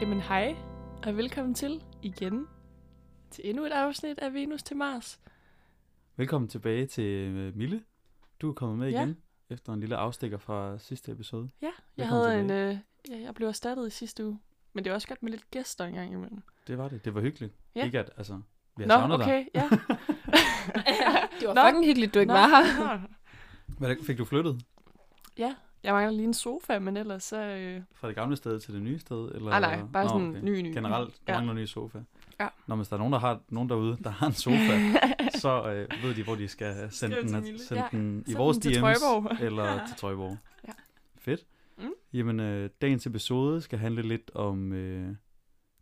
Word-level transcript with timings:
Jamen 0.00 0.20
hej, 0.20 0.56
og 1.06 1.16
velkommen 1.16 1.54
til 1.54 1.82
igen 2.02 2.46
til 3.30 3.48
endnu 3.50 3.64
et 3.64 3.70
afsnit 3.72 4.18
af 4.18 4.34
Venus 4.34 4.62
til 4.62 4.76
Mars. 4.76 5.20
Velkommen 6.16 6.48
tilbage 6.48 6.86
til 6.86 7.04
øh, 7.04 7.56
Mille. 7.56 7.82
Du 8.40 8.48
er 8.48 8.52
kommet 8.52 8.78
med 8.78 8.90
Ja. 8.90 9.00
igen 9.02 9.16
efter 9.50 9.72
en 9.72 9.80
lille 9.80 9.96
afstikker 9.96 10.38
fra 10.38 10.78
sidste 10.78 11.12
episode. 11.12 11.50
Ja, 11.62 11.66
jeg 11.66 11.72
Velkommen 12.04 12.24
havde 12.26 12.40
en, 12.40 12.50
øh, 12.50 12.78
ja, 13.10 13.20
jeg 13.24 13.34
blev 13.34 13.48
erstattet 13.48 13.86
i 13.86 13.90
sidste 13.90 14.26
uge, 14.26 14.38
men 14.72 14.84
det 14.84 14.90
var 14.90 14.94
også 14.94 15.08
godt 15.08 15.22
med 15.22 15.30
lidt 15.30 15.50
gæster 15.50 15.84
en 15.84 15.94
gang 15.94 16.12
imellem. 16.12 16.42
Det 16.66 16.78
var 16.78 16.88
det. 16.88 17.04
Det 17.04 17.14
var 17.14 17.20
hyggeligt. 17.20 17.54
Ja. 17.74 17.84
Ikke 17.84 17.98
at, 17.98 18.10
altså, 18.16 18.40
vi 18.76 18.82
har 18.82 18.88
Nå, 18.88 18.94
savnet 18.94 19.20
okay, 19.22 19.44
ja. 19.54 19.68
Det 21.40 21.48
var 21.48 21.54
Nå. 21.54 21.60
fucking 21.66 21.84
hyggeligt, 21.86 22.14
du 22.14 22.18
ikke 22.18 22.32
Nå, 22.32 22.38
var 22.38 22.48
her. 22.48 22.96
dig. 22.96 23.02
Hvad, 23.78 23.96
fik 24.06 24.18
du 24.18 24.24
flyttet 24.24 24.62
Ja, 25.38 25.54
jeg 25.82 25.92
mangler 25.94 26.12
lige 26.12 26.24
en 26.26 26.34
sofa, 26.34 26.78
men 26.78 26.96
ellers 26.96 27.22
så... 27.24 27.36
Øh, 27.42 27.82
fra 27.94 28.08
det 28.08 28.16
gamle 28.16 28.36
sted 28.36 28.60
til 28.60 28.74
det 28.74 28.82
nye 28.82 28.98
sted? 28.98 29.30
Eller? 29.34 29.50
nej, 29.50 29.60
nej, 29.60 29.80
bare 29.92 30.04
Nå, 30.04 30.08
sådan 30.08 30.28
okay. 30.30 30.40
ny, 30.42 30.60
ny. 30.60 30.74
Generelt, 30.74 31.08
du 31.14 31.18
Ja. 31.28 31.34
mangler 31.34 31.52
en 31.52 31.58
ny 31.60 31.64
sofa. 31.66 31.98
Ja. 32.40 32.48
Når 32.66 32.76
hvis 32.76 32.88
der 32.88 32.94
er 32.94 32.98
nogen, 32.98 33.12
der 33.12 33.18
har 33.18 33.40
nogen 33.48 33.68
derude, 33.68 33.96
der 34.04 34.10
har 34.10 34.26
en 34.26 34.32
sofa, 34.46 34.78
så 35.38 35.70
øh, 35.72 36.02
ved 36.04 36.14
de, 36.14 36.24
hvor 36.24 36.34
de 36.34 36.48
skal 36.48 36.74
sende 36.90 37.16
Skriv 37.16 37.28
den, 37.32 37.58
sende 37.58 37.82
Ja, 37.82 37.88
den 37.98 38.20
i 38.26 38.30
send 38.30 38.36
vores 38.38 38.58
den 38.58 38.72
DM's 38.72 39.42
eller 39.44 39.86
til 39.86 39.96
Trøjborg. 39.96 40.36
Ja. 40.68 40.72
Fedt. 41.18 41.46
Mm. 41.78 41.90
Jamen, 42.12 42.40
øh, 42.40 42.70
dagens 42.82 43.06
episode 43.06 43.60
skal 43.60 43.78
handle 43.78 44.02
lidt 44.02 44.30
om 44.34 44.72
øh, 44.72 45.08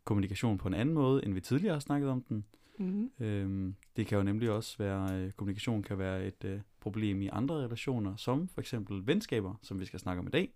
kommunikation 0.05 0.59
på 0.59 0.69
en 0.69 0.75
anden 0.75 0.95
måde, 0.95 1.25
end 1.25 1.35
vi 1.35 1.41
tidligere 1.41 1.73
har 1.75 1.81
snakket 1.81 2.11
om 2.11 2.23
den. 2.23 2.45
mm. 2.79 3.11
Øhm, 3.21 3.75
det 3.97 4.07
kan 4.07 4.19
jo 4.19 4.25
nemlig 4.25 4.51
også 4.51 4.79
være, 4.79 5.15
øh, 5.15 5.31
kommunikation 5.33 5.83
kan 5.83 5.99
være 5.99 6.25
et 6.27 6.45
øh, 6.45 6.61
problem 6.85 7.23
i 7.23 7.29
andre 7.33 7.55
relationer, 7.55 8.17
som 8.17 8.49
for 8.49 8.61
eksempel 8.61 9.07
venskaber, 9.07 9.55
som 9.63 9.81
vi 9.81 9.85
skal 9.85 10.01
snakke 10.01 10.21
om 10.21 10.27
i 10.27 10.31
dag. 10.31 10.53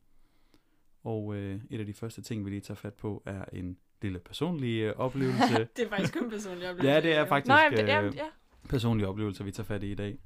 Og 1.05 1.35
øh, 1.35 1.61
et 1.71 1.81
af 1.81 1.87
de 1.87 1.95
første 1.95 2.23
ting, 2.23 2.45
vi 2.45 2.51
lige 2.51 2.61
tager 2.61 2.77
fat 2.77 2.95
på, 2.95 3.23
er 3.27 3.45
en 3.53 3.79
lille 4.03 4.19
personlig 4.19 4.81
øh, 4.81 4.95
oplevelse. 4.97 5.69
Det 5.77 5.85
er 5.85 5.89
faktisk 5.89 6.19
kun 6.19 6.31
personligt 6.31 6.71
oplevelse. 6.71 6.89
ja, 6.89 7.01
det 7.01 7.15
er 7.15 7.27
faktisk 7.27 7.49
Nå, 7.49 7.55
jamen, 7.55 7.77
det, 7.77 7.83
øh, 7.83 7.89
jamen, 7.89 8.15
ja. 8.15 8.27
personlige 8.69 9.09
oplevelser, 9.09 9.45
vi 9.45 9.53
tager 9.53 9.65
fat 9.65 9.83
i 9.83 9.91
i 9.91 9.95
dag. 9.95 10.19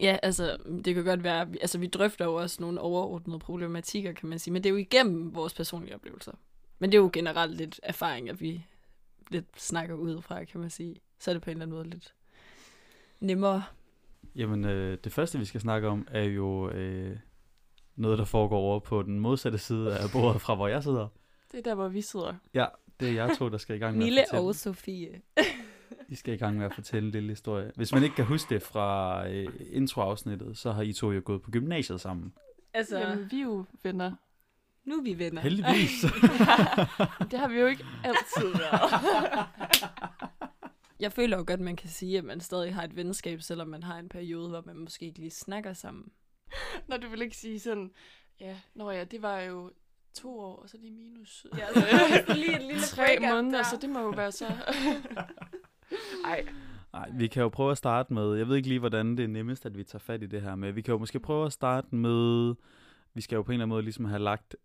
Ja, 0.00 0.18
altså, 0.22 0.56
det 0.84 0.94
kan 0.94 1.04
godt 1.04 1.24
være, 1.24 1.48
altså 1.60 1.78
vi 1.78 1.86
drøfter 1.86 2.24
jo 2.24 2.34
også 2.34 2.62
nogle 2.62 2.80
overordnede 2.80 3.38
problematikker, 3.38 4.12
kan 4.12 4.28
man 4.28 4.38
sige, 4.38 4.52
men 4.52 4.62
det 4.62 4.68
er 4.68 4.72
jo 4.72 4.76
igennem 4.76 5.34
vores 5.34 5.54
personlige 5.54 5.94
oplevelser. 5.94 6.32
Men 6.78 6.92
det 6.92 6.98
er 6.98 7.02
jo 7.02 7.10
generelt 7.12 7.56
lidt 7.56 7.80
erfaring, 7.82 8.28
at 8.28 8.40
vi 8.40 8.64
lidt 9.30 9.60
snakker 9.60 9.94
udefra, 9.94 10.44
kan 10.44 10.60
man 10.60 10.70
sige. 10.70 10.96
Så 11.18 11.30
er 11.30 11.32
det 11.32 11.42
på 11.42 11.50
en 11.50 11.56
eller 11.56 11.62
anden 11.62 11.76
måde 11.76 11.90
lidt 11.90 12.14
nemmere. 13.20 13.62
Jamen, 14.36 14.64
øh, 14.64 14.98
det 15.04 15.12
første, 15.12 15.38
vi 15.38 15.44
skal 15.44 15.60
snakke 15.60 15.88
om, 15.88 16.06
er 16.10 16.22
jo 16.24 16.70
øh, 16.70 17.16
noget, 17.96 18.18
der 18.18 18.24
foregår 18.24 18.58
over 18.58 18.78
på 18.80 19.02
den 19.02 19.20
modsatte 19.20 19.58
side 19.58 19.98
af 19.98 20.04
bordet 20.12 20.40
fra, 20.40 20.54
hvor 20.54 20.68
jeg 20.68 20.82
sidder. 20.82 21.08
Det 21.52 21.58
er 21.58 21.62
der, 21.62 21.74
hvor 21.74 21.88
vi 21.88 22.00
sidder. 22.00 22.34
Ja, 22.54 22.66
det 23.00 23.08
er 23.08 23.12
jeg 23.12 23.36
to, 23.38 23.48
der 23.48 23.58
skal 23.58 23.76
i 23.76 23.78
gang 23.78 23.96
med 23.96 24.04
Mille 24.06 24.20
at 24.20 24.26
fortælle. 24.30 24.48
og 24.48 24.54
Sofie. 24.54 25.20
I 26.08 26.14
skal 26.14 26.34
i 26.34 26.36
gang 26.36 26.56
med 26.56 26.66
at 26.66 26.74
fortælle 26.74 27.06
en 27.06 27.12
lille 27.12 27.28
historie. 27.28 27.72
Hvis 27.76 27.92
man 27.92 28.02
ikke 28.02 28.16
kan 28.16 28.24
huske 28.24 28.54
det 28.54 28.62
fra 28.62 29.28
øh, 29.28 29.48
introafsnittet, 29.72 30.58
så 30.58 30.72
har 30.72 30.82
I 30.82 30.92
to 30.92 31.12
jo 31.12 31.22
gået 31.24 31.42
på 31.42 31.50
gymnasiet 31.50 32.00
sammen. 32.00 32.32
Altså, 32.74 32.98
Jamen, 32.98 33.28
vi 33.30 33.38
er 33.40 33.44
jo 33.44 33.64
venner. 33.82 34.12
nu 34.84 34.94
er 34.94 35.02
vi 35.02 35.18
venner. 35.18 35.42
Heldigvis. 35.42 36.00
Det 37.30 37.38
har 37.38 37.48
vi 37.48 37.58
jo 37.60 37.66
ikke 37.66 37.84
altid 38.04 38.48
været. 38.58 39.46
Jeg 41.00 41.12
føler 41.12 41.36
jo 41.36 41.44
godt, 41.46 41.60
man 41.60 41.76
kan 41.76 41.88
sige, 41.88 42.18
at 42.18 42.24
man 42.24 42.40
stadig 42.40 42.74
har 42.74 42.82
et 42.84 42.96
venskab, 42.96 43.42
selvom 43.42 43.68
man 43.68 43.82
har 43.82 43.98
en 43.98 44.08
periode, 44.08 44.48
hvor 44.48 44.62
man 44.66 44.76
måske 44.76 45.06
ikke 45.06 45.18
lige 45.18 45.30
snakker 45.30 45.72
sammen. 45.72 46.12
Når 46.88 46.96
du 46.96 47.08
vil 47.08 47.22
ikke 47.22 47.36
sige 47.36 47.60
sådan, 47.60 47.90
ja, 48.40 48.56
nå 48.74 48.90
ja, 48.90 49.04
det 49.04 49.22
var 49.22 49.40
jo 49.40 49.72
to 50.14 50.40
år, 50.40 50.56
og 50.56 50.68
så 50.68 50.76
lige 50.76 50.92
minus 50.92 51.46
Ja, 51.58 51.68
øh, 51.68 52.26
så 52.26 52.34
lige 52.34 52.56
et 52.56 52.62
lille 52.62 52.82
tre 52.96 53.18
måneder, 53.20 53.56
der. 53.56 53.64
så 53.64 53.78
det 53.80 53.90
må 53.90 54.00
jo 54.00 54.08
være 54.08 54.32
så... 54.32 54.46
Ej, 56.24 56.46
Nej, 56.92 57.10
vi 57.14 57.26
kan 57.26 57.42
jo 57.42 57.48
prøve 57.48 57.70
at 57.70 57.78
starte 57.78 58.12
med, 58.12 58.34
jeg 58.34 58.48
ved 58.48 58.56
ikke 58.56 58.68
lige, 58.68 58.78
hvordan 58.78 59.16
det 59.16 59.24
er 59.24 59.28
nemmest, 59.28 59.66
at 59.66 59.78
vi 59.78 59.84
tager 59.84 59.98
fat 59.98 60.22
i 60.22 60.26
det 60.26 60.42
her, 60.42 60.54
men 60.54 60.76
vi 60.76 60.82
kan 60.82 60.92
jo 60.92 60.98
måske 60.98 61.20
prøve 61.20 61.46
at 61.46 61.52
starte 61.52 61.94
med, 61.94 62.54
vi 63.14 63.20
skal 63.20 63.36
jo 63.36 63.42
på 63.42 63.52
en 63.52 63.54
eller 63.54 63.64
anden 63.64 63.74
måde 63.74 63.82
ligesom 63.82 64.04
have 64.04 64.22
lagt 64.22 64.56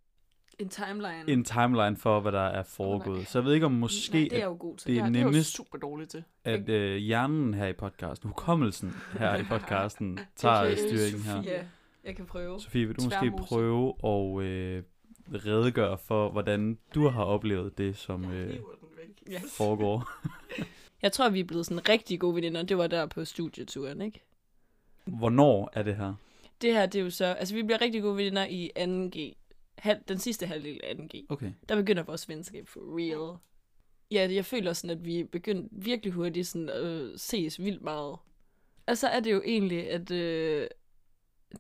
En 0.60 0.70
timeline. 0.70 1.24
en 1.28 1.44
timeline 1.44 1.98
for, 1.98 2.20
hvad 2.20 2.32
der 2.32 2.40
er 2.42 2.64
foregået. 2.64 3.18
nej. 3.18 3.26
Så 3.26 3.40
jeg 3.40 3.46
ved 3.46 3.54
ikke 3.54 3.66
om 3.66 3.72
måske, 3.72 4.14
Nej, 4.20 4.28
det 4.32 4.42
er 4.42 4.46
jo 4.46 4.56
god 4.60 4.78
til. 4.78 4.88
det 4.88 5.00
er 5.00 5.04
ja, 5.04 5.10
det 5.10 5.16
er 5.16 5.22
jo 5.22 5.30
nemmest- 5.30 5.56
super 5.56 5.78
dårligt 5.78 6.10
til. 6.12 6.24
at 6.44 6.70
øh, 6.70 6.96
hjernen 6.98 7.54
her 7.54 7.68
i 7.68 7.74
podcasten, 7.74 8.28
hukommelsen 8.30 8.94
her 9.20 9.36
i 9.36 9.44
podcasten, 9.44 10.20
tager 10.36 10.60
Okay, 10.62 10.76
styringen 10.78 11.22
her. 11.24 11.36
Sofie. 11.44 11.70
Jeg 12.04 12.16
kan 12.16 12.26
prøve. 12.26 12.60
Sofie, 12.60 12.86
vil 12.86 12.96
du 12.96 13.04
måske 13.04 13.20
Tværmose. 13.22 13.44
prøve 13.48 13.94
at 14.04 14.44
øh, 14.44 14.84
redegøre 15.46 15.98
for, 15.98 16.30
hvordan 16.32 16.78
du 16.96 17.08
har 17.08 17.24
oplevet 17.24 17.78
det, 17.78 17.98
som 17.98 18.32
øh. 18.32 18.56
Ja. 19.32 19.40
foregår? 19.58 20.10
Jeg 21.02 21.12
tror, 21.12 21.30
vi 21.30 21.40
er 21.40 21.44
blevet 21.44 21.66
sådan 21.66 21.90
rigtig 21.90 22.20
gode 22.20 22.36
veninder. 22.36 22.64
Det 22.64 22.78
var 22.78 22.88
der 22.88 23.06
på 23.06 23.26
studieturen, 23.26 24.02
ikke? 24.02 24.24
Hvornår 25.06 25.70
er 25.74 25.84
det 25.84 25.96
her? 25.96 26.14
Det 26.62 26.74
her, 26.74 26.86
det 26.86 27.00
er 27.00 27.04
jo 27.04 27.10
så... 27.10 27.26
Altså, 27.26 27.56
vi 27.56 27.64
bliver 27.64 27.82
rigtig 27.82 28.02
gode 28.02 28.18
veninder 28.18 28.46
i 28.46 28.72
2G. 28.80 29.20
Halv, 29.78 30.00
den 30.08 30.18
sidste 30.18 30.46
halvdel 30.46 30.80
af 30.84 30.94
2G. 30.94 31.26
Okay. 31.30 31.52
Der 31.70 31.76
begynder 31.76 32.04
vores 32.04 32.30
venskab 32.30 32.68
for 32.68 32.80
real. 32.98 33.38
Ja, 34.12 34.34
jeg 34.34 34.46
føler 34.46 34.74
sådan, 34.74 34.98
at 34.98 35.06
vi 35.06 35.24
begyndte 35.24 35.70
virkelig 35.72 36.14
hurtigt 36.14 36.48
sådan 36.48 36.70
at 36.70 36.84
øh, 36.84 37.18
ses 37.18 37.60
vildt 37.60 37.82
meget. 37.82 38.18
Og 38.88 38.98
så 38.98 39.08
er 39.08 39.20
det 39.20 39.32
jo 39.32 39.42
egentlig, 39.46 39.90
at 39.90 40.12
øh, 40.12 40.68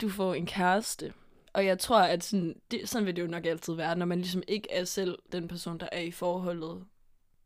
du 0.01 0.09
får 0.09 0.33
en 0.33 0.45
kæreste. 0.45 1.13
Og 1.53 1.65
jeg 1.65 1.79
tror, 1.79 1.99
at 1.99 2.23
sådan, 2.23 2.61
det, 2.71 2.89
sådan 2.89 3.05
vil 3.05 3.15
det 3.15 3.21
jo 3.21 3.27
nok 3.27 3.45
altid 3.45 3.73
være, 3.73 3.95
når 3.95 4.05
man 4.05 4.17
ligesom 4.17 4.43
ikke 4.47 4.71
er 4.71 4.83
selv 4.83 5.19
den 5.31 5.47
person, 5.47 5.77
der 5.77 5.87
er 5.91 6.01
i 6.01 6.11
forholdet. 6.11 6.85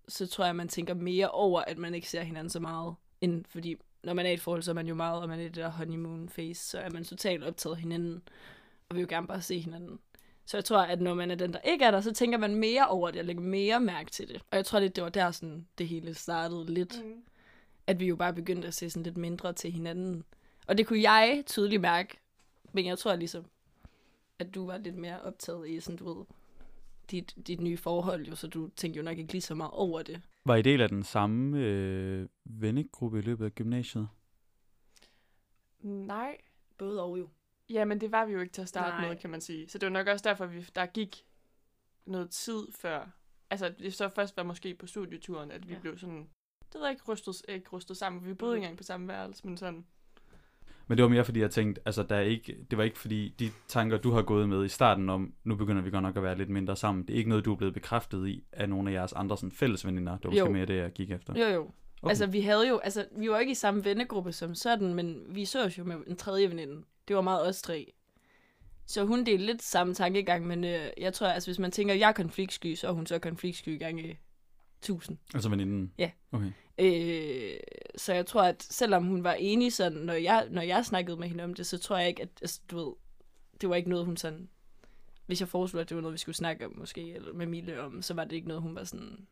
Så 0.07 0.27
tror 0.27 0.45
jeg, 0.45 0.55
man 0.55 0.67
tænker 0.67 0.93
mere 0.93 1.29
over, 1.29 1.61
at 1.61 1.77
man 1.77 1.93
ikke 1.93 2.09
ser 2.09 2.21
hinanden 2.21 2.49
så 2.49 2.59
meget. 2.59 2.95
End 3.21 3.45
fordi, 3.45 3.75
når 4.03 4.13
man 4.13 4.25
er 4.25 4.29
i 4.29 4.33
et 4.33 4.41
forhold, 4.41 4.61
så 4.61 4.71
er 4.71 4.75
man 4.75 4.87
jo 4.87 4.95
meget, 4.95 5.21
og 5.21 5.29
man 5.29 5.39
er 5.39 5.43
i 5.43 5.47
det 5.47 5.55
der 5.55 5.69
honeymoon 5.69 6.29
phase, 6.29 6.69
så 6.69 6.79
er 6.79 6.89
man 6.89 7.03
totalt 7.03 7.43
optaget 7.43 7.75
af 7.75 7.81
hinanden. 7.81 8.21
Og 8.89 8.95
vil 8.95 9.01
jo 9.01 9.07
gerne 9.09 9.27
bare 9.27 9.41
se 9.41 9.59
hinanden. 9.59 9.99
Så 10.49 10.57
jeg 10.57 10.65
tror, 10.65 10.77
at 10.77 11.01
når 11.01 11.13
man 11.13 11.31
er 11.31 11.35
den, 11.35 11.53
der 11.53 11.59
ikke 11.59 11.85
er 11.85 11.91
der, 11.91 12.01
så 12.01 12.13
tænker 12.13 12.37
man 12.37 12.55
mere 12.55 12.87
over 12.87 13.11
det, 13.11 13.19
og 13.19 13.25
lægger 13.25 13.43
mere 13.43 13.79
mærke 13.79 14.11
til 14.11 14.27
det. 14.27 14.41
Og 14.51 14.57
jeg 14.57 14.65
tror 14.65 14.79
lidt, 14.79 14.95
det 14.95 15.03
var 15.03 15.09
der, 15.09 15.31
sådan, 15.31 15.67
det 15.77 15.87
hele 15.87 16.13
startede 16.13 16.73
lidt. 16.73 17.05
Mm. 17.05 17.23
At 17.87 17.99
vi 17.99 18.07
jo 18.07 18.15
bare 18.15 18.33
begyndte 18.33 18.67
at 18.67 18.73
se 18.73 18.89
sådan 18.89 19.03
lidt 19.03 19.17
mindre 19.17 19.53
til 19.53 19.71
hinanden. 19.71 20.23
Og 20.67 20.77
det 20.77 20.87
kunne 20.87 21.01
jeg 21.01 21.43
tydeligt 21.45 21.81
mærke. 21.81 22.17
Men 22.73 22.85
jeg 22.85 22.99
tror 22.99 23.15
ligesom, 23.15 23.45
at 24.39 24.55
du 24.55 24.65
var 24.65 24.77
lidt 24.77 24.95
mere 24.95 25.21
optaget 25.21 25.69
i 25.69 25.79
sådan, 25.79 25.97
du 25.97 26.13
ved, 26.13 26.25
dit, 27.11 27.35
dit 27.47 27.61
nye 27.61 27.77
forhold, 27.77 28.25
jo, 28.25 28.35
så 28.35 28.47
du 28.47 28.69
tænkte 28.75 28.97
jo 28.97 29.03
nok 29.03 29.17
ikke 29.17 29.31
lige 29.31 29.41
så 29.41 29.55
meget 29.55 29.71
over 29.73 30.01
det. 30.01 30.21
Var 30.45 30.55
I 30.55 30.61
del 30.61 30.81
af 30.81 30.89
den 30.89 31.03
samme 31.03 31.59
øh, 31.59 32.27
vennegruppe 32.45 33.19
i 33.19 33.21
løbet 33.21 33.45
af 33.45 33.55
gymnasiet? 33.55 34.07
Nej. 35.81 36.37
Både 36.77 37.03
og 37.03 37.19
jo. 37.19 37.29
Ja, 37.69 37.85
men 37.85 38.01
det 38.01 38.11
var 38.11 38.25
vi 38.25 38.33
jo 38.33 38.39
ikke 38.39 38.53
til 38.53 38.61
at 38.61 38.67
starte 38.67 38.97
Nej. 38.97 39.07
med, 39.09 39.17
kan 39.17 39.29
man 39.29 39.41
sige. 39.41 39.69
Så 39.69 39.77
det 39.77 39.85
var 39.87 39.93
nok 39.93 40.07
også 40.07 40.23
derfor, 40.29 40.45
vi, 40.45 40.65
der 40.75 40.85
gik 40.85 41.25
noget 42.05 42.29
tid 42.29 42.67
før. 42.75 43.09
Altså, 43.49 43.73
det 43.79 43.93
så 43.93 44.09
først 44.09 44.37
var 44.37 44.43
måske 44.43 44.75
på 44.75 44.87
studieturen, 44.87 45.51
at 45.51 45.67
vi 45.69 45.73
Ja. 45.73 45.79
blev 45.79 45.97
sådan... 45.97 46.27
Det 46.73 46.81
ved 46.81 46.89
ikke 46.89 47.01
rustet, 47.07 47.35
ikke 47.49 47.69
rustet 47.73 47.97
sammen. 47.97 48.25
Vi 48.25 48.33
boede 48.33 48.51
Mhm. 48.53 48.57
ikke 48.57 48.65
engang 48.65 48.77
på 48.77 48.83
samme 48.83 49.07
værelse, 49.07 49.47
men 49.47 49.57
sådan... 49.57 49.85
Men 50.87 50.97
det 50.97 51.03
var 51.03 51.09
mere 51.09 51.25
fordi, 51.25 51.39
jeg 51.39 51.51
tænkte, 51.51 51.81
altså 51.85 52.03
der 52.03 52.15
er 52.15 52.21
ikke, 52.21 52.57
det 52.71 52.77
var 52.77 52.83
ikke 52.83 52.97
fordi, 52.99 53.35
de 53.39 53.51
tanker, 53.67 53.97
du 53.97 54.11
har 54.11 54.21
gået 54.21 54.49
med 54.49 54.65
i 54.65 54.67
starten 54.67 55.09
om, 55.09 55.33
nu 55.43 55.55
begynder 55.55 55.81
vi 55.81 55.89
godt 55.91 56.03
nok 56.03 56.17
at 56.17 56.23
være 56.23 56.37
lidt 56.37 56.49
mindre 56.49 56.75
sammen, 56.75 57.07
det 57.07 57.13
er 57.13 57.17
ikke 57.17 57.29
noget, 57.29 57.45
du 57.45 57.51
er 57.51 57.55
blevet 57.57 57.73
bekræftet 57.73 58.27
i 58.27 58.43
af 58.51 58.69
nogle 58.69 58.89
af 58.91 58.93
jeres 58.93 59.13
andre 59.13 59.37
sådan, 59.37 59.51
fælles 59.51 59.85
veninder. 59.85 60.11
Det 60.17 60.23
var 60.23 60.29
måske 60.29 60.45
Jo. 60.45 60.51
mere 60.51 60.65
det, 60.65 60.75
jeg 60.77 60.91
gik 60.91 61.11
efter. 61.11 61.33
Jo, 61.39 61.45
jo. 61.55 61.71
Okay. 62.01 62.09
Altså, 62.09 62.27
vi 62.27 62.41
havde 62.41 62.67
jo, 62.67 62.77
altså, 62.77 63.05
vi 63.17 63.29
var 63.29 63.39
ikke 63.39 63.51
i 63.51 63.55
samme 63.55 63.85
vennegruppe 63.85 64.31
som 64.31 64.55
sådan, 64.55 64.93
men 64.93 65.35
vi 65.35 65.45
så 65.45 65.65
os 65.65 65.77
jo 65.77 65.83
med 65.83 65.95
en 66.07 66.15
tredje 66.15 66.49
veninde. 66.49 66.83
Det 67.09 67.15
var 67.15 67.21
meget 67.21 67.47
os 67.47 67.61
tre. 67.61 67.93
Så 68.85 69.05
hun 69.05 69.25
delte 69.25 69.45
lidt 69.45 69.63
samme 69.63 69.93
tankegang, 69.93 70.47
men 70.47 70.63
øh, 70.63 70.89
jeg 70.97 71.13
tror, 71.13 71.27
altså, 71.27 71.49
hvis 71.49 71.59
man 71.59 71.71
tænker, 71.71 71.93
at 71.93 71.99
jeg 71.99 72.09
er 72.09 72.13
konfliktsky, 72.13 72.75
så 72.75 72.87
er 72.87 72.91
hun 72.91 73.05
så 73.05 73.19
konfliktsky 73.19 73.79
gange 73.79 74.19
1000. 74.79 75.17
altså 75.33 75.49
veninden? 75.49 75.93
Ja. 75.97 76.11
Okay. 76.31 76.51
Øh, 76.77 77.59
så 77.95 78.13
jeg 78.13 78.25
tror, 78.25 78.43
at 78.43 78.63
selvom 78.63 79.05
hun 79.05 79.23
var 79.23 79.33
enig 79.33 79.73
sådan, 79.73 79.97
når 79.97 80.13
jeg, 80.13 80.47
når 80.51 80.61
jeg 80.61 80.85
snakkede 80.85 81.17
med 81.17 81.27
hende 81.27 81.43
om 81.43 81.53
det, 81.53 81.65
så 81.65 81.77
tror 81.77 81.97
jeg 81.97 82.07
ikke, 82.07 82.21
at 82.21 82.29
altså, 82.41 82.61
du 82.71 82.77
ved, 82.77 82.93
det 83.61 83.69
var 83.69 83.75
ikke 83.75 83.89
noget, 83.89 84.05
hun 84.05 84.17
sådan... 84.17 84.49
Hvis 85.25 85.39
jeg 85.39 85.47
foreslog, 85.47 85.81
at 85.81 85.89
det 85.89 85.95
var 85.95 86.01
noget, 86.01 86.13
vi 86.13 86.19
skulle 86.19 86.35
snakke 86.35 86.65
om 86.65 86.77
måske, 86.77 87.13
eller 87.13 87.33
med 87.33 87.45
Mille 87.45 87.81
om, 87.81 88.01
så 88.01 88.13
var 88.13 88.23
det 88.23 88.35
ikke 88.35 88.47
noget, 88.47 88.63
hun 88.63 88.75
var 88.75 88.83
sådan 88.83 89.27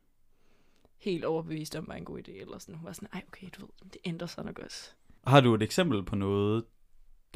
helt 0.98 1.26
overbevist 1.26 1.76
om 1.76 1.88
var 1.88 1.96
en 1.96 2.06
god 2.06 2.20
idé, 2.20 2.42
eller 2.42 2.58
sådan. 2.58 2.76
Hun 2.76 2.86
var 2.86 2.94
sådan, 2.94 3.10
ej 3.14 3.22
okay, 3.28 3.48
du 3.58 3.62
ved, 3.62 3.90
det 3.94 3.98
ændrer 4.06 4.28
sig 4.28 4.46
nok 4.46 4.60
også. 4.60 4.92
Har 5.28 5.42
du 5.42 5.54
et 5.54 5.62
eksempel 5.64 6.04
på 6.04 6.16
noget, 6.16 6.64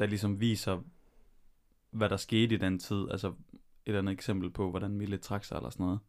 der 0.02 0.08
ligesom 0.08 0.40
viser, 0.40 0.80
hvad 1.90 2.08
der 2.08 2.16
skete 2.16 2.54
i 2.54 2.58
den 2.58 2.78
tid? 2.78 3.06
Altså 3.10 3.28
et 3.28 3.34
eller 3.86 3.98
andet 3.98 4.12
eksempel 4.12 4.50
på, 4.50 4.70
hvordan 4.70 4.90
Mille 4.90 5.18
trak 5.18 5.44
sig 5.44 5.56
eller 5.56 5.70
sådan 5.70 5.86
noget? 5.86 6.00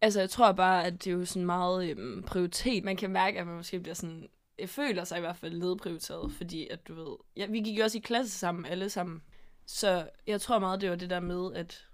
Altså, 0.00 0.20
jeg 0.20 0.30
tror 0.30 0.52
bare, 0.52 0.84
at 0.84 1.04
det 1.04 1.10
er 1.10 1.14
jo 1.14 1.24
sådan 1.24 1.46
meget 1.46 1.90
øhm, 1.90 2.22
prioritet. 2.22 2.84
Man 2.84 2.96
kan 2.96 3.10
mærke, 3.10 3.40
at 3.40 3.46
man 3.46 3.56
måske 3.56 3.80
bliver 3.80 3.94
sådan... 3.94 4.28
Jeg 4.58 4.68
føler 4.68 5.04
sig 5.04 5.18
i 5.18 5.20
hvert 5.20 5.36
fald 5.36 5.58
nedprioriteret, 5.58 6.32
fordi 6.32 6.68
at 6.70 6.88
du 6.88 6.94
ved... 6.94 7.16
Ja, 7.36 7.46
vi 7.46 7.60
gik 7.60 7.78
jo 7.78 7.84
også 7.84 7.98
i 7.98 8.00
klasse 8.00 8.38
sammen, 8.38 8.66
alle 8.66 8.90
sammen. 8.90 9.22
Så 9.66 10.08
jeg 10.26 10.40
tror 10.40 10.58
meget, 10.58 10.80
det 10.80 10.90
var 10.90 10.96
det 10.96 11.10
der 11.10 11.20
med, 11.20 11.54
at 11.54 11.86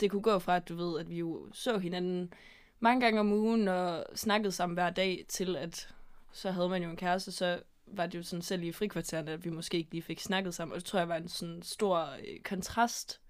det 0.00 0.10
kunne 0.10 0.22
gå 0.22 0.38
fra, 0.38 0.56
at 0.56 0.68
du 0.68 0.76
ved, 0.76 1.00
at 1.00 1.10
vi 1.10 1.18
jo 1.18 1.48
så 1.52 1.78
hinanden 1.78 2.32
mange 2.80 3.00
gange 3.00 3.20
om 3.20 3.32
ugen 3.32 3.68
og 3.68 4.06
snakkede 4.14 4.52
sammen 4.52 4.74
hver 4.74 4.90
dag 4.90 5.24
til, 5.28 5.56
at 5.56 5.94
så 6.32 6.50
havde 6.50 6.68
man 6.68 6.82
jo 6.82 6.90
en 6.90 6.96
kæreste, 6.96 7.32
så 7.32 7.60
var 7.92 8.06
det 8.06 8.18
jo 8.18 8.22
sådan 8.22 8.42
selv 8.42 8.62
i 8.62 8.72
frikvartererne, 8.72 9.30
at 9.30 9.44
vi 9.44 9.50
måske 9.50 9.76
ikke 9.76 9.90
lige 9.90 10.02
fik 10.02 10.20
snakket 10.20 10.54
sammen. 10.54 10.72
Og 10.72 10.76
det 10.80 10.84
tror 10.84 10.98
jeg 10.98 11.08
var 11.08 11.16
en 11.16 11.28
sådan 11.28 11.62
stor 11.62 11.98
øh, 12.00 12.40
kontrast, 12.44 13.20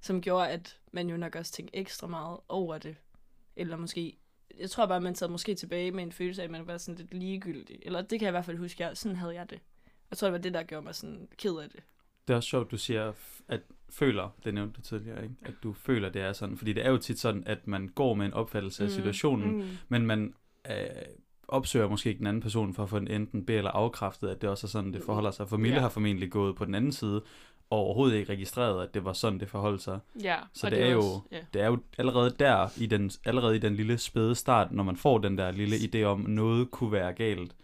som 0.00 0.20
gjorde, 0.20 0.48
at 0.48 0.78
man 0.92 1.10
jo 1.10 1.16
nok 1.16 1.36
også 1.36 1.52
tænkte 1.52 1.76
ekstra 1.76 2.06
meget 2.06 2.38
over 2.48 2.78
det. 2.78 2.96
Eller 3.56 3.76
måske, 3.76 4.16
jeg 4.58 4.70
tror 4.70 4.86
bare, 4.86 5.00
man 5.00 5.14
sad 5.14 5.28
måske 5.28 5.54
tilbage 5.54 5.90
med 5.90 6.02
en 6.02 6.12
følelse 6.12 6.42
af, 6.42 6.44
at 6.44 6.50
man 6.50 6.66
var 6.66 6.78
sådan 6.78 6.98
lidt 6.98 7.14
ligegyldig. 7.14 7.78
Eller 7.82 8.00
det 8.02 8.18
kan 8.18 8.26
jeg 8.26 8.30
i 8.30 8.36
hvert 8.36 8.44
fald 8.44 8.58
huske, 8.58 8.82
jeg, 8.82 8.96
sådan 8.96 9.16
havde 9.16 9.34
jeg 9.34 9.50
det. 9.50 9.60
Jeg 10.10 10.18
tror, 10.18 10.26
det 10.28 10.32
var 10.32 10.38
det, 10.38 10.54
der 10.54 10.62
gjorde 10.62 10.84
mig 10.84 10.94
sådan 10.94 11.28
ked 11.38 11.56
af 11.56 11.68
det. 11.70 11.80
Det 12.28 12.32
er 12.34 12.36
også 12.36 12.48
sjovt, 12.48 12.70
du 12.70 12.76
siger, 12.78 13.12
at 13.48 13.60
føler, 13.90 14.36
det 14.44 14.54
nævnte 14.54 14.76
du 14.76 14.80
tidligere, 14.80 15.22
ikke? 15.22 15.34
at 15.44 15.54
du 15.62 15.72
føler, 15.72 16.08
det 16.08 16.22
er 16.22 16.32
sådan. 16.32 16.56
Fordi 16.58 16.72
det 16.72 16.86
er 16.86 16.90
jo 16.90 16.98
tit 16.98 17.18
sådan, 17.18 17.42
at 17.46 17.66
man 17.66 17.88
går 17.88 18.14
med 18.14 18.26
en 18.26 18.32
opfattelse 18.32 18.82
af 18.84 18.88
Mm, 18.88 18.94
situationen, 18.94 19.56
Mm. 19.56 19.68
men 19.88 20.06
man 20.06 20.34
øh, 20.70 20.76
opsøger 21.48 21.88
måske 21.88 22.08
ikke 22.08 22.18
den 22.18 22.26
anden 22.26 22.42
person 22.42 22.74
for 22.74 22.82
at 22.82 22.88
få 22.88 22.98
den 22.98 23.08
enten 23.08 23.46
be- 23.46 23.54
eller 23.54 23.70
afkræftet, 23.70 24.28
at 24.28 24.42
det 24.42 24.50
også 24.50 24.66
er 24.66 24.68
sådan, 24.68 24.92
det 24.92 25.02
forholder 25.04 25.30
sig. 25.30 25.48
For 25.48 25.56
Mille 25.56 25.74
Ja. 25.76 25.80
har 25.80 25.88
formentlig 25.88 26.30
gået 26.30 26.56
på 26.56 26.64
den 26.64 26.74
anden 26.74 26.92
side, 26.92 27.22
og 27.70 27.78
overhovedet 27.78 28.16
ikke 28.16 28.32
registreret, 28.32 28.82
at 28.82 28.94
det 28.94 29.04
var 29.04 29.12
sådan, 29.12 29.40
det 29.40 29.48
forholdt 29.48 29.82
sig. 29.82 29.98
Ja, 30.22 30.36
Så 30.52 30.66
og 30.66 30.70
det 30.70 30.82
er 30.82 30.90
jo- 30.90 30.98
også, 30.98 31.20
ja. 31.32 31.38
Det 31.54 31.62
er 31.62 31.66
jo 31.66 31.78
allerede 31.98 32.34
der, 32.38 32.68
i 32.80 32.86
den, 32.86 33.10
allerede 33.24 33.56
i 33.56 33.58
den 33.58 33.74
lille 33.76 33.98
spæde 33.98 34.34
start, 34.34 34.72
når 34.72 34.82
man 34.82 34.96
får 34.96 35.18
den 35.18 35.38
der 35.38 35.50
lille 35.50 35.76
idé 35.76 36.02
om, 36.04 36.20
noget 36.20 36.70
kunne 36.70 36.92
være 36.92 37.12
galt, 37.12 37.56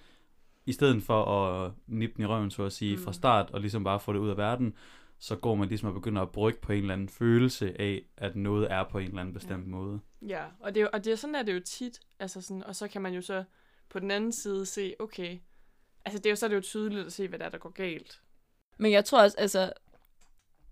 i 0.66 0.72
stedet 0.72 1.02
for 1.02 1.24
at 1.24 1.72
nippe 1.86 2.16
den 2.16 2.22
i 2.22 2.26
røven, 2.26 2.50
så 2.50 2.62
at 2.64 2.72
sige, 2.72 2.96
Mm. 2.96 3.02
fra 3.02 3.12
start, 3.12 3.50
og 3.50 3.60
ligesom 3.60 3.84
bare 3.84 4.00
få 4.00 4.12
det 4.12 4.18
ud 4.18 4.28
af 4.30 4.36
verden, 4.36 4.74
så 5.18 5.36
går 5.36 5.54
man 5.54 5.68
ligesom 5.68 5.88
og 5.88 5.94
begynder 5.94 6.22
at 6.22 6.30
brygge 6.30 6.58
på 6.62 6.72
en 6.72 6.78
eller 6.78 6.92
anden 6.94 7.08
følelse 7.08 7.80
af, 7.80 8.02
at 8.16 8.36
noget 8.36 8.72
er 8.72 8.84
på 8.84 8.98
en 8.98 9.06
eller 9.08 9.20
anden 9.20 9.34
bestemt 9.34 9.64
Ja. 9.64 9.70
måde. 9.70 10.00
Ja, 10.26 10.42
og 10.60 10.74
det, 10.74 10.80
er, 10.80 10.84
jo- 10.84 10.90
og 10.92 11.04
det 11.04 11.12
er 11.12 11.16
sådan, 11.16 11.34
er 11.34 11.42
det 11.42 11.54
jo 11.54 11.60
tit. 11.64 12.00
Altså 12.20 12.40
sådan, 12.40 12.64
og 12.64 12.76
så 12.76 12.88
kan 12.88 13.02
man 13.02 13.14
jo 13.14 13.20
så 13.22 13.44
på 13.90 13.98
den 13.98 14.10
anden 14.10 14.32
side 14.32 14.66
se, 14.66 14.94
okay, 14.98 15.38
altså 16.04 16.18
det 16.18 16.26
er 16.26 16.30
jo 16.30 16.36
så 16.36 16.46
er 16.46 16.48
det 16.48 16.56
jo 16.56 16.60
tydeligt 16.60 17.06
at 17.06 17.12
se, 17.12 17.28
hvad 17.28 17.38
der 17.38 17.44
er, 17.44 17.50
der 17.50 17.58
går 17.58 17.70
galt. 17.70 18.20
Men 18.78 18.92
jeg 18.92 19.04
tror 19.04 19.22
også, 19.22 19.36
altså, 19.38 19.72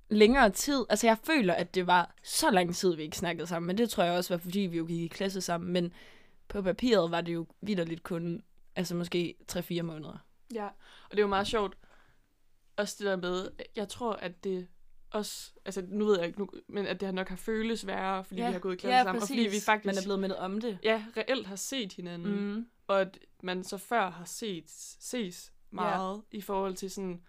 længere 0.08 0.50
tid, 0.50 0.84
altså 0.88 1.06
jeg 1.06 1.18
føler, 1.24 1.54
at 1.54 1.74
det 1.74 1.86
var 1.86 2.14
så 2.22 2.50
lang 2.50 2.74
tid, 2.74 2.94
vi 2.94 3.02
ikke 3.02 3.16
snakkede 3.16 3.46
sammen, 3.46 3.66
men 3.66 3.78
det 3.78 3.90
tror 3.90 4.04
jeg 4.04 4.12
også 4.12 4.34
var, 4.34 4.38
fordi 4.38 4.60
vi 4.60 4.76
jo 4.76 4.84
gik 4.84 5.00
i 5.00 5.08
klasse 5.08 5.40
sammen, 5.40 5.72
men 5.72 5.92
på 6.48 6.62
papiret 6.62 7.10
var 7.10 7.20
det 7.20 7.34
jo 7.34 7.46
vidderligt 7.60 8.02
kun, 8.02 8.42
altså 8.76 8.94
måske 8.94 9.34
3-4 9.52 9.82
måneder. 9.82 10.18
Ja, 10.54 10.66
og 11.04 11.10
det 11.10 11.18
er 11.18 11.22
jo 11.22 11.28
meget 11.28 11.46
sjovt, 11.46 11.76
også 12.76 12.96
det 12.98 13.06
der 13.06 13.16
med, 13.16 13.48
jeg 13.76 13.88
tror, 13.88 14.12
at 14.12 14.44
det 14.44 14.68
også, 15.10 15.52
altså 15.64 15.84
nu 15.88 16.04
ved 16.04 16.18
jeg 16.18 16.26
ikke 16.26 16.38
nu, 16.38 16.48
men 16.68 16.86
at 16.86 17.00
det 17.00 17.14
nok 17.14 17.28
har 17.28 17.36
føles 17.36 17.86
værre, 17.86 18.24
fordi 18.24 18.40
vi 18.40 18.42
har 18.42 18.58
gået 18.58 18.74
i 18.74 18.76
klasse 18.76 19.04
sammen, 19.04 19.22
og 19.22 19.28
fordi 19.28 19.40
vi 19.40 19.60
faktisk, 19.64 19.86
Man 19.86 19.96
er 19.96 20.02
blevet 20.04 20.20
mindet 20.20 20.38
om 20.38 20.60
det. 20.60 20.78
ja, 20.82 21.04
reelt 21.16 21.46
har 21.46 21.56
set 21.56 21.92
hinanden, 21.92 22.54
mm. 22.54 22.66
Og 22.86 23.00
at 23.00 23.18
man 23.42 23.64
så 23.64 23.78
før 23.78 24.10
har 24.10 24.24
set, 24.24 24.70
ses 25.00 25.52
meget 25.70 26.22
i 26.30 26.40
forhold 26.40 26.74
til 26.74 26.90
sådan 26.90 27.22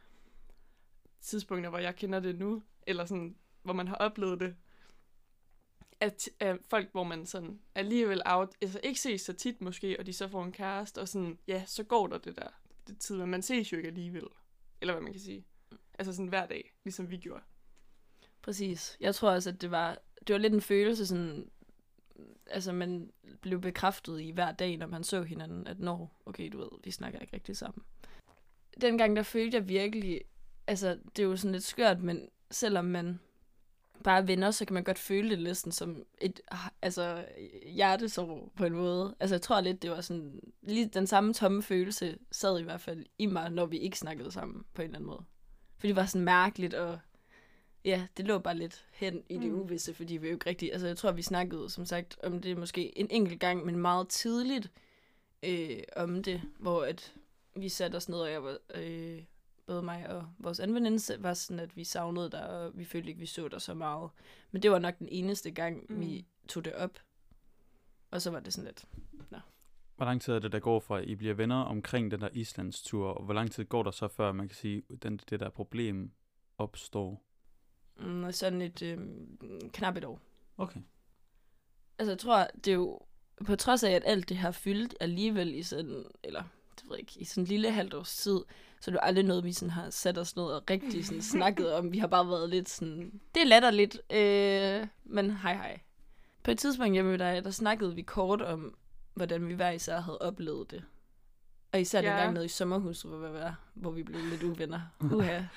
tidspunkter, 1.22 1.70
hvor 1.70 1.80
jeg 1.80 1.96
kender 1.96 2.20
det 2.20 2.36
nu, 2.36 2.64
eller 2.88 3.06
sådan, 3.06 3.36
hvor 3.64 3.74
man 3.74 3.88
har 3.88 3.96
oplevet 3.96 4.40
det, 4.40 4.56
at, 6.00 6.30
at 6.40 6.58
folk, 6.70 6.92
hvor 6.92 7.04
man 7.04 7.26
sådan 7.26 7.60
alligevel 7.76 8.22
out, 8.26 8.50
altså 8.62 8.80
ikke 8.84 9.00
ses 9.00 9.22
så 9.22 9.34
tit 9.34 9.62
måske, 9.62 10.00
og 10.00 10.06
de 10.06 10.14
så 10.14 10.28
får 10.28 10.44
en 10.44 10.52
kæreste, 10.52 11.00
og 11.02 11.08
sådan, 11.08 11.40
ja, 11.48 11.66
så 11.66 11.84
går 11.84 12.08
der 12.08 12.18
det 12.18 12.36
der 12.36 12.48
det 12.88 13.00
tid, 13.00 13.16
men 13.18 13.30
man 13.30 13.42
ses 13.42 13.72
jo 13.72 13.78
ikke 13.78 13.88
alligevel, 13.88 14.28
eller 14.82 14.94
hvad 14.94 15.04
man 15.04 15.12
kan 15.12 15.22
sige. 15.22 15.46
Altså 15.94 16.14
sådan 16.14 16.28
hver 16.28 16.46
dag, 16.46 16.74
ligesom 16.84 17.10
vi 17.10 17.18
gjorde. 17.18 17.44
Præcis. 18.42 18.98
Jeg 19.00 19.16
tror 19.16 19.32
også, 19.32 19.50
at 19.50 19.62
det 19.62 19.72
var, 19.72 19.98
det 20.28 20.34
var 20.34 20.40
lidt 20.40 20.54
en 20.54 20.62
følelse, 20.62 21.08
sådan, 21.08 21.52
altså 22.50 22.72
man 22.72 23.12
blev 23.42 23.62
bekræftet 23.62 24.22
i 24.22 24.32
hver 24.32 24.52
dag, 24.52 24.78
når 24.78 24.88
man 24.88 25.04
så 25.04 25.24
hinanden, 25.24 25.68
at 25.68 25.80
når, 25.80 26.22
okay, 26.26 26.50
du 26.50 26.58
ved, 26.58 26.70
vi 26.84 26.92
snakker 26.92 27.20
ikke 27.20 27.36
rigtig 27.36 27.58
sammen. 27.58 27.84
Dengang, 28.82 29.16
der 29.16 29.24
følte 29.24 29.58
jeg 29.58 29.70
virkelig, 29.70 30.22
altså 30.68 31.00
det 31.16 31.24
er 31.24 31.28
jo 31.28 31.36
sådan 31.36 31.52
lidt 31.52 31.64
skørt, 31.64 32.02
men 32.02 32.30
selvom 32.52 32.86
man 32.86 33.20
bare 34.04 34.18
er 34.18 34.26
venner, 34.26 34.52
så 34.52 34.66
kan 34.66 34.74
man 34.74 34.84
godt 34.84 35.00
føle 35.00 35.30
det 35.30 35.40
lidt 35.40 35.74
som 35.74 36.04
et 36.22 36.42
altså, 36.82 37.26
hjertesorg 37.74 38.52
på 38.56 38.66
en 38.66 38.74
måde. 38.74 39.16
Altså 39.20 39.36
jeg 39.36 39.42
tror 39.42 39.62
lidt, 39.62 39.82
det 39.82 39.92
var 39.92 40.02
sådan, 40.02 40.40
lige 40.62 40.86
den 40.86 41.08
samme 41.08 41.34
tomme 41.34 41.64
følelse 41.64 42.18
sad 42.32 42.60
i 42.60 42.64
hvert 42.64 42.82
fald 42.82 43.06
i 43.18 43.26
mig, 43.26 43.50
når 43.50 43.66
vi 43.66 43.78
ikke 43.78 43.98
snakkede 43.98 44.32
sammen 44.32 44.66
på 44.74 44.82
en 44.82 44.86
eller 44.86 44.98
anden 44.98 45.08
måde. 45.08 45.24
For 45.78 45.88
det 45.88 45.96
var 45.96 46.06
sådan 46.06 46.26
mærkeligt, 46.26 46.74
og 46.74 47.00
ja, 47.86 48.08
det 48.18 48.28
lå 48.28 48.40
bare 48.40 48.58
lidt 48.58 48.86
hen 48.92 49.24
i 49.30 49.38
det 49.38 49.52
Mm. 49.52 49.60
uvisse, 49.60 49.94
fordi 49.94 50.18
vi 50.18 50.28
jo 50.28 50.34
ikke 50.34 50.50
rigtig, 50.50 50.72
altså 50.72 50.88
jeg 50.88 50.98
tror, 50.98 51.12
vi 51.12 51.22
snakkede 51.22 51.70
som 51.70 51.86
sagt 51.86 52.18
om 52.24 52.42
det 52.42 52.58
måske 52.58 52.98
en 52.98 53.08
enkelt 53.10 53.40
gang, 53.40 53.66
men 53.66 53.78
meget 53.78 54.10
tidligt 54.10 54.72
øh, 55.44 55.80
om 55.96 56.24
det, 56.24 56.42
hvor 56.60 56.84
at 56.84 57.14
vi 57.56 57.70
satte 57.70 57.96
os 57.96 58.10
ned, 58.10 58.20
og 58.20 58.32
jeg 58.32 58.44
var, 58.44 58.58
øh, 58.76 59.24
både 59.66 59.82
mig 59.82 60.10
og 60.10 60.28
vores 60.40 60.60
anden 60.60 60.76
veninde 60.76 61.24
var 61.24 61.34
sådan, 61.34 61.60
at 61.60 61.78
vi 61.78 61.84
savnede 61.84 62.32
dig, 62.32 62.50
og 62.50 62.78
vi 62.78 62.86
følte 62.86 63.10
ikke, 63.10 63.20
vi 63.20 63.26
så 63.26 63.48
dig 63.48 63.62
så 63.62 63.74
meget. 63.74 64.10
Men 64.52 64.62
det 64.62 64.72
var 64.72 64.80
nok 64.80 65.00
den 65.00 65.08
eneste 65.12 65.52
gang, 65.52 65.86
mm. 65.90 66.02
vi 66.02 66.26
tog 66.48 66.66
det 66.66 66.74
op. 66.74 67.00
Og 68.12 68.22
så 68.22 68.32
var 68.32 68.40
det 68.40 68.54
sådan 68.54 68.66
lidt, 68.66 68.86
Hvor 69.96 70.06
lang 70.06 70.22
tid 70.22 70.34
er 70.34 70.40
det, 70.40 70.52
der 70.52 70.60
går 70.60 70.80
fra, 70.80 71.00
at 71.00 71.08
I 71.08 71.16
bliver 71.16 71.34
venner 71.34 71.62
omkring 71.62 72.12
den 72.12 72.22
der 72.22 72.30
Islands 72.34 72.82
tur, 72.84 73.08
og 73.08 73.24
hvor 73.26 73.34
lang 73.34 73.52
tid 73.52 73.66
går 73.66 73.84
der 73.84 73.92
så, 73.92 74.08
før 74.08 74.32
man 74.32 74.48
kan 74.48 74.56
sige, 74.56 74.84
den, 75.04 75.20
det 75.30 75.40
der 75.40 75.50
problem 75.50 76.12
opstår? 76.58 77.24
Mm, 78.00 78.32
sådan 78.32 78.62
et 78.62 78.82
øh, 78.82 78.98
knap 79.74 79.98
et 79.98 80.06
år. 80.06 80.20
Okay. 80.58 80.80
Altså, 82.00 82.12
jeg 82.12 82.20
tror, 82.20 82.48
det 82.56 82.68
er 82.68 82.76
jo, 82.76 83.00
på 83.46 83.56
trods 83.56 83.84
af, 83.84 83.92
at 83.92 84.04
alt 84.06 84.30
det 84.30 84.38
har 84.38 84.52
fyldt 84.52 84.96
alligevel 85.00 85.56
i 85.56 85.64
sådan, 85.64 86.06
eller, 86.24 86.44
det 86.76 86.84
ved 86.84 86.92
jeg 86.92 87.00
ikke, 87.00 87.20
i 87.20 87.24
sådan 87.24 87.44
en 87.44 87.48
lille 87.48 87.72
halvt 87.72 87.94
års 87.94 88.18
tid, 88.18 88.40
så 88.80 88.92
er 88.92 88.92
det 88.92 88.94
jo 88.94 89.06
aldrig 89.08 89.26
noget, 89.26 89.44
vi 89.44 89.54
sådan 89.54 89.70
har 89.70 89.90
sat 89.90 90.18
os 90.18 90.36
ned 90.36 90.46
og 90.46 90.64
rigtig 90.70 91.06
sådan 91.06 91.22
snakket 91.34 91.74
om. 91.74 91.92
Vi 91.92 91.98
har 91.98 92.08
bare 92.08 92.28
været 92.28 92.50
lidt 92.50 92.70
sådan, 92.70 93.22
det 93.36 93.42
er 93.42 93.48
latterligt, 93.48 94.02
øh, 94.12 94.88
men 95.04 95.32
hej 95.32 95.54
hej. 95.54 95.80
På 96.44 96.52
et 96.52 96.60
tidspunkt 96.60 96.94
hjemme 96.94 97.12
med 97.12 97.20
dig, 97.20 97.44
der 97.44 97.52
snakkede 97.52 97.96
vi 97.96 98.02
kort 98.02 98.42
om, 98.42 98.78
hvordan 99.14 99.48
vi 99.48 99.54
hver 99.54 99.72
især 99.72 100.00
havde 100.00 100.18
oplevet 100.22 100.72
det. 100.72 100.84
Og 101.72 101.82
især. 101.82 102.02
Ja. 102.02 102.10
den 102.10 102.18
gang 102.18 102.34
nede 102.34 102.46
i 102.46 102.48
sommerhuset, 102.48 103.12
hvor 103.12 103.28
vi, 103.28 103.34
var, 103.34 103.60
hvor 103.74 103.92
vi 103.92 104.04
blev 104.04 104.22
lidt 104.26 104.44
uvenner. 104.44 104.82
Uha. 105.00 105.42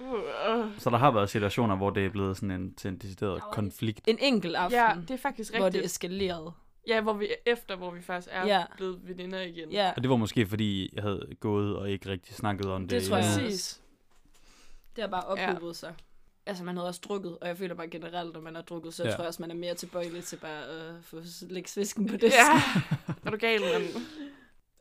Uh. 0.00 0.66
Så 0.78 0.90
der 0.90 0.96
har 0.96 1.10
været 1.10 1.30
situationer, 1.30 1.76
hvor 1.76 1.90
det 1.90 2.06
er 2.06 2.10
blevet 2.10 2.36
sådan 2.36 2.50
en, 2.50 2.74
til 2.74 2.88
en 2.88 2.98
decideret 2.98 3.42
konflikt. 3.52 4.00
En 4.08 4.18
enkelt 4.20 4.56
aften, 4.56 4.78
Ja, 4.80 4.94
det 5.08 5.10
er 5.10 5.18
faktisk 5.18 5.50
hvor 5.52 5.58
det 5.58 5.64
rigtigt. 5.66 5.84
eskalerede. 5.84 6.52
Ja, 6.88 7.00
hvor 7.00 7.12
vi 7.12 7.28
efter, 7.46 7.76
hvor 7.76 7.90
vi 7.90 8.02
faktisk 8.02 8.28
er 8.32 8.46
Ja. 8.46 8.64
blevet 8.76 8.98
veninder 9.08 9.40
igen. 9.40 9.70
Ja, 9.72 9.92
Og 9.96 10.02
det 10.02 10.10
var 10.10 10.16
måske, 10.16 10.46
fordi 10.46 10.90
jeg 10.94 11.02
havde 11.02 11.26
gået 11.40 11.76
og 11.76 11.90
ikke 11.90 12.08
rigtig 12.10 12.34
snakket 12.34 12.66
om 12.66 12.82
det. 12.82 12.90
Det 12.90 13.08
tror 13.08 13.16
jeg. 13.16 13.26
Præcis. 13.38 13.80
Det 14.96 15.02
har 15.04 15.08
bare 15.08 15.24
ophobet 15.24 15.68
ja. 15.68 15.72
sig. 15.72 15.94
Altså, 16.46 16.64
man 16.64 16.76
havde 16.76 16.88
også 16.88 17.00
drukket, 17.08 17.38
og 17.40 17.48
jeg 17.48 17.56
føler 17.58 17.74
bare 17.74 17.88
generelt, 17.88 18.34
når 18.34 18.40
man 18.40 18.54
har 18.54 18.62
drukket, 18.62 18.94
så 18.94 19.02
Ja. 19.02 19.08
ja. 19.08 19.14
tror 19.14 19.22
jeg 19.22 19.28
også, 19.28 19.42
man 19.42 19.50
er 19.50 19.54
mere 19.54 19.74
tilbøjelig 19.74 20.24
til 20.24 20.36
bare 20.36 20.64
at 20.64 20.88
øh, 20.88 21.02
få 21.02 21.20
lægge 21.48 21.68
svisken 21.68 22.06
på 22.06 22.12
det. 22.16 22.22
Ja, 22.22 22.62
er 23.26 23.30
du 23.30 23.36
gal, 23.36 23.60
mand? 23.60 23.84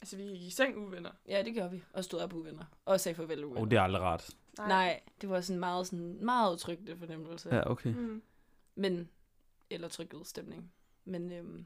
Altså, 0.02 0.18
vi 0.18 0.24
gik 0.24 0.42
i 0.42 0.50
seng 0.50 0.78
uvenner. 0.78 1.12
ja, 1.28 1.44
det 1.44 1.54
gjorde 1.54 1.72
vi. 1.72 1.84
Og 1.94 2.04
stod 2.04 2.20
op 2.20 2.34
uvenner. 2.34 2.66
Og 2.86 3.00
sagde 3.00 3.16
farvel 3.16 3.44
uvenner. 3.46 3.62
Og 3.62 3.72
det 3.72 3.78
er 3.78 3.82
aldrig 3.82 4.02
rart. 4.02 4.30
Nej, 4.58 5.02
det 5.22 5.30
var 5.30 5.42
sådan 5.42 5.60
meget, 5.60 5.88
sådan, 5.88 6.26
meget 6.26 6.54
utryggende 6.54 6.98
fornemmelse. 6.98 7.50
Ja. 7.50 7.56
Ja, 7.56 7.72
okay. 7.72 7.94
Mm. 7.94 8.22
Men, 8.76 9.10
eller 9.70 9.88
trykket 9.88 10.28
stemning. 10.28 10.72
Men 11.06 11.32
øhm, 11.32 11.66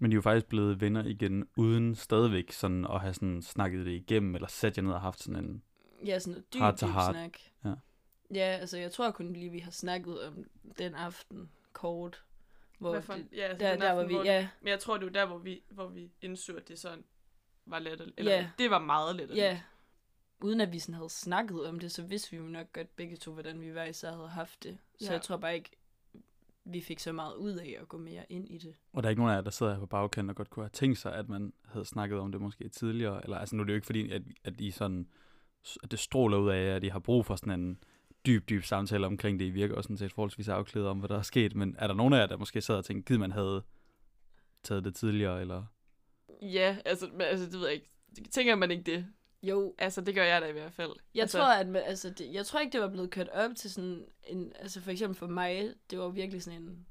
Men 0.00 0.12
I 0.12 0.14
er 0.14 0.16
jo 0.16 0.22
faktisk 0.22 0.46
blevet 0.46 0.80
venner 0.80 1.04
igen, 1.04 1.48
uden 1.56 1.94
stadigvæk 1.94 2.52
sådan 2.52 2.84
at 2.84 3.00
have 3.00 3.14
sådan 3.14 3.42
snakket 3.42 3.86
det 3.86 3.92
igennem, 3.92 4.34
eller 4.34 4.48
sat 4.48 4.76
jer 4.76 4.82
ned 4.82 4.92
og 4.92 5.00
haft 5.00 5.22
sådan 5.22 5.44
en... 5.44 5.62
ja, 6.06 6.18
sådan 6.18 6.38
et 6.38 6.54
dyb, 6.54 6.60
Heart 6.60 6.76
to 6.76 6.86
dyb 6.86 6.92
heart. 6.92 7.14
snak. 7.14 7.38
Ja. 7.64 7.74
Ja, 8.34 8.40
altså 8.60 8.78
jeg 8.78 8.92
tror 8.92 9.10
kun 9.10 9.32
lige, 9.32 9.50
vi 9.50 9.58
har 9.58 9.70
snakket 9.70 10.26
om 10.26 10.44
den 10.78 10.94
aften 10.94 11.50
kort. 11.72 12.22
Hvor 12.78 12.90
Hvad 12.90 13.02
for, 13.02 13.12
det, 13.12 13.28
ja, 13.32 13.42
altså, 13.42 13.64
der, 13.64 13.72
den 13.72 13.80
der 13.80 13.90
aften, 13.90 13.98
var 13.98 14.06
vi, 14.08 14.14
hvor 14.14 14.24
ja, 14.24 14.48
Men 14.60 14.68
jeg 14.68 14.80
tror, 14.80 14.96
det 14.96 15.06
var 15.06 15.12
der, 15.12 15.26
hvor 15.26 15.38
vi, 15.38 15.62
hvor 15.70 15.88
vi 15.88 16.10
indså, 16.20 16.54
at 16.54 16.68
det 16.68 16.78
sådan 16.78 17.04
var 17.66 17.78
latterligt. 17.78 18.18
Eller, 18.18 18.32
Ja. 18.32 18.50
det 18.58 18.70
var 18.70 18.78
meget 18.78 19.16
latterligt. 19.16 19.44
Ja, 19.44 19.60
uden 20.40 20.60
at 20.60 20.72
vi 20.72 20.78
sådan 20.78 20.94
havde 20.94 21.10
snakket 21.10 21.66
om 21.66 21.78
det, 21.78 21.92
så 21.92 22.02
vidste 22.02 22.30
vi 22.30 22.36
jo 22.36 22.42
nok 22.42 22.72
godt 22.72 22.96
begge 22.96 23.16
to, 23.16 23.32
hvordan 23.32 23.60
vi 23.60 23.68
hver 23.68 23.84
især 23.84 24.12
havde 24.12 24.28
haft 24.28 24.62
det. 24.62 24.78
Så 24.98 25.06
Ja. 25.06 25.12
jeg 25.12 25.22
tror 25.22 25.36
bare 25.36 25.54
ikke, 25.54 25.70
vi 26.64 26.80
fik 26.80 26.98
så 26.98 27.12
meget 27.12 27.34
ud 27.34 27.52
af 27.52 27.76
at 27.80 27.88
gå 27.88 27.98
mere 27.98 28.24
ind 28.28 28.48
i 28.48 28.58
det. 28.58 28.74
Og 28.92 29.02
der 29.02 29.06
er 29.06 29.10
ikke 29.10 29.20
nogen 29.20 29.32
af 29.32 29.36
jer, 29.36 29.42
der 29.42 29.50
sidder 29.50 29.72
her 29.72 29.80
på 29.80 29.86
bagkanten 29.86 30.30
og 30.30 30.36
godt 30.36 30.50
kunne 30.50 30.64
have 30.64 30.70
tænkt 30.70 30.98
sig, 30.98 31.14
at 31.14 31.28
man 31.28 31.52
havde 31.64 31.84
snakket 31.84 32.18
om 32.18 32.32
det 32.32 32.40
måske 32.40 32.68
tidligere. 32.68 33.24
Eller 33.24 33.38
altså 33.38 33.56
nu 33.56 33.62
er 33.62 33.64
det 33.64 33.72
jo 33.72 33.74
ikke 33.74 33.86
fordi, 33.86 34.10
at, 34.10 34.22
at 34.44 34.60
I 34.60 34.70
sådan, 34.70 35.08
at 35.82 35.90
det 35.90 35.98
stråler 35.98 36.38
ud 36.38 36.48
af, 36.50 36.60
at 36.76 36.84
I 36.84 36.88
har 36.88 36.98
brug 36.98 37.26
for 37.26 37.36
sådan 37.36 37.60
en 37.60 37.82
dyb, 38.26 38.48
dyb 38.48 38.62
samtale 38.64 39.06
omkring 39.06 39.38
det. 39.40 39.44
I 39.46 39.50
virker 39.50 39.74
også 39.74 39.86
sådan 39.86 39.96
set 39.98 40.12
forholdsvis 40.12 40.48
afklædet 40.48 40.88
om, 40.88 40.98
hvad 40.98 41.08
der 41.08 41.18
er 41.18 41.22
sket. 41.22 41.54
Men 41.54 41.76
er 41.78 41.86
der 41.86 41.94
nogen 41.94 42.12
af 42.12 42.18
jer, 42.18 42.26
der 42.26 42.36
måske 42.36 42.60
sad 42.60 42.74
og 42.74 42.84
tænkte, 42.84 43.08
givet 43.08 43.20
man 43.20 43.32
havde 43.32 43.62
taget 44.62 44.84
det 44.84 44.94
tidligere, 44.94 45.40
eller... 45.40 45.64
Ja, 46.42 46.76
altså, 46.84 47.08
men, 47.12 47.20
altså, 47.20 47.44
det 47.46 47.54
ved 47.54 47.66
jeg 47.66 47.74
ikke. 47.74 47.90
Tænker 48.30 48.54
man 48.54 48.70
ikke 48.70 48.82
det? 48.82 49.06
Jo, 49.42 49.74
Altså, 49.78 50.00
det 50.00 50.14
gør 50.14 50.24
jeg 50.24 50.42
da 50.42 50.46
i 50.46 50.52
hvert 50.52 50.72
fald. 50.72 50.92
jeg 51.14 51.22
altså, 51.22 51.38
tror, 51.38 51.46
at 51.46 51.76
altså, 51.76 52.10
det, 52.10 52.32
jeg 52.34 52.46
tror 52.46 52.60
ikke, 52.60 52.72
det 52.72 52.80
var 52.80 52.88
blevet 52.88 53.10
kørt 53.10 53.28
op 53.28 53.50
til 53.56 53.70
sådan 53.70 54.04
en, 54.26 54.52
altså 54.58 54.80
for 54.80 54.90
eksempel 54.90 55.16
for 55.18 55.26
mig, 55.26 55.74
det 55.90 55.98
var 55.98 56.08
virkelig 56.08 56.42
sådan 56.42 56.62
en, 56.62 56.86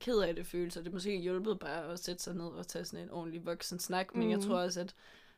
ked 0.00 0.18
af 0.18 0.34
det 0.34 0.46
følelser. 0.46 0.80
Det 0.80 0.88
er 0.88 0.92
måske 0.94 1.18
hjulpet 1.20 1.58
bare 1.58 1.92
at 1.92 1.98
sætte 1.98 2.22
sig 2.22 2.34
ned 2.34 2.44
og 2.46 2.66
tage 2.66 2.84
sådan 2.84 3.04
en 3.04 3.10
ordentlig 3.10 3.46
voksen 3.46 3.78
snak, 3.78 4.14
men 4.14 4.24
mm. 4.24 4.30
jeg 4.30 4.38
Mhm. 4.38 4.46
tror 4.46 4.56
også, 4.58 4.80
at 4.80 4.94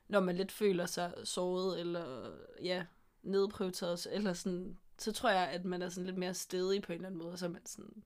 når 0.08 0.20
man 0.20 0.36
lidt 0.36 0.52
føler 0.52 0.86
sig 0.86 1.12
såret, 1.24 1.80
eller 1.80 2.30
ja, 2.62 2.84
nedprioriteret, 3.22 4.06
eller 4.10 4.32
sådan, 4.32 4.78
så 4.98 5.12
tror 5.12 5.30
jeg, 5.30 5.48
at 5.48 5.64
man 5.64 5.82
er 5.82 5.88
sådan 5.88 6.06
lidt 6.06 6.16
mere 6.18 6.34
stedig 6.34 6.82
på 6.82 6.92
en 6.92 6.96
eller 6.96 7.06
anden 7.08 7.18
måde, 7.22 7.32
og 7.32 7.38
så 7.38 7.46
er 7.46 7.50
man 7.50 7.66
sådan, 7.66 8.02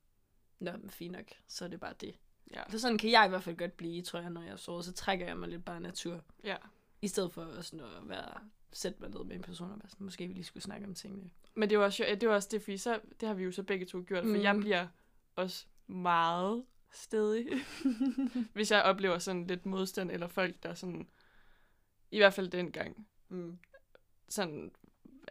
nå, 0.58 0.72
men 0.72 0.90
fint 0.90 1.12
nok, 1.12 1.24
så 1.48 1.64
er 1.64 1.68
det 1.68 1.80
bare 1.80 1.94
det. 2.00 2.14
Ja. 2.50 2.62
Så 2.70 2.78
sådan 2.78 2.98
kan 2.98 3.10
jeg 3.10 3.26
i 3.26 3.28
hvert 3.28 3.42
fald 3.42 3.56
godt 3.56 3.76
blive, 3.76 4.02
tror 4.02 4.20
jeg, 4.20 4.30
når 4.30 4.42
jeg 4.42 4.52
er 4.52 4.56
såret, 4.56 4.84
så 4.84 4.92
trækker 4.92 5.26
jeg 5.26 5.36
mig 5.36 5.48
lidt 5.48 5.64
bare 5.64 5.80
natur, 5.80 6.24
ja. 6.44 6.56
i 7.02 7.08
stedet 7.08 7.32
for 7.32 7.60
sådan 7.62 7.80
at 7.86 8.08
være, 8.08 8.34
sætte 8.72 8.98
mig 9.00 9.10
ned 9.10 9.24
med 9.24 9.36
en 9.36 9.42
person, 9.42 9.70
og 9.70 9.78
være 9.78 9.88
sådan, 9.90 10.04
måske 10.04 10.26
vi 10.28 10.32
lige 10.34 10.44
skulle 10.44 10.62
snakke 10.62 10.86
om 10.86 10.94
tingene. 10.94 11.30
Men 11.54 11.70
det 11.70 11.78
var 11.78 11.84
også, 11.84 12.16
det 12.20 12.28
var 12.28 12.34
også 12.34 12.48
det, 12.52 12.62
fordi 12.62 12.76
så, 12.76 13.00
det 13.20 13.28
har 13.28 13.34
vi 13.34 13.44
jo 13.44 13.52
så 13.52 13.62
begge 13.62 13.86
to 13.86 14.04
gjort, 14.06 14.24
for 14.24 14.28
Mm. 14.36 14.42
jeg 14.42 14.56
bliver 14.60 14.86
også 15.36 15.66
meget 15.86 16.64
stedig, 16.92 17.46
hvis 18.54 18.70
jeg 18.70 18.82
oplever 18.82 19.18
sådan 19.18 19.46
lidt 19.46 19.66
modstand, 19.66 20.10
eller 20.10 20.26
folk, 20.28 20.62
der 20.62 20.74
sådan, 20.74 21.08
i 22.10 22.18
hvert 22.18 22.34
fald 22.34 22.48
dengang, 22.48 23.06
Mm. 23.28 23.58
sådan, 24.28 24.72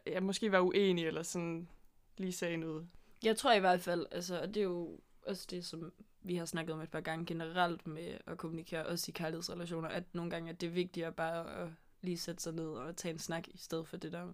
jeg 0.05 0.23
måske 0.23 0.51
var 0.51 0.59
uenig, 0.59 1.07
eller 1.07 1.23
sådan 1.23 1.69
lige 2.17 2.33
sagde 2.33 2.57
noget. 2.57 2.87
Jeg 3.23 3.37
tror 3.37 3.53
i 3.53 3.59
hvert 3.59 3.81
fald, 3.81 4.05
altså, 4.11 4.41
og 4.41 4.47
det 4.47 4.57
er 4.57 4.63
jo 4.63 4.99
også 5.27 5.47
det, 5.49 5.65
som 5.65 5.93
vi 6.23 6.35
har 6.35 6.45
snakket 6.45 6.73
om 6.75 6.81
et 6.81 6.89
par 6.91 7.01
gange 7.01 7.25
generelt 7.25 7.87
med 7.87 8.17
at 8.25 8.37
kommunikere, 8.37 8.85
også 8.85 9.11
i 9.11 9.11
kærlighedsrelationer, 9.11 9.87
at 9.89 10.15
nogle 10.15 10.31
gange 10.31 10.49
at 10.49 10.61
det 10.61 10.67
er 10.67 10.71
vigtigere 10.71 11.11
bare 11.11 11.55
at 11.55 11.69
lige 12.01 12.17
sætte 12.17 12.43
sig 12.43 12.53
ned 12.53 12.67
og 12.69 12.95
tage 12.95 13.13
en 13.13 13.19
snak, 13.19 13.47
i 13.47 13.57
stedet 13.57 13.87
for 13.87 13.97
det 13.97 14.11
der 14.11 14.33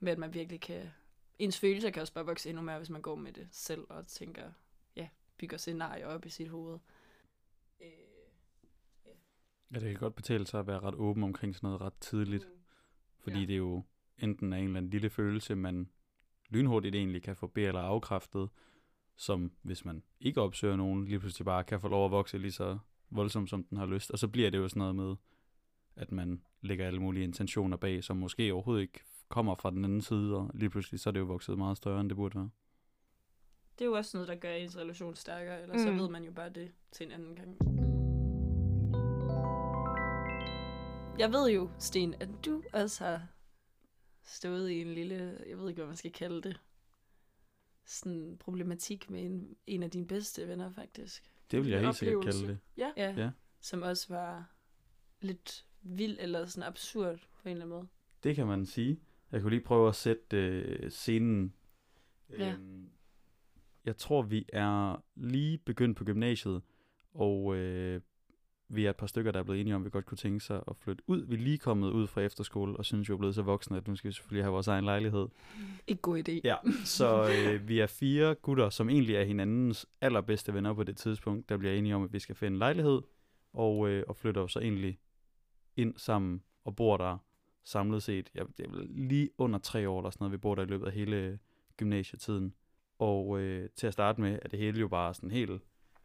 med, 0.00 0.12
at 0.12 0.18
man 0.18 0.34
virkelig 0.34 0.60
kan... 0.60 0.90
Ens 1.38 1.58
følelser 1.60 1.90
kan 1.90 2.00
også 2.00 2.12
bare 2.12 2.26
vokse 2.26 2.48
endnu 2.48 2.62
mere, 2.62 2.78
hvis 2.78 2.90
man 2.90 3.02
går 3.02 3.14
med 3.14 3.32
det 3.32 3.48
selv 3.50 3.84
og 3.88 4.06
tænker, 4.06 4.52
ja, 4.96 5.08
bygger 5.38 5.56
scenarier 5.56 6.06
op 6.06 6.26
i 6.26 6.28
sit 6.28 6.48
hoved. 6.48 6.78
Øh, 7.80 7.88
Ja, 9.74 9.78
det 9.80 9.90
kan 9.90 10.00
godt 10.00 10.14
betale 10.14 10.46
sig 10.46 10.60
at 10.60 10.66
være 10.66 10.80
ret 10.80 10.94
åben 10.94 11.22
omkring 11.22 11.54
sådan 11.54 11.66
noget 11.66 11.80
ret 11.80 11.94
tidligt. 12.00 12.48
Fordi 13.18 13.40
Ja. 13.40 13.46
det 13.46 13.52
er 13.52 13.56
jo 13.56 13.82
enten 14.18 14.52
er 14.52 14.56
en 14.56 14.64
eller 14.64 14.76
anden 14.76 14.90
lille 14.90 15.10
følelse, 15.10 15.54
man 15.54 15.90
lynhurtigt 16.48 16.94
egentlig 16.94 17.22
kan 17.22 17.36
få 17.36 17.46
be- 17.46 17.62
eller 17.62 17.80
afkræftet, 17.80 18.48
som 19.16 19.52
hvis 19.62 19.84
man 19.84 20.02
ikke 20.20 20.40
opsøger 20.40 20.76
nogen, 20.76 21.04
lige 21.04 21.20
pludselig 21.20 21.44
bare 21.44 21.64
kan 21.64 21.80
få 21.80 21.88
lov 21.88 22.04
at 22.04 22.10
vokse 22.10 22.38
lige 22.38 22.52
så 22.52 22.78
voldsomt, 23.10 23.50
som 23.50 23.64
den 23.64 23.78
har 23.78 23.86
lyst. 23.86 24.10
Og 24.10 24.18
så 24.18 24.28
bliver 24.28 24.50
det 24.50 24.58
jo 24.58 24.68
sådan 24.68 24.80
noget 24.80 24.94
med, 24.96 25.16
at 25.96 26.12
man 26.12 26.42
lægger 26.60 26.86
alle 26.86 27.00
mulige 27.00 27.24
intentioner 27.24 27.76
bag, 27.76 28.04
som 28.04 28.16
måske 28.16 28.52
overhovedet 28.52 28.82
ikke 28.82 29.00
kommer 29.28 29.54
fra 29.54 29.70
den 29.70 29.84
anden 29.84 30.00
side, 30.02 30.36
og 30.36 30.50
lige 30.54 30.70
pludselig 30.70 31.00
så 31.00 31.10
er 31.10 31.12
det 31.12 31.20
jo 31.20 31.24
vokset 31.24 31.58
meget 31.58 31.76
større, 31.76 32.00
end 32.00 32.08
det 32.08 32.16
burde 32.16 32.34
være. 32.38 32.50
Det 33.78 33.84
er 33.84 33.86
jo 33.88 33.92
også 33.92 34.16
noget, 34.16 34.28
der 34.28 34.34
gør 34.34 34.52
ens 34.52 34.76
relation 34.76 35.14
stærkere, 35.14 35.62
eller 35.62 35.78
så 35.78 35.90
Mm. 35.92 35.98
ved 35.98 36.08
man 36.08 36.24
jo 36.24 36.32
bare 36.32 36.48
det 36.50 36.72
til 36.92 37.06
en 37.06 37.12
anden 37.12 37.36
gang. 37.36 37.56
Jeg 41.18 41.32
ved 41.32 41.50
jo, 41.50 41.70
Sten, 41.78 42.14
at 42.20 42.28
du 42.44 42.62
også 42.72 43.04
har 43.04 43.26
stået 44.24 44.70
i 44.70 44.80
en 44.80 44.94
lille, 44.94 45.38
jeg 45.48 45.58
ved 45.58 45.68
ikke, 45.68 45.78
hvad 45.78 45.86
man 45.86 45.96
skal 45.96 46.12
kalde 46.12 46.42
det, 46.42 46.60
sådan 47.86 48.36
problematik 48.40 49.10
med 49.10 49.22
en, 49.22 49.56
en 49.66 49.82
af 49.82 49.90
dine 49.90 50.06
bedste 50.06 50.48
venner, 50.48 50.70
faktisk. 50.70 51.32
Det 51.50 51.60
vil 51.62 51.68
jeg 51.70 51.78
En 51.78 51.84
helt 51.84 51.96
sikkert 51.96 52.24
kalde 52.24 52.48
det. 52.48 52.58
Ja. 52.76 52.92
Ja. 52.96 53.14
Ja. 53.16 53.30
Som 53.60 53.82
også 53.82 54.06
var 54.08 54.52
lidt 55.20 55.66
vild 55.82 56.16
eller 56.20 56.46
sådan 56.46 56.68
absurd 56.68 57.18
på 57.42 57.48
en 57.48 57.50
eller 57.50 57.64
anden 57.64 57.78
måde. 57.78 57.88
Det 58.22 58.36
kan 58.36 58.46
man 58.46 58.66
sige. 58.66 59.00
Jeg 59.32 59.40
kunne 59.40 59.50
lige 59.50 59.64
prøve 59.64 59.88
at 59.88 59.94
sætte 59.94 60.36
øh, 60.36 60.90
scenen. 60.90 61.54
Ja. 62.30 62.52
Øhm, 62.52 62.88
jeg 63.84 63.96
tror, 63.96 64.22
vi 64.22 64.46
er 64.48 65.04
lige 65.14 65.58
begyndt 65.58 65.96
på 65.98 66.04
gymnasiet, 66.04 66.62
og 67.14 67.56
øh, 67.56 68.00
vi 68.68 68.86
er 68.86 68.90
et 68.90 68.96
par 68.96 69.06
stykker, 69.06 69.32
der 69.32 69.38
er 69.38 69.42
blevet 69.42 69.60
enige 69.60 69.74
om, 69.74 69.82
at 69.82 69.84
vi 69.84 69.90
godt 69.90 70.06
kunne 70.06 70.18
tænke 70.18 70.40
sig 70.40 70.62
at 70.68 70.76
flytte 70.76 71.02
ud. 71.06 71.26
Vi 71.26 71.34
er 71.34 71.38
lige 71.38 71.58
kommet 71.58 71.90
ud 71.90 72.06
fra 72.06 72.20
efterskole, 72.20 72.76
og 72.76 72.84
synes 72.84 73.08
jo 73.08 73.14
er 73.14 73.18
blevet 73.18 73.34
så 73.34 73.42
voksne, 73.42 73.76
at 73.76 73.88
nu 73.88 73.96
skal 73.96 74.08
vi 74.08 74.12
selvfølgelig 74.12 74.44
have 74.44 74.52
vores 74.52 74.68
egen 74.68 74.84
lejlighed. 74.84 75.28
Ikke 75.86 76.02
god 76.02 76.28
idé. 76.28 76.40
Ja, 76.44 76.56
så 76.84 77.30
øh, 77.30 77.68
vi 77.68 77.80
er 77.80 77.86
fire 77.86 78.34
gutter, 78.34 78.70
som 78.70 78.88
egentlig 78.88 79.16
er 79.16 79.24
hinandens 79.24 79.86
allerbedste 80.00 80.54
venner 80.54 80.74
på 80.74 80.82
det 80.82 80.96
tidspunkt, 80.96 81.48
der 81.48 81.56
bliver 81.56 81.74
enige 81.74 81.94
om, 81.94 82.04
at 82.04 82.12
vi 82.12 82.18
skal 82.18 82.34
finde 82.34 82.54
en 82.54 82.58
lejlighed, 82.58 83.00
og, 83.52 83.88
øh, 83.88 84.04
og 84.08 84.16
flytter 84.16 84.46
så 84.46 84.60
egentlig 84.60 84.98
ind 85.76 85.94
sammen 85.96 86.42
og 86.64 86.76
bor 86.76 86.96
der 86.96 87.18
samlet 87.64 88.02
set. 88.02 88.30
Ja, 88.34 88.42
det 88.58 88.66
er 88.66 88.70
lige 88.88 89.30
under 89.38 89.58
tre 89.58 89.88
år 89.88 90.00
eller 90.00 90.10
sådan 90.10 90.24
noget, 90.24 90.32
vi 90.32 90.38
bor 90.38 90.54
der 90.54 90.62
i 90.62 90.66
løbet 90.66 90.86
af 90.86 90.92
hele 90.92 91.38
gymnasietiden. 91.76 92.54
Og 92.98 93.40
øh, 93.40 93.68
til 93.76 93.86
at 93.86 93.92
starte 93.92 94.20
med 94.20 94.38
er 94.42 94.48
det 94.48 94.58
hele 94.58 94.80
jo 94.80 94.88
bare 94.88 95.14
sådan 95.14 95.30
helt 95.30 95.62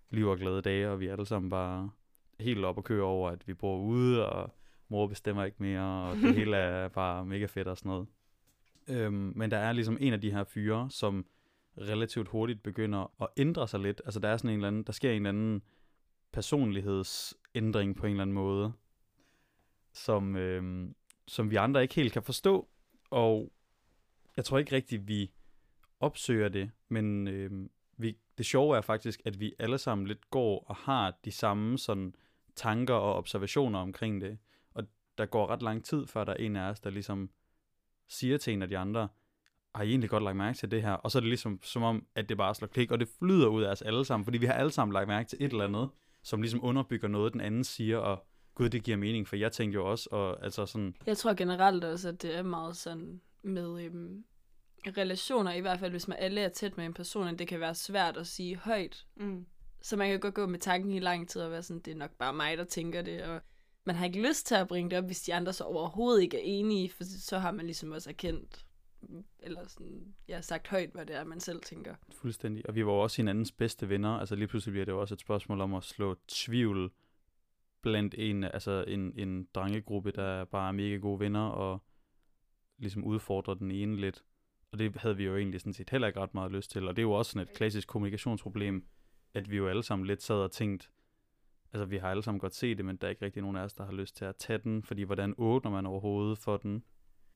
liv 0.09 0.27
og 0.27 0.37
glade 0.37 0.61
dage, 0.61 0.89
og 0.89 0.99
vi 0.99 1.07
er 1.07 1.11
alle 1.11 1.25
sammen 1.25 1.49
bare 1.49 1.89
helt 2.41 2.65
op 2.65 2.77
og 2.77 2.83
køre 2.83 3.03
over, 3.03 3.29
at 3.29 3.47
vi 3.47 3.53
bor 3.53 3.77
ude, 3.77 4.29
og 4.29 4.53
mor 4.89 5.07
bestemmer 5.07 5.43
ikke 5.43 5.57
mere, 5.59 6.09
og 6.09 6.15
det 6.15 6.35
hele 6.39 6.57
er 6.57 6.87
bare 6.87 7.25
mega 7.25 7.45
fedt 7.45 7.67
og 7.67 7.77
sådan 7.77 7.89
noget. 7.89 8.07
Øhm, 8.87 9.33
men 9.35 9.51
der 9.51 9.57
er 9.57 9.71
ligesom 9.71 9.97
en 9.99 10.13
af 10.13 10.21
de 10.21 10.31
her 10.31 10.43
fyre, 10.43 10.89
som 10.89 11.25
relativt 11.77 12.27
hurtigt 12.27 12.63
begynder 12.63 13.21
at 13.21 13.27
ændre 13.37 13.67
sig 13.67 13.79
lidt. 13.79 14.01
Altså 14.05 14.19
der 14.19 14.29
er 14.29 14.37
sådan 14.37 14.49
en 14.49 14.55
eller 14.55 14.67
anden, 14.67 14.83
der 14.83 14.91
sker 14.93 15.09
en 15.11 15.15
eller 15.15 15.29
anden 15.29 15.61
personlighedsændring 16.31 17.95
på 17.95 18.05
en 18.05 18.11
eller 18.11 18.21
anden 18.21 18.33
måde, 18.33 18.73
som, 19.93 20.35
øhm, 20.35 20.95
som 21.27 21.51
vi 21.51 21.55
andre 21.55 21.81
ikke 21.81 21.95
helt 21.95 22.13
kan 22.13 22.23
forstå. 22.23 22.67
Og 23.09 23.51
jeg 24.37 24.45
tror 24.45 24.57
ikke 24.57 24.75
rigtigt, 24.75 25.07
vi 25.07 25.31
opsøger 25.99 26.49
det, 26.49 26.71
men 26.89 27.27
øhm, 27.27 27.69
vi, 27.97 28.17
det 28.37 28.45
sjove 28.45 28.77
er 28.77 28.81
faktisk, 28.81 29.21
at 29.25 29.39
vi 29.39 29.53
alle 29.59 29.77
sammen 29.77 30.07
lidt 30.07 30.29
går 30.29 30.63
og 30.67 30.75
har 30.75 31.13
de 31.25 31.31
samme 31.31 31.77
sådan 31.77 32.15
tanker 32.55 32.93
og 32.93 33.15
observationer 33.15 33.79
omkring 33.79 34.21
det. 34.21 34.37
Og 34.73 34.83
der 35.17 35.25
går 35.25 35.47
ret 35.47 35.61
lang 35.61 35.85
tid, 35.85 36.07
før 36.07 36.23
der 36.23 36.31
er 36.31 36.37
en 36.37 36.55
af 36.55 36.69
os, 36.69 36.79
der 36.79 36.89
ligesom 36.89 37.29
siger 38.07 38.37
til 38.37 38.53
en 38.53 38.61
af 38.61 38.67
de 38.67 38.77
andre, 38.77 39.07
har 39.75 39.83
I 39.83 39.89
egentlig 39.89 40.09
godt 40.09 40.23
lagt 40.23 40.37
mærke 40.37 40.57
til 40.57 40.71
det 40.71 40.81
her? 40.81 40.91
Og 40.91 41.11
så 41.11 41.17
er 41.17 41.19
det 41.19 41.27
ligesom 41.27 41.59
som 41.63 41.83
om, 41.83 42.05
at 42.15 42.29
det 42.29 42.37
bare 42.37 42.55
slår 42.55 42.67
klik, 42.67 42.91
og 42.91 42.99
det 42.99 43.09
flyder 43.19 43.47
ud 43.47 43.63
af 43.63 43.71
os 43.71 43.81
alle 43.81 44.05
sammen, 44.05 44.25
fordi 44.25 44.37
vi 44.37 44.45
har 44.45 44.53
alle 44.53 44.71
sammen 44.71 44.93
lagt 44.93 45.07
mærke 45.07 45.29
til 45.29 45.37
et 45.41 45.51
eller 45.51 45.65
andet, 45.65 45.89
som 46.23 46.41
ligesom 46.41 46.63
underbygger 46.63 47.07
noget, 47.07 47.33
den 47.33 47.41
anden 47.41 47.63
siger, 47.63 47.97
og 47.97 48.25
gud, 48.55 48.69
det 48.69 48.83
giver 48.83 48.97
mening, 48.97 49.27
for 49.27 49.35
jeg 49.35 49.51
tænkte 49.51 49.75
jo 49.75 49.91
også, 49.91 50.09
og 50.11 50.43
altså 50.43 50.65
sådan, 50.65 50.95
Jeg 51.05 51.17
tror 51.17 51.33
generelt 51.33 51.83
også, 51.83 52.09
at 52.09 52.21
det 52.21 52.37
er 52.37 52.43
meget 52.43 52.77
sådan 52.77 53.21
med 53.43 53.83
øhm, 53.83 54.23
relationer, 54.87 55.53
i 55.53 55.59
hvert 55.59 55.79
fald 55.79 55.91
hvis 55.91 56.07
man 56.07 56.17
alle 56.19 56.41
er 56.41 56.49
tæt 56.49 56.77
med 56.77 56.85
en 56.85 56.93
person, 56.93 57.27
at 57.27 57.39
det 57.39 57.47
kan 57.47 57.59
være 57.59 57.75
svært 57.75 58.17
at 58.17 58.27
sige 58.27 58.55
højt. 58.55 59.05
Mm. 59.15 59.45
Så 59.81 59.97
man 59.97 60.09
kan 60.09 60.19
godt 60.19 60.33
gå 60.33 60.45
med 60.45 60.59
tanken 60.59 60.93
i 60.93 60.99
lang 60.99 61.29
tid 61.29 61.41
og 61.41 61.51
være 61.51 61.63
sådan, 61.63 61.81
det 61.81 61.91
er 61.91 61.95
nok 61.95 62.11
bare 62.11 62.33
mig, 62.33 62.57
der 62.57 62.63
tænker 62.63 63.01
det, 63.01 63.23
og 63.23 63.41
man 63.83 63.95
har 63.95 64.05
ikke 64.05 64.27
lyst 64.27 64.47
til 64.47 64.55
at 64.55 64.67
bringe 64.67 64.89
det 64.89 64.97
op, 64.97 65.05
hvis 65.05 65.21
de 65.21 65.33
andre 65.33 65.53
så 65.53 65.63
overhovedet 65.63 66.21
ikke 66.21 66.37
er 66.37 66.43
enige, 66.43 66.89
for 66.89 67.03
så 67.03 67.39
har 67.39 67.51
man 67.51 67.65
ligesom 67.65 67.91
også 67.91 68.09
erkendt, 68.09 68.65
eller 69.39 69.67
sådan, 69.67 70.15
ja, 70.27 70.41
sagt 70.41 70.67
højt, 70.67 70.89
hvad 70.89 71.05
det 71.05 71.15
er, 71.15 71.23
man 71.23 71.39
selv 71.39 71.61
tænker. 71.61 71.95
Fuldstændig. 72.11 72.69
Og 72.69 72.75
vi 72.75 72.85
var 72.85 72.91
jo 72.91 72.99
også 72.99 73.17
hinandens 73.17 73.51
bedste 73.51 73.89
venner. 73.89 74.09
Altså 74.09 74.35
lige 74.35 74.47
pludselig 74.47 74.71
bliver 74.71 74.85
det 74.85 74.91
jo 74.91 75.01
også 75.01 75.13
et 75.13 75.19
spørgsmål 75.19 75.61
om 75.61 75.73
at 75.73 75.83
slå 75.83 76.15
tvivl 76.27 76.91
blandt 77.81 78.15
en, 78.17 78.43
altså 78.43 78.85
en, 78.87 79.19
en 79.19 79.47
drengegruppe, 79.55 80.11
der 80.11 80.45
bare 80.45 80.67
er 80.67 80.71
mega 80.71 80.95
gode 80.95 81.19
venner, 81.19 81.47
og 81.47 81.83
ligesom 82.77 83.03
udfordrer 83.03 83.53
den 83.53 83.71
ene 83.71 83.95
lidt. 83.95 84.23
Og 84.71 84.79
det 84.79 84.95
havde 84.95 85.17
vi 85.17 85.23
jo 85.23 85.37
egentlig 85.37 85.59
sådan 85.61 85.73
set 85.73 85.89
heller 85.89 86.07
ikke 86.07 86.19
ret 86.19 86.33
meget 86.33 86.51
lyst 86.51 86.71
til. 86.71 86.87
Og 86.87 86.95
det 86.95 87.01
er 87.01 87.03
jo 87.03 87.11
også 87.11 87.31
sådan 87.31 87.47
et 87.47 87.55
klassisk 87.55 87.87
kommunikationsproblem, 87.87 88.85
at 89.33 89.51
vi 89.51 89.57
jo 89.57 89.67
alle 89.67 89.83
sammen 89.83 90.07
lidt 90.07 90.21
sad 90.21 90.35
og 90.35 90.51
tænkt, 90.51 90.91
altså 91.73 91.85
vi 91.85 91.97
har 91.97 92.09
alle 92.09 92.23
sammen 92.23 92.39
godt 92.39 92.55
set 92.55 92.77
det, 92.77 92.85
men 92.85 92.95
der 92.95 93.07
er 93.07 93.09
ikke 93.09 93.25
rigtig 93.25 93.41
nogen 93.41 93.57
af 93.57 93.63
os, 93.63 93.73
der 93.73 93.85
har 93.85 93.91
lyst 93.91 94.15
til 94.15 94.25
at 94.25 94.35
tage 94.35 94.59
den, 94.59 94.83
fordi 94.83 95.03
hvordan 95.03 95.33
åbner 95.37 95.71
man 95.71 95.85
overhovedet 95.85 96.37
for 96.37 96.57
den? 96.57 96.83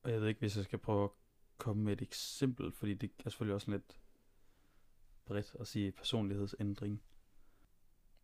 Og 0.04 0.12
jeg 0.12 0.22
ved 0.22 0.28
ikke, 0.28 0.40
hvis 0.40 0.58
jeg 0.58 0.64
skal 0.64 0.80
prøve 0.80 1.04
at 1.04 1.10
komme 1.58 1.84
med 1.84 1.94
et 1.94 2.02
eksempel, 2.02 2.72
fordi 2.72 2.94
det 2.94 3.12
er 3.26 3.30
selvfølgelig 3.30 3.56
også 3.56 3.72
lidt 3.72 4.00
bredt 5.26 5.56
at 5.60 5.68
sige 5.68 5.92
personlighedsændring. 5.92 7.02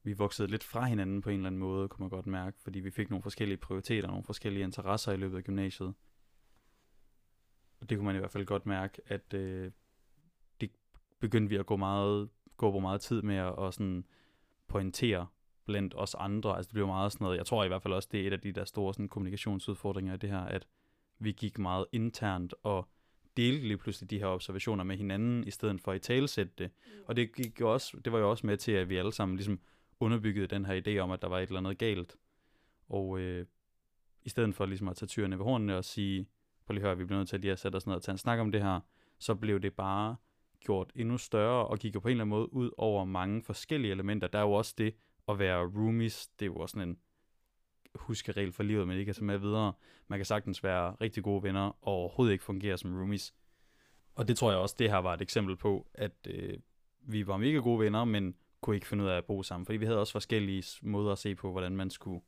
Vi 0.04 0.14
voksede 0.14 0.48
lidt 0.48 0.64
fra 0.64 0.86
hinanden 0.86 1.22
på 1.22 1.30
en 1.30 1.36
eller 1.36 1.48
anden 1.48 1.60
måde, 1.60 1.90
kunne 1.90 2.04
man 2.04 2.10
godt 2.10 2.28
mærke, 2.28 2.60
fordi 2.62 2.80
vi 2.80 2.92
fik 2.92 3.10
nogle 3.10 3.24
forskellige 3.24 3.58
prioriteter, 3.58 4.08
nogle 4.08 4.24
forskellige 4.24 4.64
interesser 4.64 5.12
i 5.12 5.18
løbet 5.18 5.38
af 5.38 5.44
gymnasiet. 5.44 5.94
Og 7.80 7.90
det 7.90 7.98
kunne 7.98 8.06
man 8.06 8.16
i 8.16 8.20
hvert 8.20 8.32
fald 8.32 8.46
godt 8.46 8.66
mærke, 8.66 9.02
at 9.06 9.34
øh, 9.34 9.72
begyndte 11.22 11.50
vi 11.50 11.56
at 11.56 11.66
gå 11.66 11.76
meget, 11.76 12.30
gå 12.58 12.72
på 12.72 12.80
meget 12.80 13.02
tid 13.02 13.22
med 13.22 13.36
at 13.36 13.56
og 13.56 13.74
sådan 13.74 14.06
pointere 14.68 15.28
blandt 15.66 15.94
os 15.98 16.16
andre. 16.16 16.56
Altså 16.56 16.68
det 16.70 16.74
blev 16.74 16.88
meget 16.88 17.12
sådan 17.12 17.26
noget, 17.26 17.38
jeg 17.38 17.46
tror 17.46 17.64
i 17.64 17.68
hvert 17.68 17.82
fald 17.82 17.94
også, 17.94 18.10
det 18.12 18.22
er 18.22 18.28
et 18.28 18.34
af 18.34 18.40
de 18.40 18.52
der 18.52 18.66
store 18.66 18.94
sådan, 18.94 19.10
kommunikationsudfordringer 19.10 20.14
i 20.14 20.18
det 20.18 20.30
her, 20.30 20.42
at 20.42 20.68
vi 21.20 21.32
gik 21.32 21.60
meget 21.60 21.86
internt 21.92 22.54
og 22.64 22.88
delte 23.38 23.68
lige 23.68 23.78
pludselig 23.78 24.10
de 24.10 24.20
her 24.20 24.26
observationer 24.26 24.84
med 24.84 24.98
hinanden, 24.98 25.48
i 25.48 25.52
stedet 25.52 25.82
for 25.82 25.92
at 25.92 25.96
i 25.96 26.00
talesætte 26.00 26.54
det. 26.58 26.72
Og 27.08 27.16
det, 27.16 27.36
gik 27.36 27.60
jo 27.60 27.74
også, 27.74 27.98
det 28.06 28.14
var 28.14 28.20
jo 28.20 28.30
også 28.30 28.48
med 28.48 28.58
til, 28.58 28.72
at 28.72 28.90
vi 28.90 28.98
alle 28.98 29.14
sammen 29.14 29.38
ligesom 29.38 29.60
underbyggede 30.00 30.48
den 30.48 30.66
her 30.66 30.82
idé 30.82 30.98
om, 30.98 31.12
at 31.12 31.22
der 31.22 31.28
var 31.28 31.40
et 31.40 31.48
eller 31.48 31.60
andet 31.60 31.78
galt. 31.78 32.16
Og 32.90 33.20
øh, 33.20 33.46
i 34.24 34.30
stedet 34.30 34.56
for 34.56 34.66
ligesom 34.66 34.88
at 34.88 34.96
tage 34.96 35.08
tyrene 35.08 35.38
ved 35.38 35.46
hornene 35.46 35.78
og 35.78 35.86
sige, 35.86 36.28
prøv 36.66 36.74
lige 36.74 36.84
at 36.84 36.88
høre, 36.88 36.98
vi 36.98 37.06
bliver 37.06 37.20
nødt 37.20 37.30
til 37.30 37.36
at 37.36 37.42
lige 37.42 37.52
at 37.52 37.60
sætte 37.60 37.76
os 37.76 37.88
ned 37.88 37.96
og 37.96 38.02
tage 38.02 38.14
en 38.14 38.18
snak 38.18 38.40
om 38.40 38.52
det 38.52 38.62
her, 38.62 38.80
så 39.20 39.36
blev 39.36 39.60
det 39.60 39.74
bare 39.74 40.16
gjort 40.66 40.92
endnu 40.96 41.18
større, 41.18 41.68
og 41.68 41.80
gik 41.80 41.96
jo 41.96 42.00
på 42.00 42.08
en 42.08 42.12
eller 42.12 42.24
anden 42.24 42.38
måde 42.38 42.54
ud 42.54 42.72
over 42.78 43.06
mange 43.06 43.44
forskellige 43.44 43.92
elementer. 43.92 44.28
Der 44.28 44.40
er 44.40 44.44
jo 44.44 44.52
også 44.52 44.74
det 44.78 44.96
at 45.28 45.40
være 45.40 45.66
roomies, 45.66 46.28
det 46.28 46.46
er 46.46 46.48
jo 46.48 46.56
også 46.56 46.74
sådan 46.74 46.90
en 46.90 46.98
huskeregel 47.96 48.52
for 48.52 48.64
livet, 48.64 48.88
men 48.88 48.98
ikke 48.98 49.06
kan 49.06 49.16
tage 49.16 49.26
med 49.26 49.38
videre. 49.38 49.74
Man 50.08 50.20
kan 50.20 50.26
sagtens 50.26 50.64
være 50.64 50.96
rigtig 51.02 51.24
gode 51.24 51.44
venner, 51.44 51.62
og 51.62 51.94
overhovedet 51.94 52.34
ikke 52.34 52.44
fungere 52.44 52.78
som 52.78 52.98
roomies. 52.98 53.34
Og 54.16 54.28
det 54.28 54.38
tror 54.38 54.52
jeg 54.52 54.60
også, 54.60 54.76
det 54.80 54.90
her 54.90 54.98
var 54.98 55.14
et 55.14 55.22
eksempel 55.22 55.56
på, 55.56 55.88
at 55.94 56.28
øh, 56.28 56.58
vi 57.02 57.28
var 57.28 57.38
mega 57.38 57.58
gode 57.58 57.80
venner, 57.80 58.06
men 58.06 58.36
kunne 58.62 58.76
ikke 58.76 58.88
finde 58.88 59.04
ud 59.04 59.10
af 59.10 59.18
at 59.18 59.26
bo 59.26 59.44
sammen. 59.44 59.66
Fordi 59.66 59.78
vi 59.78 59.86
havde 59.86 60.00
også 60.00 60.12
forskellige 60.12 60.64
måder 60.82 61.12
at 61.12 61.18
se 61.18 61.36
på, 61.36 61.52
hvordan 61.52 61.76
man 61.76 61.90
skulle 61.90 62.22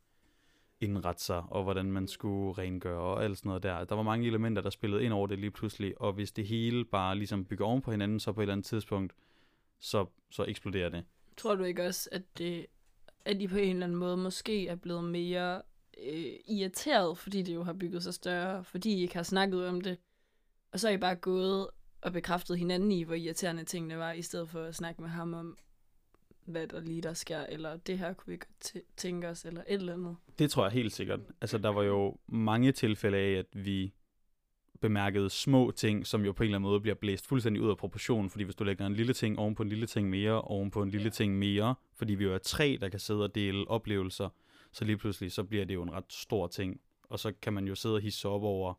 indrette 0.83 1.23
sig, 1.23 1.43
og 1.49 1.63
hvordan 1.63 1.91
man 1.91 2.07
skulle 2.07 2.53
rengøre 2.53 3.01
og 3.01 3.23
alt 3.23 3.37
sådan 3.37 3.49
noget 3.49 3.63
der. 3.63 3.83
Der 3.83 3.95
var 3.95 4.03
mange 4.03 4.27
elementer, 4.27 4.61
der 4.61 4.69
spillede 4.69 5.03
ind 5.03 5.13
over 5.13 5.27
det 5.27 5.39
lige 5.39 5.51
pludselig, 5.51 6.01
og 6.01 6.13
hvis 6.13 6.31
det 6.31 6.47
hele 6.47 6.85
bare 6.85 7.15
ligesom 7.15 7.45
bygger 7.45 7.65
oven 7.65 7.81
på 7.81 7.91
hinanden, 7.91 8.19
så 8.19 8.31
på 8.31 8.41
et 8.41 8.43
eller 8.43 8.53
andet 8.53 8.65
tidspunkt, 8.65 9.13
så, 9.79 10.05
så 10.31 10.45
eksploderer 10.47 10.89
det. 10.89 11.03
Tror 11.37 11.55
du 11.55 11.63
ikke 11.63 11.85
også, 11.85 12.09
at, 12.11 12.21
det, 12.37 12.65
at 13.25 13.39
de 13.39 13.47
på 13.47 13.57
en 13.57 13.69
eller 13.69 13.85
anden 13.85 13.97
måde 13.97 14.17
måske 14.17 14.67
er 14.67 14.75
blevet 14.75 15.03
mere 15.03 15.61
øh, 16.03 16.33
irriteret, 16.47 17.17
fordi 17.17 17.41
det 17.41 17.55
jo 17.55 17.63
har 17.63 17.73
bygget 17.73 18.03
sig 18.03 18.13
større, 18.13 18.63
fordi 18.63 18.93
I 18.93 19.01
ikke 19.01 19.15
har 19.15 19.23
snakket 19.23 19.67
om 19.67 19.81
det, 19.81 19.97
og 20.71 20.79
så 20.79 20.87
er 20.87 20.91
I 20.93 20.97
bare 20.97 21.15
gået 21.15 21.67
og 22.01 22.13
bekræftet 22.13 22.57
hinanden 22.57 22.91
i, 22.91 23.03
hvor 23.03 23.15
irriterende 23.15 23.63
tingene 23.63 23.97
var, 23.97 24.11
i 24.11 24.21
stedet 24.21 24.49
for 24.49 24.63
at 24.63 24.75
snakke 24.75 25.01
med 25.01 25.09
ham 25.09 25.33
om, 25.33 25.57
hvad 26.45 26.67
der 26.67 26.81
lige 26.81 27.01
der 27.01 27.13
sker, 27.13 27.39
eller 27.39 27.77
det 27.77 27.97
her 27.97 28.13
kunne 28.13 28.31
vi 28.31 28.37
godt 28.37 28.65
tæ- 28.65 28.93
tænke 28.97 29.27
os, 29.29 29.45
eller 29.45 29.61
et 29.61 29.73
eller 29.73 29.93
andet. 29.93 30.15
Det 30.39 30.51
tror 30.51 30.63
jeg 30.63 30.71
helt 30.71 30.91
sikkert. 30.93 31.19
Altså, 31.41 31.57
der 31.57 31.69
var 31.69 31.83
jo 31.83 32.17
mange 32.27 32.71
tilfælde 32.71 33.17
af, 33.17 33.31
at 33.31 33.65
vi 33.65 33.93
bemærkede 34.81 35.29
små 35.29 35.71
ting, 35.71 36.07
som 36.07 36.25
jo 36.25 36.31
på 36.31 36.43
en 36.43 36.47
eller 36.47 36.57
anden 36.57 36.69
måde 36.69 36.81
bliver 36.81 36.95
blæst 36.95 37.27
fuldstændig 37.27 37.61
ud 37.61 37.69
af 37.69 37.77
proportion, 37.77 38.29
fordi 38.29 38.43
hvis 38.43 38.55
du 38.55 38.63
lægger 38.63 38.85
en 38.85 38.93
lille 38.93 39.13
ting 39.13 39.39
oven 39.39 39.55
på 39.55 39.63
en 39.63 39.69
lille 39.69 39.85
ting 39.85 40.09
mere, 40.09 40.41
oven 40.41 40.71
på 40.71 40.81
en 40.83 40.89
lille 40.89 41.09
ting 41.09 41.37
mere, 41.37 41.75
fordi 41.95 42.13
vi 42.15 42.23
jo 42.23 42.33
er 42.33 42.37
tre, 42.37 42.77
der 42.81 42.89
kan 42.89 42.99
sidde 42.99 43.23
og 43.23 43.35
dele 43.35 43.67
oplevelser, 43.67 44.29
så 44.71 44.85
lige 44.85 44.97
pludselig, 44.97 45.31
så 45.31 45.43
bliver 45.43 45.65
det 45.65 45.73
jo 45.73 45.83
en 45.83 45.91
ret 45.91 46.13
stor 46.13 46.47
ting. 46.47 46.81
Og 47.03 47.19
så 47.19 47.33
kan 47.41 47.53
man 47.53 47.67
jo 47.67 47.75
sidde 47.75 47.95
og 47.95 48.01
hisse 48.01 48.29
op 48.29 48.43
over, 48.43 48.73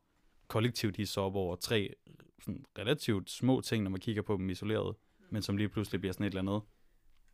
kollektivt 0.49 0.97
hisse 0.97 1.21
op 1.21 1.35
over 1.37 1.57
tre 1.57 1.95
sådan 2.43 2.65
relativt 2.79 3.31
små 3.31 3.61
ting, 3.61 3.83
når 3.85 3.91
man 3.91 4.01
kigger 4.01 4.23
på 4.23 4.37
dem 4.37 4.51
isoleret, 4.51 4.97
men 5.31 5.43
som 5.43 5.57
lige 5.57 5.69
pludselig 5.69 6.01
bliver 6.01 6.13
sådan 6.13 6.27
et 6.27 6.31
eller 6.31 6.53
andet, 6.53 6.63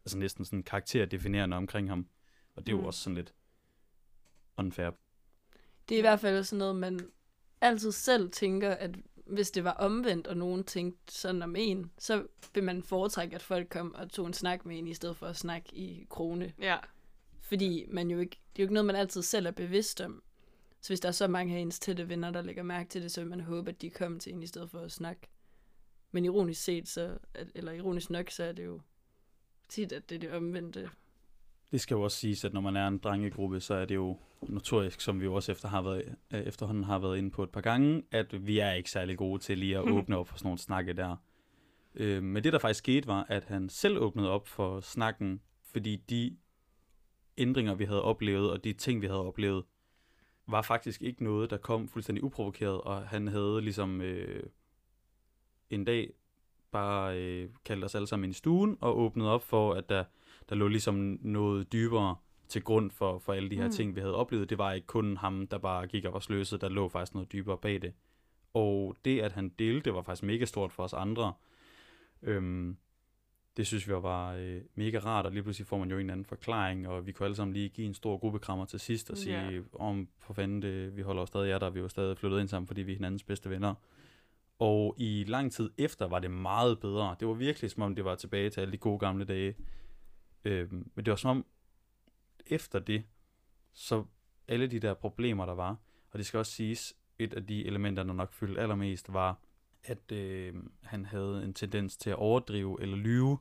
altså 0.04 0.19
næsten 0.19 0.45
sådan 0.45 0.62
karakterdefinerende 0.62 1.57
omkring 1.57 1.88
ham. 1.88 2.07
Og 2.54 2.66
det 2.66 2.73
er 2.73 2.76
jo 2.76 2.80
Mm. 2.80 2.87
også 2.87 3.00
sådan 3.00 3.14
lidt 3.14 3.35
unfair. 4.57 4.90
Det 5.88 5.95
er 5.95 5.99
i 5.99 6.00
hvert 6.00 6.21
fald 6.21 6.45
sådan 6.45 6.59
noget, 6.59 6.76
man 6.76 7.00
altid 7.61 7.92
selv 7.92 8.30
tænker, 8.30 8.71
at 8.71 8.90
hvis 9.26 9.50
det 9.50 9.64
var 9.64 9.73
omvendt, 9.73 10.26
og 10.26 10.37
nogen 10.37 10.64
tænkte 10.64 11.14
sådan 11.14 11.42
om 11.42 11.57
en, 11.57 11.90
så 11.99 12.26
vil 12.54 12.62
man 12.64 12.83
foretrække, 12.83 13.35
at 13.35 13.42
folk 13.42 13.69
kom 13.69 13.95
og 13.95 14.11
tog 14.11 14.26
en 14.26 14.33
snak 14.33 14.66
med 14.66 14.78
en, 14.78 14.87
i 14.87 14.95
stedet 14.95 15.16
for 15.16 15.26
at 15.26 15.37
snakke 15.37 15.75
i 15.76 16.07
krone. 16.11 16.52
Ja. 16.59 16.78
Fordi 17.40 17.87
man 17.88 18.11
jo 18.11 18.19
ikke, 18.19 18.30
det 18.57 18.62
er 18.62 18.62
jo 18.62 18.64
ikke 18.64 18.75
noget, 18.75 18.87
man 18.87 18.97
altid 18.97 19.23
selv 19.23 19.47
er 19.47 19.50
bevidst 19.50 20.00
om. 20.00 20.23
Så 20.80 20.88
hvis 20.90 21.00
der 21.00 21.09
er 21.09 21.12
så 21.12 21.28
mange 21.28 21.57
af 21.57 21.61
ens 21.61 21.80
tætte 21.80 22.09
venner, 22.09 22.30
der 22.30 22.42
lægger 22.42 22.62
mærke 22.62 22.88
til 22.88 23.02
det, 23.02 23.12
så 23.12 23.21
vil 23.21 23.30
man 23.30 23.40
håbe, 23.40 23.71
at 23.71 23.83
de 23.83 23.90
kommer 23.90 24.19
til 24.19 24.33
en, 24.33 24.42
i 24.42 24.47
stedet 24.47 24.71
for 24.71 24.78
at 24.78 24.92
snakke. 24.92 25.28
Men 26.12 26.25
ironisk 26.25 26.62
set, 26.64 26.88
så, 26.88 27.19
at- 27.35 27.50
eller 27.54 27.73
ironisk 27.73 28.11
nok, 28.11 28.30
så 28.30 28.45
er 28.45 28.52
det 28.52 28.64
jo 28.64 28.80
tit, 29.70 29.92
at 29.92 30.10
det 30.10 30.14
er 30.14 30.18
det 30.18 30.32
omvendte. 30.32 30.90
Det 31.72 31.80
skal 31.80 31.94
jo 31.94 32.02
også 32.02 32.16
siges, 32.16 32.44
at 32.44 32.52
når 32.52 32.60
man 32.60 32.76
er 32.76 32.88
en 32.88 32.98
drengegruppe, 32.98 33.60
så 33.60 33.74
er 33.74 33.84
det 33.84 33.94
jo 33.94 34.18
notorisk, 34.48 35.00
som 35.00 35.20
vi 35.20 35.24
jo 35.24 35.34
også 35.34 35.52
efter 35.52 35.68
har 35.68 35.82
været, 35.82 36.16
øh, 36.34 36.40
efterhånden 36.40 36.84
har 36.84 36.98
været 36.98 37.18
inde 37.18 37.30
på 37.30 37.42
et 37.42 37.50
par 37.50 37.60
gange, 37.60 38.02
at 38.10 38.46
vi 38.46 38.58
er 38.58 38.72
ikke 38.72 38.90
særlig 38.90 39.18
gode 39.18 39.42
til 39.42 39.58
lige 39.58 39.78
at 39.78 39.90
åbne 39.90 40.16
op 40.16 40.28
for 40.28 40.36
sådan 40.36 40.46
nogle 40.46 40.58
snakke 40.58 40.92
der. 40.92 41.16
Øh, 41.94 42.22
men 42.22 42.44
det, 42.44 42.52
der 42.52 42.58
faktisk 42.58 42.78
skete, 42.78 43.06
var, 43.06 43.26
at 43.28 43.45
han 43.45 43.68
selv 43.68 43.99
åbnede 43.99 44.30
op 44.30 44.49
for 44.49 44.80
snakken, 44.80 45.40
fordi 45.62 45.97
de 45.97 46.36
ændringer, 47.38 47.75
vi 47.75 47.84
havde 47.84 48.02
oplevet, 48.02 48.50
og 48.50 48.64
de 48.64 48.73
ting, 48.73 49.02
vi 49.02 49.06
havde 49.06 49.26
oplevet, 49.26 49.64
var 50.47 50.62
faktisk 50.62 51.02
ikke 51.02 51.25
noget, 51.25 51.50
der 51.50 51.56
kom 51.56 51.88
fuldstændig 51.88 52.25
uprovokeret, 52.25 52.80
og 52.80 53.08
han 53.08 53.28
havde 53.28 53.60
ligesom 53.60 54.00
øh, 54.00 54.42
en 55.71 55.84
dag 55.84 56.12
bare 56.73 57.19
øh, 57.19 57.49
kaldt 57.65 57.85
os 57.85 57.95
alle 57.95 58.06
sammen 58.06 58.30
i 58.30 58.33
stuen, 58.33 58.76
og 58.80 58.99
åbnet 58.99 59.26
op 59.28 59.43
for, 59.43 59.75
at 59.75 59.89
der, 59.89 60.04
der 60.49 60.54
lå 60.54 60.69
ligesom 60.69 61.19
noget 61.23 61.73
dybere 61.73 62.17
til 62.49 62.63
grund 62.63 62.91
for, 62.91 63.19
for 63.19 63.33
alle 63.33 63.50
de 63.50 63.56
her 63.56 63.65
Mm. 63.67 63.73
ting, 63.73 63.95
vi 63.97 64.00
havde 64.00 64.15
oplevet. 64.15 64.50
Det 64.50 64.59
var 64.59 64.73
ikke 64.73 64.87
kun 64.87 65.17
ham, 65.17 65.47
der 65.47 65.59
bare 65.59 65.87
gik 65.87 66.04
og 66.04 66.13
var 66.13 66.19
sløset, 66.19 66.61
der 66.61 66.69
lå 66.69 66.89
faktisk 66.89 67.15
noget 67.15 67.33
dybere 67.33 67.59
bag 67.59 67.83
det. 67.83 67.93
Og 68.54 68.97
det, 69.04 69.21
at 69.21 69.33
han 69.33 69.49
delte, 69.59 69.85
det 69.85 69.95
var 69.95 70.02
faktisk 70.02 70.23
mega 70.23 70.45
stort 70.45 70.73
for 70.73 70.83
os 70.83 70.93
andre. 70.93 71.33
Øhm, 72.23 72.76
det 73.56 73.67
synes 73.67 73.89
vi 73.89 73.93
var 73.93 74.35
øh, 74.35 74.61
mega 74.75 74.99
rart, 74.99 75.26
og 75.26 75.33
lige 75.33 75.43
pludselig 75.43 75.67
får 75.67 75.78
man 75.78 75.91
jo 75.91 75.99
en 75.99 76.11
anden 76.11 76.26
forklaring, 76.26 76.89
og 76.89 77.06
vi 77.06 77.13
kunne 77.13 77.25
alle 77.26 77.37
sammen 77.37 77.54
lige 77.54 77.69
give 77.69 77.87
en 77.87 77.95
stor 77.95 78.19
gruppekrammer 78.19 78.65
til 78.65 78.80
sidst 78.80 79.11
og 79.11 79.17
sige, 79.17 79.41
Ja. 79.41 79.61
om 79.73 80.09
for 80.19 80.35
fanden 80.35 80.63
det, 80.63 80.97
vi 80.97 81.02
holder 81.02 81.23
jo 81.23 81.26
stadig 81.26 81.49
jer 81.49 81.59
der, 81.59 81.71
vi 81.71 81.78
er 81.78 81.83
jo 81.83 81.89
stadig 81.89 82.19
flyttet 82.19 82.41
ind 82.41 82.49
sammen, 82.49 82.67
fordi 82.67 82.83
vi 82.83 82.93
er 82.93 82.97
hinandens 82.97 83.23
bedste 83.25 83.50
venner. 83.50 83.75
Og 84.60 84.94
i 84.99 85.25
lang 85.28 85.52
tid 85.52 85.70
efter 85.78 86.08
var 86.08 86.18
det 86.18 86.30
meget 86.30 86.80
bedre. 86.80 87.16
Det 87.20 87.28
var 87.28 87.34
virkelig 87.34 87.70
som 87.70 87.82
om, 87.82 87.94
det 87.94 88.04
var 88.04 88.14
tilbage 88.14 88.50
til 88.50 88.60
alle 88.60 88.73
de 88.73 88.78
gode 88.78 88.99
gamle 88.99 89.25
dage. 89.25 89.56
Øh, 90.44 90.73
men 90.73 91.04
det 91.04 91.10
var 91.10 91.16
som 91.16 91.30
om, 91.30 91.46
efter 92.46 92.78
det, 92.78 93.04
så 93.73 94.04
alle 94.49 94.66
de 94.66 94.80
der 94.80 94.94
problemer, 94.94 95.46
der 95.46 95.54
var, 95.54 95.76
og 96.10 96.18
det 96.18 96.26
skal 96.26 96.38
også 96.38 96.52
siges, 96.52 96.96
et 97.18 97.34
af 97.34 97.46
de 97.46 97.66
elementer, 97.66 98.02
der 98.02 98.12
nok 98.12 98.32
fyldte 98.32 98.60
allermest, 98.60 99.12
var, 99.12 99.38
at 99.84 100.12
øh, 100.12 100.54
han 100.82 101.04
havde 101.04 101.44
en 101.44 101.54
tendens 101.54 101.96
til 101.96 102.10
at 102.10 102.16
overdrive 102.16 102.82
eller 102.82 102.96
lyve. 102.96 103.38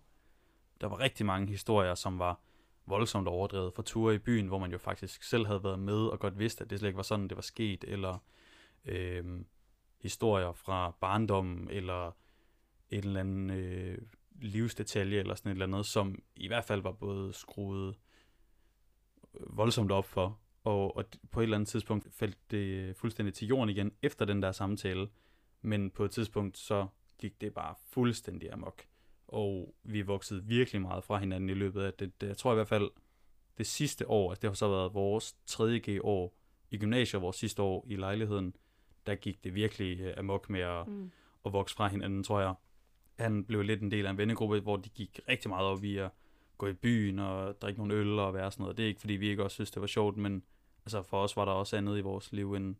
Der 0.81 0.87
var 0.87 0.99
rigtig 0.99 1.25
mange 1.25 1.47
historier, 1.47 1.95
som 1.95 2.19
var 2.19 2.39
voldsomt 2.85 3.27
overdrevet 3.27 3.73
fra 3.73 3.83
ture 3.83 4.15
i 4.15 4.17
byen, 4.17 4.47
hvor 4.47 4.59
man 4.59 4.71
jo 4.71 4.77
faktisk 4.77 5.23
selv 5.23 5.45
havde 5.45 5.63
været 5.63 5.79
med 5.79 6.07
og 6.07 6.19
godt 6.19 6.39
vidste, 6.39 6.63
at 6.63 6.69
det 6.69 6.79
slet 6.79 6.89
ikke 6.89 6.97
var 6.97 7.03
sådan, 7.03 7.27
det 7.27 7.35
var 7.35 7.41
sket, 7.41 7.85
eller 7.87 8.17
øh, 8.85 9.25
historier 10.01 10.53
fra 10.53 10.95
barndommen, 11.01 11.69
eller 11.69 12.11
en 12.89 13.03
eller 13.03 13.19
anden 13.19 13.49
øh, 13.49 13.97
livsdetalje, 14.41 15.19
eller 15.19 15.35
sådan 15.35 15.51
et 15.51 15.55
eller 15.55 15.65
andet, 15.65 15.85
som 15.85 16.23
i 16.35 16.47
hvert 16.47 16.65
fald 16.65 16.81
var 16.81 16.91
både 16.91 17.33
skruet 17.33 17.95
øh, 19.33 19.57
voldsomt 19.57 19.91
op 19.91 20.05
for, 20.05 20.39
og, 20.63 20.97
og 20.97 21.05
på 21.31 21.39
et 21.39 21.43
eller 21.43 21.57
andet 21.57 21.69
tidspunkt 21.69 22.07
faldt 22.11 22.51
det 22.51 22.95
fuldstændig 22.97 23.33
til 23.33 23.47
jorden 23.47 23.69
igen 23.69 23.91
efter 24.01 24.25
den 24.25 24.41
der 24.41 24.51
samtale, 24.51 25.09
men 25.61 25.91
på 25.91 26.05
et 26.05 26.11
tidspunkt 26.11 26.57
så 26.57 26.87
gik 27.17 27.41
det 27.41 27.53
bare 27.53 27.75
fuldstændig 27.89 28.53
amok, 28.53 28.85
og 29.27 29.75
vi 29.83 30.01
voksede 30.01 30.43
virkelig 30.43 30.81
meget 30.81 31.03
fra 31.03 31.17
hinanden 31.17 31.49
i 31.49 31.53
løbet 31.53 31.81
af 31.81 31.93
det, 31.93 32.21
det 32.21 32.27
jeg 32.27 32.37
tror 32.37 32.51
i 32.51 32.55
hvert 32.55 32.67
fald 32.67 32.89
det 33.57 33.67
sidste 33.67 34.09
år, 34.09 34.29
altså 34.29 34.41
det 34.41 34.49
har 34.49 34.55
så 34.55 34.69
været 34.69 34.93
vores 34.93 35.35
3. 35.45 35.79
G 35.79 35.99
år 36.03 36.35
i 36.71 36.77
gymnasiet, 36.77 37.21
vores 37.21 37.35
sidste 37.35 37.61
år 37.61 37.85
i 37.87 37.95
lejligheden, 37.95 38.55
der 39.09 39.15
gik 39.15 39.43
det 39.43 39.55
virkelig 39.55 39.99
øh, 39.99 40.13
amok 40.17 40.49
med 40.49 40.59
at, 40.61 40.87
Mm. 40.87 41.11
at 41.45 41.53
vokse 41.53 41.75
fra 41.75 41.87
hinanden, 41.87 42.23
tror 42.23 42.39
jeg. 42.41 42.53
Han 43.19 43.43
blev 43.45 43.61
lidt 43.61 43.81
en 43.81 43.91
del 43.91 44.05
af 44.05 44.11
en 44.11 44.17
vennegruppe, 44.17 44.59
hvor 44.59 44.77
de 44.77 44.89
gik 44.89 45.19
rigtig 45.29 45.49
meget 45.49 45.65
op 45.67 45.83
i 45.83 45.97
at 45.97 46.09
gå 46.57 46.67
i 46.67 46.73
byen 46.73 47.19
og 47.19 47.61
drikke 47.61 47.79
nogle 47.79 47.93
øl 47.93 48.19
og 48.19 48.33
være 48.33 48.51
sådan 48.51 48.63
noget. 48.63 48.77
Det 48.77 48.83
er 48.83 48.87
ikke, 48.87 48.99
fordi 48.99 49.13
vi 49.13 49.29
ikke 49.29 49.43
også 49.43 49.53
synes, 49.55 49.71
det 49.71 49.81
var 49.81 49.87
sjovt, 49.87 50.17
men 50.17 50.43
altså 50.85 51.01
for 51.03 51.23
os 51.23 51.37
var 51.37 51.45
der 51.45 51.51
også 51.51 51.77
andet 51.77 51.97
i 51.97 52.01
vores 52.01 52.31
liv, 52.31 52.53
end 52.53 52.75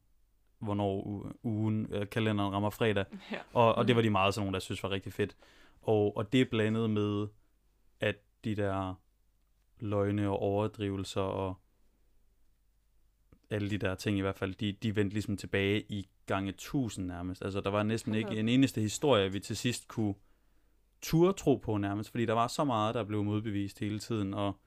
hvornår 0.59 1.25
ugen, 1.43 1.87
øh, 1.93 2.09
kalenderen 2.09 2.53
rammer 2.53 2.69
fredag. 2.69 3.05
Ja. 3.31 3.39
Og, 3.53 3.75
og 3.75 3.87
det 3.87 3.95
var 3.95 4.01
de 4.01 4.09
meget 4.09 4.33
sådan 4.33 4.45
nogle, 4.45 4.53
der 4.53 4.59
synes 4.59 4.83
var 4.83 4.89
rigtig 4.91 5.13
fedt. 5.13 5.35
Og, 5.81 6.17
og 6.17 6.33
det 6.33 6.49
blandet 6.49 6.89
med, 6.89 7.27
at 7.99 8.15
de 8.43 8.55
der 8.55 8.93
løgne 9.79 10.29
og 10.29 10.39
overdrivelser 10.39 11.21
og 11.21 11.55
alle 13.49 13.69
de 13.69 13.77
der 13.77 13.95
ting 13.95 14.17
i 14.17 14.21
hvert 14.21 14.35
fald, 14.35 14.55
de, 14.55 14.71
de 14.71 14.95
vendte 14.95 15.13
ligesom 15.13 15.37
tilbage 15.37 15.81
i 15.89 16.07
gange 16.33 16.51
tusind 16.51 17.07
nærmest. 17.07 17.43
Altså 17.43 17.61
der 17.61 17.69
var 17.69 17.83
næsten 17.83 18.15
ikke 18.15 18.31
en 18.31 18.49
eneste 18.49 18.81
historie, 18.81 19.31
vi 19.31 19.39
til 19.39 19.57
sidst 19.57 19.87
kunne 19.87 20.13
turde 21.01 21.33
tro 21.33 21.55
på 21.55 21.77
nærmest, 21.77 22.09
fordi 22.11 22.25
der 22.25 22.33
var 22.33 22.47
så 22.47 22.63
meget, 22.63 22.95
der 22.95 23.03
blev 23.03 23.23
modbevist 23.23 23.79
hele 23.79 23.99
tiden, 23.99 24.33
og 24.33 24.59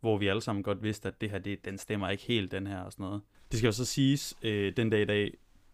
hvor 0.00 0.18
vi 0.18 0.26
alle 0.28 0.42
sammen 0.42 0.62
godt 0.62 0.82
vidste, 0.82 1.08
at 1.08 1.20
det 1.20 1.30
her, 1.30 1.38
det, 1.38 1.64
den 1.64 1.78
stemmer 1.78 2.08
ikke 2.08 2.24
helt, 2.24 2.50
den 2.50 2.66
her 2.66 2.78
og 2.80 2.92
sådan 2.92 3.04
noget. 3.04 3.20
Det 3.50 3.58
skal 3.58 3.68
jo 3.68 3.72
så 3.72 3.84
siges, 3.84 4.34
øh, 4.42 4.72
den 4.76 4.90
dag 4.90 5.02
i 5.02 5.04
dag 5.04 5.30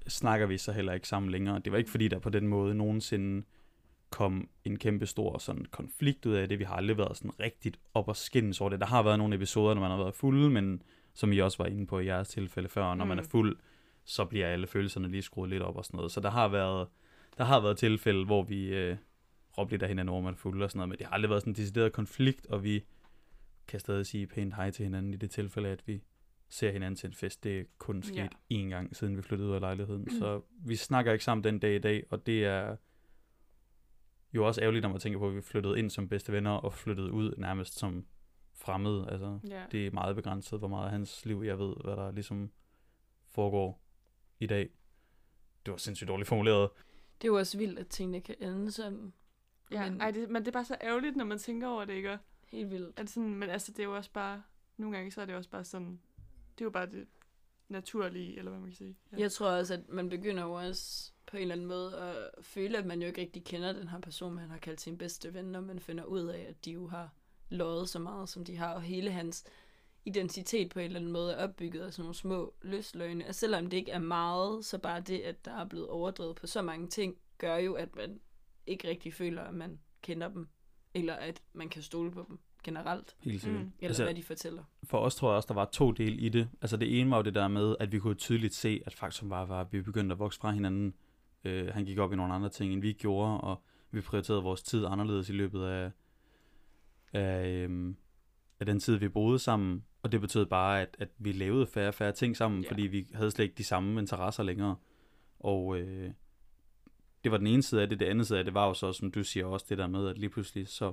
snakker 0.08 0.46
vi 0.46 0.58
så 0.58 0.72
heller 0.72 0.92
ikke 0.92 1.08
sammen 1.08 1.30
længere. 1.30 1.58
Det 1.58 1.72
var 1.72 1.78
ikke 1.78 1.90
fordi, 1.90 2.08
der 2.08 2.18
på 2.18 2.30
den 2.30 2.46
måde 2.46 2.74
nogensinde 2.74 3.46
kom 4.10 4.48
en 4.64 4.78
kæmpe 4.78 5.06
stor 5.06 5.38
sådan 5.38 5.64
konflikt 5.70 6.26
ud 6.26 6.34
af 6.34 6.48
det. 6.48 6.58
Vi 6.58 6.64
har 6.64 6.74
aldrig 6.74 6.98
været 6.98 7.16
sådan 7.16 7.40
rigtigt 7.40 7.78
op 7.94 8.08
og 8.08 8.16
skændes 8.16 8.60
over 8.60 8.70
det. 8.70 8.80
Der 8.80 8.86
har 8.86 9.02
været 9.02 9.18
nogle 9.18 9.34
episoder, 9.34 9.74
når 9.74 9.80
man 9.80 9.90
har 9.90 9.98
været 9.98 10.14
fuld, 10.14 10.50
men 10.50 10.82
som 11.14 11.32
I 11.32 11.38
også 11.38 11.58
var 11.58 11.66
inde 11.66 11.86
på 11.86 11.98
i 11.98 12.06
jeres 12.06 12.28
tilfælde 12.28 12.68
før, 12.68 12.94
når 12.94 13.04
mm. 13.04 13.08
man 13.08 13.18
er 13.18 13.22
Mm. 13.22 13.28
fuld, 13.28 13.56
så 14.04 14.24
bliver 14.24 14.46
alle 14.46 14.66
følelserne 14.66 15.08
lige 15.08 15.22
skruet 15.22 15.50
lidt 15.50 15.62
op 15.62 15.76
og 15.76 15.84
sådan 15.84 15.96
noget. 15.96 16.12
Så 16.12 16.20
der 16.20 16.30
har 16.30 16.48
været, 16.48 16.88
der 17.38 17.44
har 17.44 17.60
været 17.60 17.78
tilfælde, 17.78 18.24
hvor 18.24 18.42
vi 18.42 18.66
øh, 18.74 18.96
råbte 19.58 19.72
lidt 19.72 19.82
af 19.82 19.88
hinanden, 19.88 20.12
hvor 20.12 20.20
man 20.20 20.32
er 20.34 20.38
fuld 20.38 20.62
og 20.62 20.70
sådan 20.70 20.78
noget, 20.78 20.88
men 20.88 20.98
det 20.98 21.06
har 21.06 21.14
aldrig 21.14 21.30
været 21.30 21.42
sådan 21.42 21.50
en 21.50 21.56
decideret 21.56 21.92
konflikt, 21.92 22.46
og 22.46 22.64
vi 22.64 22.84
kan 23.68 23.80
stadig 23.80 24.06
sige 24.06 24.26
pænt 24.26 24.54
hej 24.54 24.70
til 24.70 24.82
hinanden 24.84 25.14
i 25.14 25.16
det 25.16 25.30
tilfælde, 25.30 25.68
at 25.68 25.82
vi 25.86 26.02
ser 26.48 26.70
hinanden 26.72 26.96
til 26.96 27.06
en 27.06 27.12
fest. 27.14 27.44
Det 27.44 27.60
er 27.60 27.64
kun 27.78 28.02
sket 28.02 28.16
Ja. 28.50 28.54
én 28.64 28.68
gang, 28.68 28.96
siden 28.96 29.16
vi 29.16 29.22
flyttede 29.22 29.48
ud 29.48 29.54
af 29.54 29.60
lejligheden. 29.60 30.02
Mm. 30.02 30.10
Så 30.18 30.40
vi 30.66 30.76
snakker 30.76 31.12
ikke 31.12 31.24
sammen 31.24 31.44
den 31.44 31.58
dag 31.58 31.76
i 31.76 31.78
dag, 31.78 32.04
og 32.10 32.26
det 32.26 32.44
er 32.44 32.76
jo 34.32 34.46
også 34.46 34.60
ærgerligt, 34.62 34.82
når 34.82 34.88
man 34.90 35.00
tænker 35.00 35.18
på, 35.18 35.28
at 35.28 35.34
vi 35.36 35.40
flyttede 35.42 35.78
ind 35.78 35.90
som 35.90 36.08
bedste 36.08 36.32
venner, 36.32 36.50
og 36.50 36.72
flyttede 36.72 37.12
ud 37.12 37.34
nærmest 37.38 37.78
som 37.78 38.06
fremmede. 38.54 39.08
Altså, 39.10 39.38
Ja. 39.48 39.62
det 39.72 39.86
er 39.86 39.90
meget 39.90 40.16
begrænset, 40.16 40.58
hvor 40.58 40.68
meget 40.68 40.84
af 40.84 40.90
hans 40.90 41.26
liv, 41.26 41.42
jeg 41.46 41.58
ved, 41.58 41.74
hvad 41.84 41.96
der 41.96 42.10
ligesom 42.12 42.50
foregår 43.28 43.82
i 44.40 44.46
dag. 44.46 44.70
Det 45.66 45.72
var 45.72 45.78
sindssygt 45.78 46.08
dårligt 46.08 46.28
formuleret. 46.28 46.70
Det 47.22 47.28
er 47.28 47.32
jo 47.32 47.38
også 47.38 47.58
vildt, 47.58 47.78
at 47.78 47.88
tingene 47.88 48.20
kan 48.20 48.34
ende 48.40 48.70
sådan. 48.72 49.12
ja. 49.70 49.90
men- 49.90 50.00
Ej, 50.00 50.10
det, 50.10 50.30
men 50.30 50.42
det 50.42 50.48
er 50.48 50.52
bare 50.52 50.64
så 50.64 50.76
ærgerligt, 50.82 51.16
når 51.16 51.24
man 51.24 51.38
tænker 51.38 51.68
over 51.68 51.84
det, 51.84 51.92
ikke? 51.94 52.18
Helt 52.48 52.70
vildt. 52.70 52.98
At 52.98 53.10
sådan, 53.10 53.34
men 53.34 53.50
altså, 53.50 53.72
det 53.72 53.78
er 53.80 53.84
jo 53.84 53.96
også 53.96 54.10
bare... 54.12 54.42
Nogle 54.76 54.96
gange, 54.96 55.10
så 55.12 55.20
er 55.20 55.26
det 55.26 55.34
også 55.34 55.50
bare 55.50 55.64
sådan... 55.64 56.00
Det 56.58 56.60
er 56.60 56.64
jo 56.64 56.70
bare 56.70 56.86
det 56.86 57.06
naturlige, 57.68 58.38
eller 58.38 58.50
hvad 58.50 58.60
man 58.60 58.68
kan 58.70 58.76
sige. 58.76 58.96
Ja. 59.12 59.16
Jeg 59.18 59.32
tror 59.32 59.48
også, 59.50 59.74
at 59.74 59.88
man 59.88 60.08
begynder 60.08 60.42
jo 60.42 60.52
også 60.52 61.12
på 61.26 61.36
en 61.36 61.40
eller 61.40 61.54
anden 61.54 61.66
måde 61.66 61.96
at 61.98 62.44
føle, 62.44 62.78
at 62.78 62.86
man 62.86 63.00
jo 63.00 63.06
ikke 63.08 63.20
rigtig 63.20 63.44
kender 63.44 63.72
den 63.72 63.88
her 63.88 64.00
person, 64.00 64.34
man 64.34 64.50
har 64.50 64.58
kaldt 64.58 64.80
sin 64.80 64.98
bedste 64.98 65.34
ven, 65.34 65.44
når 65.44 65.60
man 65.60 65.78
finder 65.80 66.04
ud 66.04 66.20
af, 66.26 66.46
at 66.48 66.64
de 66.64 66.70
jo 66.72 66.86
har 66.88 67.10
løjet 67.50 67.88
så 67.88 67.98
meget, 67.98 68.28
som 68.28 68.44
de 68.44 68.56
har, 68.56 68.74
og 68.74 68.82
hele 68.82 69.10
hans 69.10 69.44
identitet 70.04 70.68
på 70.70 70.78
en 70.78 70.84
eller 70.84 71.00
anden 71.00 71.12
måde 71.12 71.32
er 71.32 71.44
opbygget 71.44 71.80
af 71.80 71.92
sådan 71.92 72.02
nogle 72.02 72.14
små 72.14 72.54
løsløgne. 72.62 73.26
Og 73.28 73.34
selvom 73.34 73.66
det 73.66 73.76
ikke 73.76 73.90
er 73.90 73.98
meget, 73.98 74.64
så 74.64 74.78
bare 74.78 75.00
det, 75.00 75.18
at 75.18 75.44
der 75.44 75.52
er 75.60 75.64
blevet 75.64 75.88
overdrevet 75.88 76.36
på 76.36 76.46
så 76.46 76.62
mange 76.62 76.86
ting, 76.88 77.16
gør 77.38 77.56
jo, 77.56 77.74
at 77.74 77.96
man 77.96 78.20
ikke 78.66 78.88
rigtig 78.88 79.14
føler, 79.14 79.42
at 79.42 79.54
man 79.54 79.78
kender 80.02 80.28
dem, 80.28 80.48
eller 80.94 81.14
at 81.14 81.42
man 81.52 81.68
kan 81.68 81.82
stole 81.82 82.10
på 82.10 82.24
dem 82.28 82.38
generelt, 82.64 83.16
Helt 83.20 83.40
sikkert. 83.42 83.62
Mm. 83.62 83.72
eller 83.78 83.88
Altså- 83.88 84.04
hvad 84.04 84.14
de 84.14 84.22
fortæller. 84.22 84.64
for 84.84 84.98
os 84.98 85.14
tror 85.14 85.28
jeg 85.30 85.36
også, 85.36 85.46
der 85.46 85.54
var 85.54 85.64
to 85.72 85.92
dele 85.92 86.16
i 86.16 86.28
det. 86.28 86.48
Altså 86.62 86.76
det 86.76 87.00
ene 87.00 87.10
var 87.10 87.16
jo 87.16 87.22
det 87.22 87.34
der 87.34 87.48
med, 87.48 87.76
at 87.80 87.92
vi 87.92 87.98
kunne 87.98 88.14
tydeligt 88.14 88.54
se, 88.54 88.82
at 88.86 88.94
faktum 88.94 89.30
var, 89.30 89.44
var 89.46 89.60
at 89.60 89.72
vi 89.72 89.82
begyndte 89.82 90.12
at 90.12 90.18
vokse 90.18 90.40
fra 90.40 90.50
hinanden. 90.50 90.94
Øh, 91.44 91.68
han 91.68 91.84
gik 91.84 91.98
op 91.98 92.12
i 92.12 92.16
nogle 92.16 92.34
andre 92.34 92.48
ting, 92.48 92.72
end 92.72 92.80
vi 92.82 92.92
gjorde, 92.92 93.40
og 93.40 93.62
vi 93.90 94.00
prioriterede 94.00 94.42
vores 94.42 94.62
tid 94.62 94.84
anderledes 94.86 95.28
i 95.28 95.32
løbet 95.32 95.64
af, 95.64 95.90
af, 97.12 97.46
øhm, 97.48 97.96
af 98.60 98.66
den 98.66 98.80
tid, 98.80 98.96
vi 98.96 99.08
boede 99.08 99.38
sammen. 99.38 99.84
Og 100.02 100.12
det 100.12 100.20
betød 100.20 100.46
bare, 100.46 100.80
at, 100.82 100.96
at 100.98 101.08
vi 101.18 101.32
lavede 101.32 101.66
færre 101.66 101.88
og 101.88 101.94
færre 101.94 102.12
ting 102.12 102.36
sammen, 102.36 102.62
Ja. 102.62 102.70
fordi 102.70 102.82
vi 102.82 103.06
havde 103.14 103.30
slet 103.30 103.44
ikke 103.44 103.54
de 103.58 103.64
samme 103.64 104.00
interesser 104.00 104.42
længere. 104.42 104.76
Og 105.40 105.78
øh, 105.78 106.10
det 107.24 107.32
var 107.32 107.38
den 107.38 107.46
ene 107.46 107.62
side 107.62 107.82
af 107.82 107.88
det. 107.88 108.00
Det 108.00 108.06
andet 108.06 108.26
side 108.26 108.38
af 108.38 108.44
det 108.44 108.54
var 108.54 108.66
jo 108.66 108.74
så, 108.74 108.92
som 108.92 109.10
du 109.10 109.24
siger 109.24 109.46
også, 109.46 109.66
det 109.68 109.78
der 109.78 109.86
med, 109.86 110.08
at 110.08 110.18
lige 110.18 110.30
pludselig 110.30 110.68
så 110.68 110.92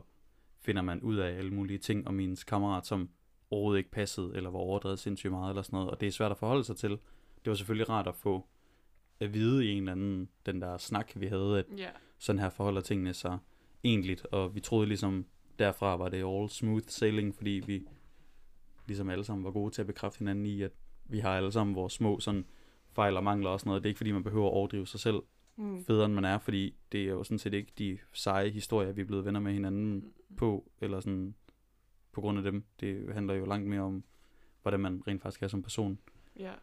finder 0.62 0.82
man 0.82 1.02
ud 1.02 1.16
af 1.16 1.38
alle 1.38 1.52
mulige 1.54 1.78
ting 1.80 2.08
om 2.08 2.20
ens 2.20 2.44
kammerat, 2.44 2.88
som 2.88 3.10
overhovedet 3.50 3.78
ikke 3.78 3.92
passede, 3.92 4.32
eller 4.36 4.50
var 4.50 4.60
overdrevet 4.60 5.00
sindssygt 5.00 5.32
meget, 5.32 5.50
eller 5.50 5.62
sådan 5.62 5.78
noget. 5.78 5.90
Og 5.92 6.00
det 6.02 6.08
er 6.08 6.12
svært 6.12 6.32
at 6.32 6.38
forholde 6.38 6.64
sig 6.64 6.76
til. 6.78 6.90
Det 6.92 7.00
var 7.50 7.54
selvfølgelig 7.54 7.90
rart 7.90 8.08
at 8.08 8.16
få 8.16 8.48
at 9.20 9.34
vide 9.34 9.66
i 9.66 9.70
en 9.72 9.78
eller 9.78 9.92
anden, 9.92 10.30
den 10.46 10.62
der 10.62 10.78
snak, 10.78 11.12
vi 11.16 11.28
havde, 11.28 11.60
at 11.60 11.66
Ja. 11.78 11.90
sådan 12.18 12.40
her 12.40 12.50
forholder 12.50 12.82
tingene 12.82 13.14
sig 13.14 13.38
egentligt. 13.84 14.26
Og 14.26 14.56
vi 14.56 14.60
troede 14.60 14.88
ligesom, 14.88 15.26
derfra 15.60 15.96
var 15.98 16.10
det 16.10 16.18
all 16.18 16.50
smooth 16.50 16.84
sailing, 16.88 17.36
fordi 17.36 17.64
vi 17.66 17.84
ligesom 18.88 19.10
alle 19.10 19.24
sammen 19.24 19.44
var 19.46 19.52
gode 19.52 19.74
til 19.74 19.82
at 19.82 19.88
bekræfte 19.88 20.20
hinanden 20.20 20.46
i, 20.46 20.62
at 20.62 20.72
vi 21.06 21.20
har 21.20 21.38
alle 21.38 21.52
sammen 21.52 21.76
vores 21.76 21.94
små 21.94 22.20
sådan 22.20 22.46
fejl 22.92 23.18
og 23.18 23.24
mangler 23.24 23.50
og 23.50 23.60
sådan 23.60 23.70
noget. 23.70 23.84
Det 23.84 23.88
er 23.88 23.92
ikke 23.92 23.98
fordi, 23.98 24.12
man 24.12 24.24
behøver 24.24 24.48
at 24.48 24.54
overdrive 24.54 24.88
sig 24.88 25.00
selv 25.00 25.22
Mm. 25.60 25.86
federe, 25.86 26.06
end 26.06 26.14
man 26.14 26.26
er, 26.26 26.38
fordi 26.38 26.76
det 26.92 27.02
er 27.02 27.10
jo 27.10 27.24
sådan 27.24 27.40
set 27.40 27.54
ikke 27.54 27.72
de 27.78 27.98
seje 28.14 28.50
historier, 28.50 28.92
vi 28.92 29.02
er 29.02 29.06
blevet 29.06 29.26
venner 29.26 29.40
med 29.40 29.54
hinanden 29.54 30.14
på, 30.38 30.72
eller 30.82 31.00
sådan 31.00 31.36
på 32.12 32.22
grund 32.22 32.38
af 32.38 32.44
dem. 32.44 32.66
Det 32.80 33.14
handler 33.14 33.34
jo 33.34 33.46
langt 33.46 33.68
mere 33.68 33.82
om, 33.82 34.04
hvordan 34.62 34.80
man 34.80 35.04
rent 35.08 35.22
faktisk 35.22 35.44
er 35.44 35.48
som 35.48 35.64
person. 35.64 36.00
Ja. 36.40 36.54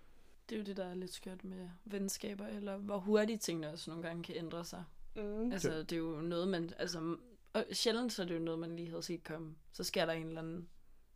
Det 0.48 0.54
er 0.54 0.58
jo 0.58 0.64
det, 0.64 0.76
der 0.76 0.84
er 0.84 0.94
lidt 0.94 1.12
skørt 1.12 1.44
med 1.44 1.68
venskaber, 1.84 2.46
eller 2.46 2.76
hvor 2.76 2.98
hurtigt 2.98 3.42
tingene 3.42 3.70
også 3.70 3.90
nogle 3.90 4.02
gange 4.02 4.22
kan 4.22 4.36
ændre 4.36 4.64
sig. 4.64 4.84
Mm. 5.16 5.52
Altså, 5.52 5.82
det 5.82 5.92
er 5.92 5.96
jo 5.96 6.20
noget, 6.20 6.48
man... 6.48 6.70
Altså, 6.78 7.16
og 7.52 7.64
sjældent 7.72 8.12
så 8.12 8.22
er 8.22 8.26
det 8.26 8.34
jo 8.34 8.40
noget, 8.40 8.60
man 8.60 8.76
lige 8.76 8.88
havde 8.88 9.02
set 9.02 9.24
komme. 9.24 9.54
Så 9.72 9.84
sker 9.84 10.06
der 10.06 10.12
en 10.12 10.26
eller 10.26 10.42
anden 10.42 10.68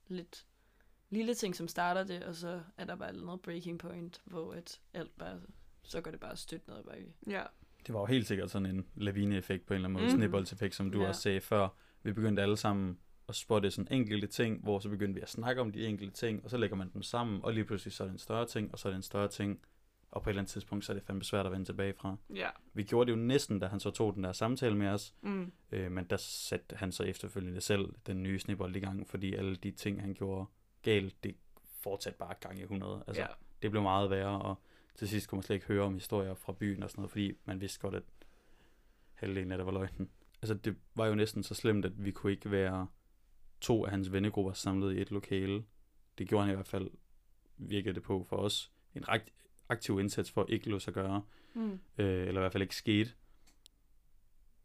lidt 0.09 0.47
lille 1.11 1.35
ting, 1.35 1.57
som 1.57 1.69
starter 1.69 2.05
det, 2.05 2.23
og 2.23 2.35
så 2.35 2.61
er 2.79 2.85
der 2.85 2.97
bare 2.97 3.13
noget 3.13 3.41
breaking 3.41 3.79
point, 3.79 4.21
hvor 4.25 4.55
et 4.55 4.81
alt 4.95 5.19
bare... 5.19 5.41
Så 5.83 6.01
går 6.01 6.11
det 6.11 6.21
bare 6.21 6.37
stødt 6.37 6.69
ned 6.69 6.77
ad 6.77 6.85
bakke. 6.85 7.13
Ja. 7.27 7.43
Det 7.87 7.95
var 7.95 8.01
jo 8.01 8.07
helt 8.07 8.27
sikkert 8.27 8.51
sådan 8.51 8.67
en 8.67 8.87
lavineeffekt 8.97 9.67
på 9.67 9.75
en 9.75 9.77
eller 9.77 9.89
anden 9.89 10.03
måde, 10.03 10.13
mm. 10.13 10.19
snibboldseffekt, 10.19 10.75
som 10.75 10.91
du 10.91 11.03
ja. 11.03 11.09
også 11.09 11.21
sagde 11.21 11.41
før. 11.41 11.69
Vi 12.03 12.13
begyndte 12.13 12.43
alle 12.43 12.57
sammen 12.57 12.99
at 13.29 13.35
spotte 13.35 13.71
sådan 13.71 13.93
enkelte 13.93 14.27
ting, 14.27 14.63
hvor 14.63 14.79
så 14.79 14.89
begyndte 14.89 15.15
vi 15.15 15.21
at 15.21 15.29
snakke 15.29 15.61
om 15.61 15.73
de 15.73 15.87
enkelte 15.87 16.15
ting, 16.15 16.45
og 16.45 16.51
så 16.51 16.57
lægger 16.57 16.77
man 16.77 16.91
dem 16.95 17.03
sammen, 17.03 17.45
og 17.45 17.53
lige 17.53 17.65
pludselig 17.65 17.93
så 17.93 18.03
er 18.03 18.07
det 18.07 18.13
en 18.13 18.19
større 18.19 18.47
ting, 18.47 18.73
og 18.73 18.79
så 18.79 18.89
er 18.89 18.93
det 18.93 18.97
en 18.97 19.03
større 19.03 19.29
ting, 19.29 19.61
og 20.11 20.23
på 20.23 20.31
et 20.31 20.33
eller 20.33 20.41
andet 20.41 20.53
tidspunkt, 20.53 20.85
så 20.85 20.93
er 20.93 20.95
det 20.95 21.03
fandme 21.03 21.25
svært 21.25 21.47
at 21.47 21.53
vende 21.53 21.65
tilbage 21.65 21.93
fra. 21.93 22.17
Ja. 22.35 22.49
Vi 22.75 22.83
gjorde 22.83 23.13
det 23.13 23.19
jo 23.19 23.23
næsten, 23.23 23.59
da 23.59 23.67
han 23.67 23.81
så 23.81 23.91
tog 23.91 24.15
den 24.15 24.25
der 24.25 24.33
samtale 24.33 24.77
med 24.77 24.89
os, 24.89 25.15
Mm. 25.23 25.53
Øh, 25.73 25.93
men 25.93 26.05
der 26.05 26.17
satte 26.17 26.77
han 26.77 26.93
så 26.93 27.03
efterfølgende 27.03 27.61
selv 27.61 27.95
den 28.07 28.23
nye 28.23 28.39
snibbold 28.39 28.77
i 28.77 28.81
gang, 28.81 29.09
fordi 29.09 29.35
alle 29.35 29.57
de 29.57 29.71
ting, 29.71 30.01
han 30.01 30.15
gjorde 30.15 30.47
galt, 30.91 31.25
det 31.25 31.37
fortsatte 31.63 32.19
bare 32.19 32.35
gang 32.41 32.59
i 32.59 32.63
100. 32.63 33.05
Altså, 33.07 33.23
Ja. 33.23 33.27
det 33.63 33.71
blev 33.71 33.83
meget 33.83 34.11
værre, 34.11 34.43
og 34.43 34.55
til 34.95 35.09
sidst 35.09 35.29
kunne 35.29 35.37
man 35.37 35.43
slet 35.43 35.57
ikke 35.57 35.67
høre 35.67 35.83
om 35.85 35.95
historier 35.95 36.35
fra 36.35 36.53
byen 36.53 36.83
og 36.83 36.91
sådan 36.91 37.01
noget, 37.03 37.11
fordi 37.11 37.33
man 37.45 37.61
vidste 37.61 37.81
godt, 37.81 37.95
at 37.95 38.03
halvdelen 39.15 39.53
af 39.53 39.59
det 39.59 39.67
var 39.67 39.73
løgnen. 39.73 40.11
Altså, 40.43 40.55
det 40.55 40.77
var 40.95 41.07
jo 41.07 41.15
næsten 41.15 41.43
så 41.43 41.55
slemt, 41.55 41.85
at 41.85 42.05
vi 42.05 42.11
kunne 42.11 42.33
ikke 42.33 42.51
være 42.51 42.87
to 43.61 43.85
af 43.85 43.91
hans 43.91 44.13
vennegrupper 44.13 44.53
samlet 44.53 44.97
i 44.97 45.01
et 45.01 45.11
lokale. 45.11 45.65
Det 46.19 46.29
gjorde 46.29 46.45
han 46.45 46.53
i 46.53 46.55
hvert 46.55 46.67
fald, 46.67 46.91
virkede 47.57 47.95
det 47.95 48.03
på 48.03 48.25
for 48.25 48.37
os. 48.37 48.73
En 48.95 49.09
ret 49.09 49.23
aktiv 49.69 50.01
indsats 50.01 50.31
for 50.31 50.43
at 50.43 50.51
ikke 50.51 50.69
lade 50.69 50.81
sig 50.81 50.95
gøre 50.95 51.23
Mm. 51.55 51.73
øh, 51.99 52.29
eller 52.29 52.41
i 52.41 52.43
hvert 52.43 52.53
fald 52.53 52.63
ikke 52.63 52.77
skete. 52.77 53.11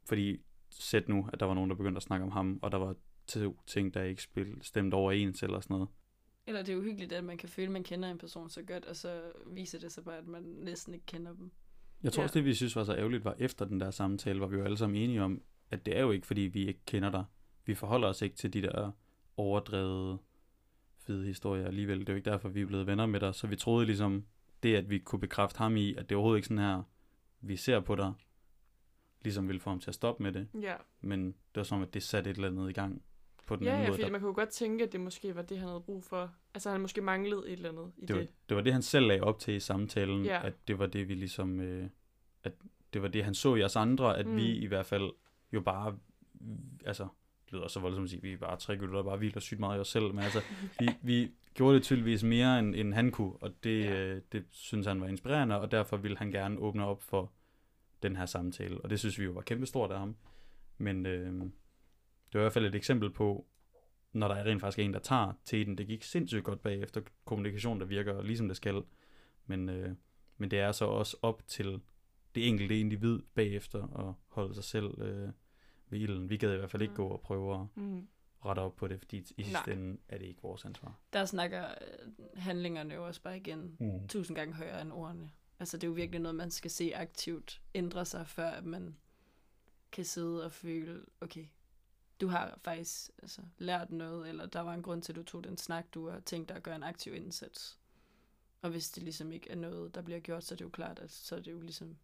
Fordi 0.06 0.42
sæt 0.70 1.10
nu, 1.10 1.30
at 1.34 1.40
der 1.40 1.46
var 1.46 1.54
nogen, 1.54 1.70
der 1.70 1.76
begyndte 1.76 1.98
at 1.98 2.04
snakke 2.04 2.26
om 2.26 2.32
ham, 2.32 2.60
og 2.62 2.72
der 2.72 2.78
var 2.78 2.96
to 3.28 3.58
ting, 3.68 3.94
der 3.94 4.04
ikke 4.04 4.22
spil, 4.24 4.58
stemte 4.62 4.96
overens 4.96 5.44
eller 5.44 5.60
sådan 5.60 5.74
noget. 5.74 5.90
Eller 6.48 6.64
det 6.64 6.74
er 6.74 6.78
uhyggeligt, 6.78 7.12
at 7.14 7.24
man 7.24 7.38
kan 7.38 7.50
føle, 7.50 7.66
at 7.66 7.72
man 7.72 7.84
kender 7.84 8.12
en 8.12 8.18
person 8.18 8.50
så 8.50 8.62
godt, 8.64 8.86
og 8.86 8.96
så 8.96 9.22
viser 9.48 9.80
det 9.80 9.92
sig 9.92 10.04
bare, 10.04 10.18
at 10.18 10.28
man 10.28 10.44
næsten 10.44 10.94
ikke 10.94 11.06
kender 11.06 11.34
dem. 11.34 11.52
Jeg 12.04 12.14
tror 12.14 12.22
Ja. 12.22 12.26
også, 12.26 12.34
det 12.40 12.46
vi 12.46 12.54
synes 12.54 12.76
var 12.76 12.84
så 12.84 12.96
ærgerligt, 12.96 13.26
var 13.26 13.36
efter 13.40 13.66
den 13.66 13.80
der 13.80 13.92
samtale, 13.92 14.38
hvor 14.40 14.48
vi 14.48 14.58
jo 14.58 14.64
alle 14.64 14.78
sammen 14.78 15.02
enige 15.02 15.22
om, 15.24 15.42
at 15.72 15.86
det 15.86 15.98
er 15.98 16.02
jo 16.02 16.12
ikke, 16.12 16.28
fordi 16.28 16.42
vi 16.42 16.68
ikke 16.68 16.80
kender 16.86 17.12
dig. 17.12 17.26
Vi 17.66 17.76
forholder 17.76 18.08
os 18.08 18.22
ikke 18.22 18.36
til 18.36 18.54
de 18.54 18.62
der 18.62 18.92
overdrevet 19.38 20.20
fede 20.98 21.26
historier 21.26 21.66
alligevel. 21.68 22.00
Det 22.00 22.10
er 22.10 22.14
jo 22.14 22.18
ikke 22.18 22.30
derfor, 22.30 22.50
vi 22.50 22.62
er 22.62 22.66
blevet 22.66 22.88
venner 22.88 23.06
med 23.06 23.20
dig. 23.20 23.36
Så 23.36 23.48
vi 23.48 23.56
troede 23.56 23.86
ligesom, 23.86 24.26
det 24.64 24.76
at 24.76 24.90
vi 24.90 25.00
kunne 25.00 25.20
bekræfte 25.20 25.58
ham 25.58 25.78
i, 25.78 25.94
at 25.96 26.10
det 26.10 26.12
er 26.12 26.18
overhovedet 26.18 26.38
ikke 26.38 26.48
sådan 26.48 26.64
her, 26.64 26.84
vi 27.42 27.56
ser 27.56 27.80
på 27.80 27.96
dig, 27.96 28.14
ligesom 29.22 29.48
ville 29.48 29.60
få 29.60 29.70
ham 29.70 29.80
til 29.80 29.92
at 29.92 29.96
stoppe 29.96 30.24
med 30.24 30.32
det. 30.32 30.48
Ja. 30.62 30.76
Men 31.02 31.26
det 31.28 31.36
var 31.56 31.64
som, 31.64 31.82
at 31.82 31.94
det 31.94 32.04
satte 32.04 32.30
et 32.30 32.36
eller 32.36 32.48
andet 32.50 32.70
i 32.70 32.74
gang 32.74 33.02
på 33.46 33.56
den 33.56 33.64
Ja, 33.64 33.70
anden 33.70 33.84
ja, 33.84 33.88
måde. 33.90 33.96
fordi 33.96 34.06
Der, 34.06 34.12
man 34.12 34.22
kunne 34.22 34.34
godt 34.34 34.50
tænke, 34.50 34.84
at 34.84 34.92
det 34.92 35.02
måske 35.02 35.36
var 35.36 35.42
det, 35.42 35.58
han 35.58 35.68
havde 35.68 35.82
brug 35.82 36.04
for. 36.04 36.32
Altså, 36.54 36.72
han 36.72 36.82
måske 36.82 37.02
manglede 37.02 37.44
et 37.48 37.52
eller 37.54 37.70
andet 37.70 37.92
i 37.98 38.02
det, 38.02 38.08
det. 38.10 38.16
var, 38.18 38.26
det 38.50 38.58
var 38.58 38.64
det, 38.64 38.74
han 38.74 38.82
selv 38.82 39.08
lagde 39.08 39.22
op 39.24 39.40
til 39.40 39.54
i 39.54 39.60
samtalen, 39.60 40.26
Ja. 40.26 40.46
at 40.48 40.54
det 40.68 40.80
var 40.80 40.86
det, 40.86 41.10
vi 41.10 41.14
ligesom... 41.14 41.60
Øh, 41.60 41.90
at 42.44 42.54
det 42.94 43.02
var 43.02 43.08
det, 43.08 43.24
han 43.24 43.34
så 43.34 43.56
i 43.56 43.64
os 43.64 43.76
andre, 43.76 44.18
at 44.18 44.26
Mm. 44.28 44.36
vi 44.36 44.58
i 44.58 44.66
hvert 44.66 44.86
fald 44.86 45.12
jo 45.54 45.62
bare... 45.62 45.98
Altså, 46.86 47.08
det 47.46 47.54
lyder 47.54 47.68
så 47.68 47.80
voldsomt 47.80 48.04
at 48.04 48.10
sige, 48.10 48.22
vi 48.22 48.34
er 48.34 48.38
bare 48.38 48.58
tre 48.58 48.78
gutter, 48.78 48.96
der 48.96 49.04
bare 49.04 49.18
hviler 49.18 49.40
sygt 49.40 49.60
meget 49.60 49.78
i 49.78 49.80
os 49.80 49.88
selv, 49.88 50.04
men 50.14 50.20
altså, 50.24 50.42
vi, 50.80 50.90
vi 51.02 51.32
gjorde 51.54 51.76
det 51.76 51.84
tydeligvis 51.84 52.24
mere, 52.24 52.60
end, 52.60 52.76
end 52.76 52.94
han 52.94 53.12
kunne, 53.12 53.34
og 53.42 53.52
det, 53.64 53.84
Ja. 53.84 53.92
ja. 53.92 54.06
øh, 54.16 54.22
det 54.32 54.46
synes 54.50 54.88
han 54.88 55.02
var 55.02 55.08
inspirerende, 55.08 55.60
og 55.62 55.72
derfor 55.72 55.98
ville 55.98 56.18
han 56.18 56.32
gerne 56.32 56.60
åbne 56.60 56.86
op 56.86 57.02
for 57.04 57.32
den 58.04 58.16
her 58.16 58.26
samtale, 58.26 58.82
og 58.82 58.90
det 58.90 59.00
synes 59.00 59.20
vi 59.20 59.24
jo 59.24 59.32
var 59.32 59.42
kæmpestort 59.42 59.92
af 59.92 60.00
ham. 60.00 60.16
Men 60.78 61.06
øh, 61.06 61.44
det 62.34 62.40
var 62.40 62.42
i 62.42 62.44
hvert 62.46 62.54
fald 62.54 62.66
et 62.66 62.76
eksempel 62.76 63.10
på, 63.12 63.48
når 64.12 64.28
der 64.28 64.36
er 64.36 64.44
rent 64.46 64.62
faktisk 64.62 64.80
en, 64.80 64.94
der 64.94 65.00
tager 65.00 65.34
teten. 65.46 65.78
Det 65.78 65.88
gik 65.88 66.04
sindssygt 66.04 66.44
godt 66.44 66.62
bagefter 66.62 67.02
kommunikation, 67.26 67.80
der 67.80 67.86
virker 67.86 68.22
ligesom 68.22 68.48
det 68.48 68.58
skal. 68.58 68.84
Men, 69.46 69.70
øh, 69.70 69.96
men 70.38 70.52
det 70.52 70.60
er 70.60 70.72
så 70.72 70.86
også 70.86 71.18
op 71.22 71.48
til 71.48 71.82
det 72.36 72.48
enkelte 72.48 72.80
individ 72.80 73.20
bagefter 73.34 74.08
at 74.10 74.14
holde 74.28 74.54
sig 74.56 74.64
selv 74.64 75.02
øh, 75.02 75.30
ved 75.90 76.00
ilden. 76.00 76.30
Vi 76.30 76.38
gad 76.38 76.54
i 76.54 76.58
hvert 76.58 76.72
fald 76.72 76.82
ikke 76.82 76.92
Mm. 76.92 76.96
gå 76.98 77.08
og 77.08 77.22
prøve 77.22 77.54
at 77.62 77.68
Mm. 77.76 78.08
rette 78.46 78.60
op 78.60 78.76
på 78.76 78.88
det, 78.88 79.00
fordi 79.00 79.18
i 79.18 79.24
sidste 79.44 79.52
Nej. 79.54 79.76
ende 79.76 79.98
er 80.08 80.18
det 80.18 80.26
ikke 80.26 80.42
vores 80.42 80.66
ansvar. 80.66 81.00
Der 81.14 81.26
snakker 81.26 81.66
øh, 81.68 82.10
handlingerne 82.36 82.94
jo 82.94 83.08
også 83.08 83.22
bare 83.22 83.38
igen 83.38 83.76
Mm. 83.80 84.08
tusind 84.08 84.36
gange 84.38 84.54
højere 84.54 84.82
end 84.82 84.92
ordene. 84.92 85.32
Altså 85.60 85.78
det 85.78 85.84
er 85.84 85.88
jo 85.88 85.94
virkelig 85.94 86.22
noget, 86.22 86.36
man 86.36 86.52
skal 86.52 86.72
se 86.72 86.96
aktivt 86.96 87.62
ændre 87.76 88.06
sig, 88.06 88.28
før 88.28 88.50
at 88.50 88.66
man 88.66 88.96
kan 89.92 90.06
sidde 90.06 90.46
og 90.46 90.52
føle, 90.52 91.02
okay, 91.22 91.46
du 92.24 92.28
har 92.28 92.60
faktisk 92.64 93.12
altså, 93.22 93.42
lært 93.58 93.92
noget, 93.92 94.30
eller 94.30 94.46
der 94.46 94.60
var 94.60 94.74
en 94.74 94.82
grund 94.82 95.02
til, 95.02 95.12
at 95.12 95.16
du 95.16 95.24
tog 95.24 95.44
den 95.44 95.58
snak, 95.58 95.86
du 95.94 96.10
har 96.10 96.20
tænkt 96.20 96.50
dig 96.50 96.58
at 96.58 96.64
gøre 96.64 96.76
en 96.76 96.84
aktiv 96.84 97.14
indsats. 97.14 97.78
Og 98.62 98.70
hvis 98.70 98.90
det 98.90 99.04
ligesom 99.04 99.32
ikke 99.32 99.50
er 99.50 99.56
noget, 99.56 99.96
der 99.96 100.02
bliver 100.02 100.20
gjort, 100.20 100.44
så 100.44 100.54
er 100.54 100.58
det 100.58 100.66
jo 100.66 100.70
klart, 100.70 101.00
at 101.00 101.12
så 101.12 101.36
er 101.36 101.40
det 101.40 101.52
jo 101.52 101.62
ligesom 101.62 101.98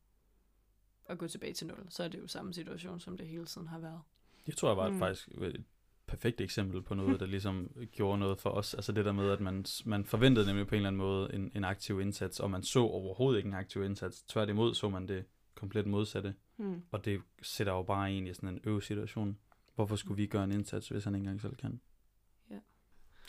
at 1.05 1.17
gå 1.17 1.27
tilbage 1.27 1.53
til 1.53 1.67
nul. 1.67 1.85
Så 1.89 2.03
er 2.03 2.07
det 2.07 2.19
jo 2.19 2.27
samme 2.27 2.53
situation, 2.53 2.99
som 2.99 3.17
det 3.17 3.27
hele 3.27 3.45
tiden 3.45 3.67
har 3.67 3.79
været. 3.79 4.01
Det 4.45 4.57
tror 4.57 4.69
jeg 4.69 4.77
var 4.77 4.87
Mm. 4.87 4.93
mm. 4.93 4.99
faktisk 4.99 5.27
et 5.27 5.63
perfekt 6.07 6.41
eksempel 6.41 6.81
på 6.81 6.95
noget, 6.95 7.19
der 7.19 7.25
ligesom 7.35 7.71
gjorde 7.91 8.19
noget 8.19 8.39
for 8.39 8.49
os. 8.49 8.73
Altså 8.73 8.91
det 8.91 9.05
der 9.05 9.11
med, 9.11 9.31
at 9.31 9.39
man, 9.39 9.65
man 9.85 10.05
forventede 10.05 10.45
nemlig 10.45 10.67
på 10.67 10.75
en 10.75 10.77
eller 10.77 10.87
anden 10.87 10.97
måde 10.97 11.33
en, 11.33 11.51
en 11.55 11.63
aktiv 11.63 12.01
indsats, 12.01 12.39
og 12.39 12.51
man 12.51 12.63
så 12.63 12.79
overhovedet 12.79 13.37
ikke 13.39 13.47
en 13.47 13.53
aktiv 13.53 13.83
indsats. 13.83 14.21
Tværtimod 14.23 14.73
så 14.73 14.89
man 14.89 15.07
det 15.07 15.25
komplet 15.55 15.87
modsatte. 15.87 16.35
Hmm. 16.55 16.83
Og 16.91 17.05
det 17.05 17.21
sætter 17.41 17.73
jo 17.73 17.83
bare 17.83 18.11
en 18.11 18.27
i 18.27 18.33
sådan 18.33 18.49
en 18.49 18.59
øvesituation. 18.63 19.37
Hvorfor 19.79 19.95
skulle 19.95 20.17
vi 20.17 20.27
gøre 20.27 20.43
en 20.43 20.51
indsats, 20.51 20.89
hvis 20.89 21.03
han 21.03 21.15
ikke 21.15 21.23
engang 21.23 21.41
selv 21.41 21.55
kan? 21.55 21.81
Ja. 22.49 22.59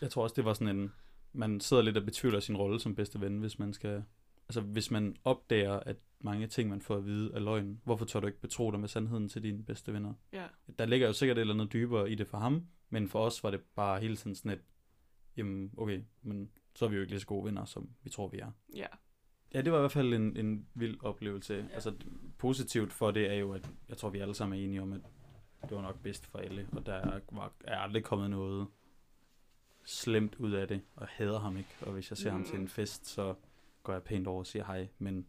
Jeg 0.01 0.11
tror 0.11 0.23
også, 0.23 0.35
det 0.35 0.45
var 0.45 0.53
sådan 0.53 0.77
en... 0.77 0.93
Man 1.33 1.61
sidder 1.61 1.83
lidt 1.83 1.97
og 1.97 2.05
betvivler 2.05 2.41
sin 2.41 2.57
rolle 2.57 2.81
som 2.81 2.95
bedste 2.95 3.21
ven, 3.21 3.39
hvis 3.39 3.59
man 3.59 3.73
skal... 3.73 4.05
Altså, 4.49 4.61
hvis 4.61 4.91
man 4.91 5.17
opdager, 5.25 5.81
at 5.81 5.97
mange 6.21 6.47
ting, 6.47 6.71
man 6.71 6.81
får 6.81 6.97
at 6.97 7.07
vide, 7.07 7.35
er 7.35 7.39
løgn, 7.39 7.81
hvorfor 7.85 8.05
tør 8.05 8.21
du 8.21 8.27
ikke 8.27 8.41
betro 8.41 8.71
dig 8.71 8.81
med 8.81 8.89
sandheden 8.89 9.29
til 9.29 9.43
dine 9.43 9.63
bedste 9.63 9.93
venner? 9.93 10.15
Ja. 10.33 10.47
Der 10.79 10.87
ligger 10.87 11.07
jo 11.07 11.13
sikkert 11.13 11.39
et 11.39 11.41
eller 11.41 11.55
andet 11.55 11.73
dybere 11.73 12.11
i 12.11 12.15
det 12.15 12.27
for 12.27 12.39
ham, 12.39 12.67
men 12.89 13.09
for 13.09 13.21
os 13.21 13.43
var 13.43 13.51
det 13.51 13.61
bare 13.75 14.01
hele 14.01 14.17
tiden 14.17 14.35
sådan 14.35 14.51
et, 14.51 14.63
jamen 15.37 15.75
okay, 15.77 16.03
men 16.23 16.51
så 16.75 16.85
er 16.85 16.89
vi 16.89 16.95
jo 16.95 17.01
ikke 17.01 17.13
lige 17.13 17.21
så 17.21 17.27
gode 17.27 17.45
venner, 17.45 17.65
som 17.65 17.91
vi 18.03 18.11
tror, 18.11 18.29
vi 18.29 18.39
er. 18.39 18.51
Ja. 18.75 18.87
Ja, 19.55 19.63
det 19.63 19.73
var 19.73 19.79
i 19.79 19.83
hvert 19.83 19.93
fald 19.93 20.15
en, 20.15 20.37
en 20.37 20.67
vild 20.75 20.97
oplevelse. 21.01 21.55
Ja. 21.55 21.75
Altså, 21.75 21.95
positivt 22.39 22.93
for 22.93 23.11
det 23.11 23.31
er 23.31 23.35
jo, 23.35 23.53
at 23.53 23.71
jeg 23.89 23.97
tror, 23.97 24.11
vi 24.11 24.19
alle 24.19 24.35
sammen 24.35 24.61
er 24.61 24.65
enige 24.65 24.83
om, 24.83 24.93
at 24.93 25.01
det 25.69 25.77
var 25.77 25.83
nok 25.83 26.03
bedst 26.03 26.27
for 26.27 26.39
alle, 26.39 26.69
og 26.73 26.87
der 26.87 26.95
er, 26.95 27.21
var, 27.33 27.53
er 27.65 27.79
aldrig 27.79 28.05
kommet 28.05 28.31
noget 28.31 28.69
slemt 29.85 30.35
ud 30.35 30.53
af 30.53 30.69
det, 30.69 30.83
og 30.97 31.07
hader 31.09 31.39
ham 31.39 31.57
ikke. 31.57 31.77
Og 31.81 31.93
hvis 31.93 32.11
jeg 32.11 32.19
ser 32.19 32.31
mm. 32.31 32.37
ham 32.37 32.45
til 32.45 32.59
en 32.61 32.69
fest, 32.69 33.07
så 33.07 33.35
går 33.83 33.93
jeg 33.93 34.03
pænt 34.03 34.27
over 34.27 34.39
og 34.39 34.47
siger 34.47 34.65
hej, 34.65 34.89
men 34.99 35.27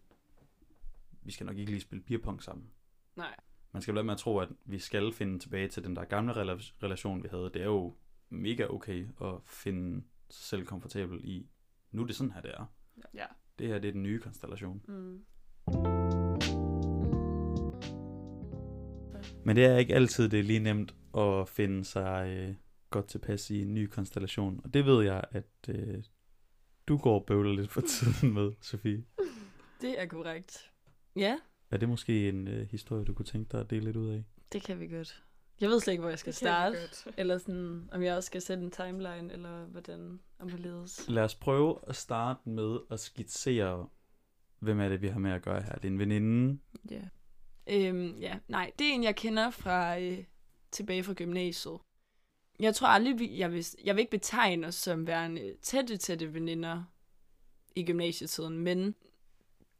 vi 1.24 1.32
skal 1.32 1.46
nok 1.46 1.58
ikke 1.58 1.72
lige 1.72 1.82
spille 1.82 2.04
beerpong 2.04 2.44
sammen. 2.44 2.70
Nej. 3.16 3.36
Man 3.72 3.82
skal 3.82 3.94
lade 3.94 4.04
med 4.04 4.14
at 4.14 4.20
tro, 4.20 4.38
at 4.38 4.50
vi 4.66 4.80
skal 4.80 5.14
finde 5.14 5.40
tilbage 5.40 5.68
til 5.68 5.84
den 5.84 5.96
der 5.96 6.04
gamle 6.04 6.34
rela- 6.34 6.74
relation, 6.84 7.24
vi 7.24 7.28
havde. 7.32 7.50
Det 7.54 7.62
er 7.62 7.66
jo 7.66 7.96
mega 8.30 8.66
okay 8.70 9.08
at 9.22 9.36
finde 9.46 10.04
sig 10.30 10.44
selv 10.46 10.66
komfortabel 10.66 11.20
i, 11.24 11.50
nu 11.92 12.02
er 12.02 12.08
det 12.08 12.16
sådan 12.16 12.32
her, 12.32 12.42
det 12.42 12.52
er. 12.58 12.66
Ja. 13.14 13.26
Det 13.60 13.68
her, 13.68 13.80
det 13.80 13.88
er 13.88 13.92
den 13.92 14.04
nye 14.04 14.20
konstellation. 14.20 14.82
Mm. 14.88 15.26
Men 19.44 19.56
det 19.56 19.66
er 19.66 19.78
ikke 19.78 19.96
altid, 19.96 20.30
det 20.30 20.40
er 20.40 20.44
lige 20.44 20.60
nemt 20.60 20.96
at 21.18 21.50
finde 21.50 21.86
sig 21.86 22.28
øh, 22.30 22.56
godt 22.90 23.08
tilpas 23.08 23.50
i 23.50 23.62
en 23.62 23.74
ny 23.74 23.88
konstellation. 23.88 24.62
Og 24.64 24.74
det 24.74 24.86
ved 24.86 25.04
jeg, 25.04 25.24
at 25.32 25.70
øh, 25.70 26.04
du 26.88 26.98
går 26.98 27.20
og 27.20 27.26
bøvler 27.26 27.54
lidt 27.54 27.72
for 27.72 27.82
tiden 27.82 28.34
med, 28.34 28.52
Sofie. 28.62 29.04
Det 29.82 30.02
er 30.02 30.06
korrekt. 30.06 30.72
Ja, 31.16 31.38
Er 31.72 31.78
det 31.78 31.90
måske 31.90 32.30
en 32.30 32.48
øh, 32.48 32.68
historie, 32.72 33.06
du 33.06 33.14
kunne 33.14 33.26
tænke 33.26 33.52
dig 33.52 33.60
at 33.60 33.70
dele 33.70 33.86
lidt 33.86 33.98
ud 33.98 34.10
af? 34.10 34.24
det 34.54 34.64
kan 34.64 34.80
vi 34.80 34.88
godt. 34.88 35.24
Jeg 35.62 35.70
ved 35.70 35.80
slet 35.80 35.92
ikke, 35.94 36.02
hvor 36.02 36.10
jeg 36.10 36.20
skal 36.20 36.34
starte. 36.34 36.78
Eller 37.18 37.38
sådan, 37.38 37.90
om 37.92 38.04
jeg 38.04 38.16
også 38.16 38.28
skal 38.28 38.42
sætte 38.42 38.64
en 38.64 38.72
timeline, 38.72 39.34
eller 39.34 39.66
hvordan 39.66 40.20
om 40.40 40.50
det 40.50 40.60
ledes. 40.60 41.06
Lad 41.10 41.24
os 41.24 41.36
prøve 41.36 41.80
at 41.88 41.96
starte 41.96 42.50
med 42.50 42.80
at 42.92 43.00
skitsere, 43.00 43.90
hvem 44.60 44.80
er 44.80 44.90
det, 44.90 45.02
vi 45.02 45.08
har 45.08 45.20
med 45.20 45.32
at 45.32 45.42
gøre 45.42 45.62
her. 45.62 45.76
Det 45.76 45.86
er 45.86 45.92
en 45.92 46.00
veninde. 46.00 46.60
Ja. 46.92 47.02
Øhm, 47.72 48.20
ja, 48.20 48.40
nej, 48.48 48.72
det 48.80 48.88
er 48.88 48.94
en, 48.94 49.04
jeg 49.04 49.16
kender 49.16 49.50
fra 49.50 50.00
øh, 50.00 50.24
tilbage 50.72 51.04
fra 51.04 51.14
gymnasiet. 51.14 51.80
Jeg 52.60 52.76
tror 52.76 52.88
aldrig, 52.88 53.20
vi, 53.20 53.38
jeg, 53.40 53.52
vil, 53.52 53.66
jeg 53.84 53.96
vil 53.96 54.00
ikke 54.00 54.12
betegne 54.12 54.68
os 54.68 54.76
som 54.76 55.08
værende 55.08 55.56
tætte, 55.62 55.98
tætte 55.98 56.34
veninder 56.34 56.84
i 57.76 57.86
gymnasietiden, 57.86 58.58
men 58.58 58.96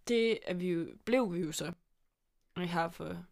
det 0.08 0.40
er 0.44 0.54
vi 0.54 0.72
jo, 0.72 0.88
blev 1.06 1.34
vi 1.34 1.40
jo 1.40 1.52
så 1.52 1.72
her 2.58 2.90
for 2.90 3.26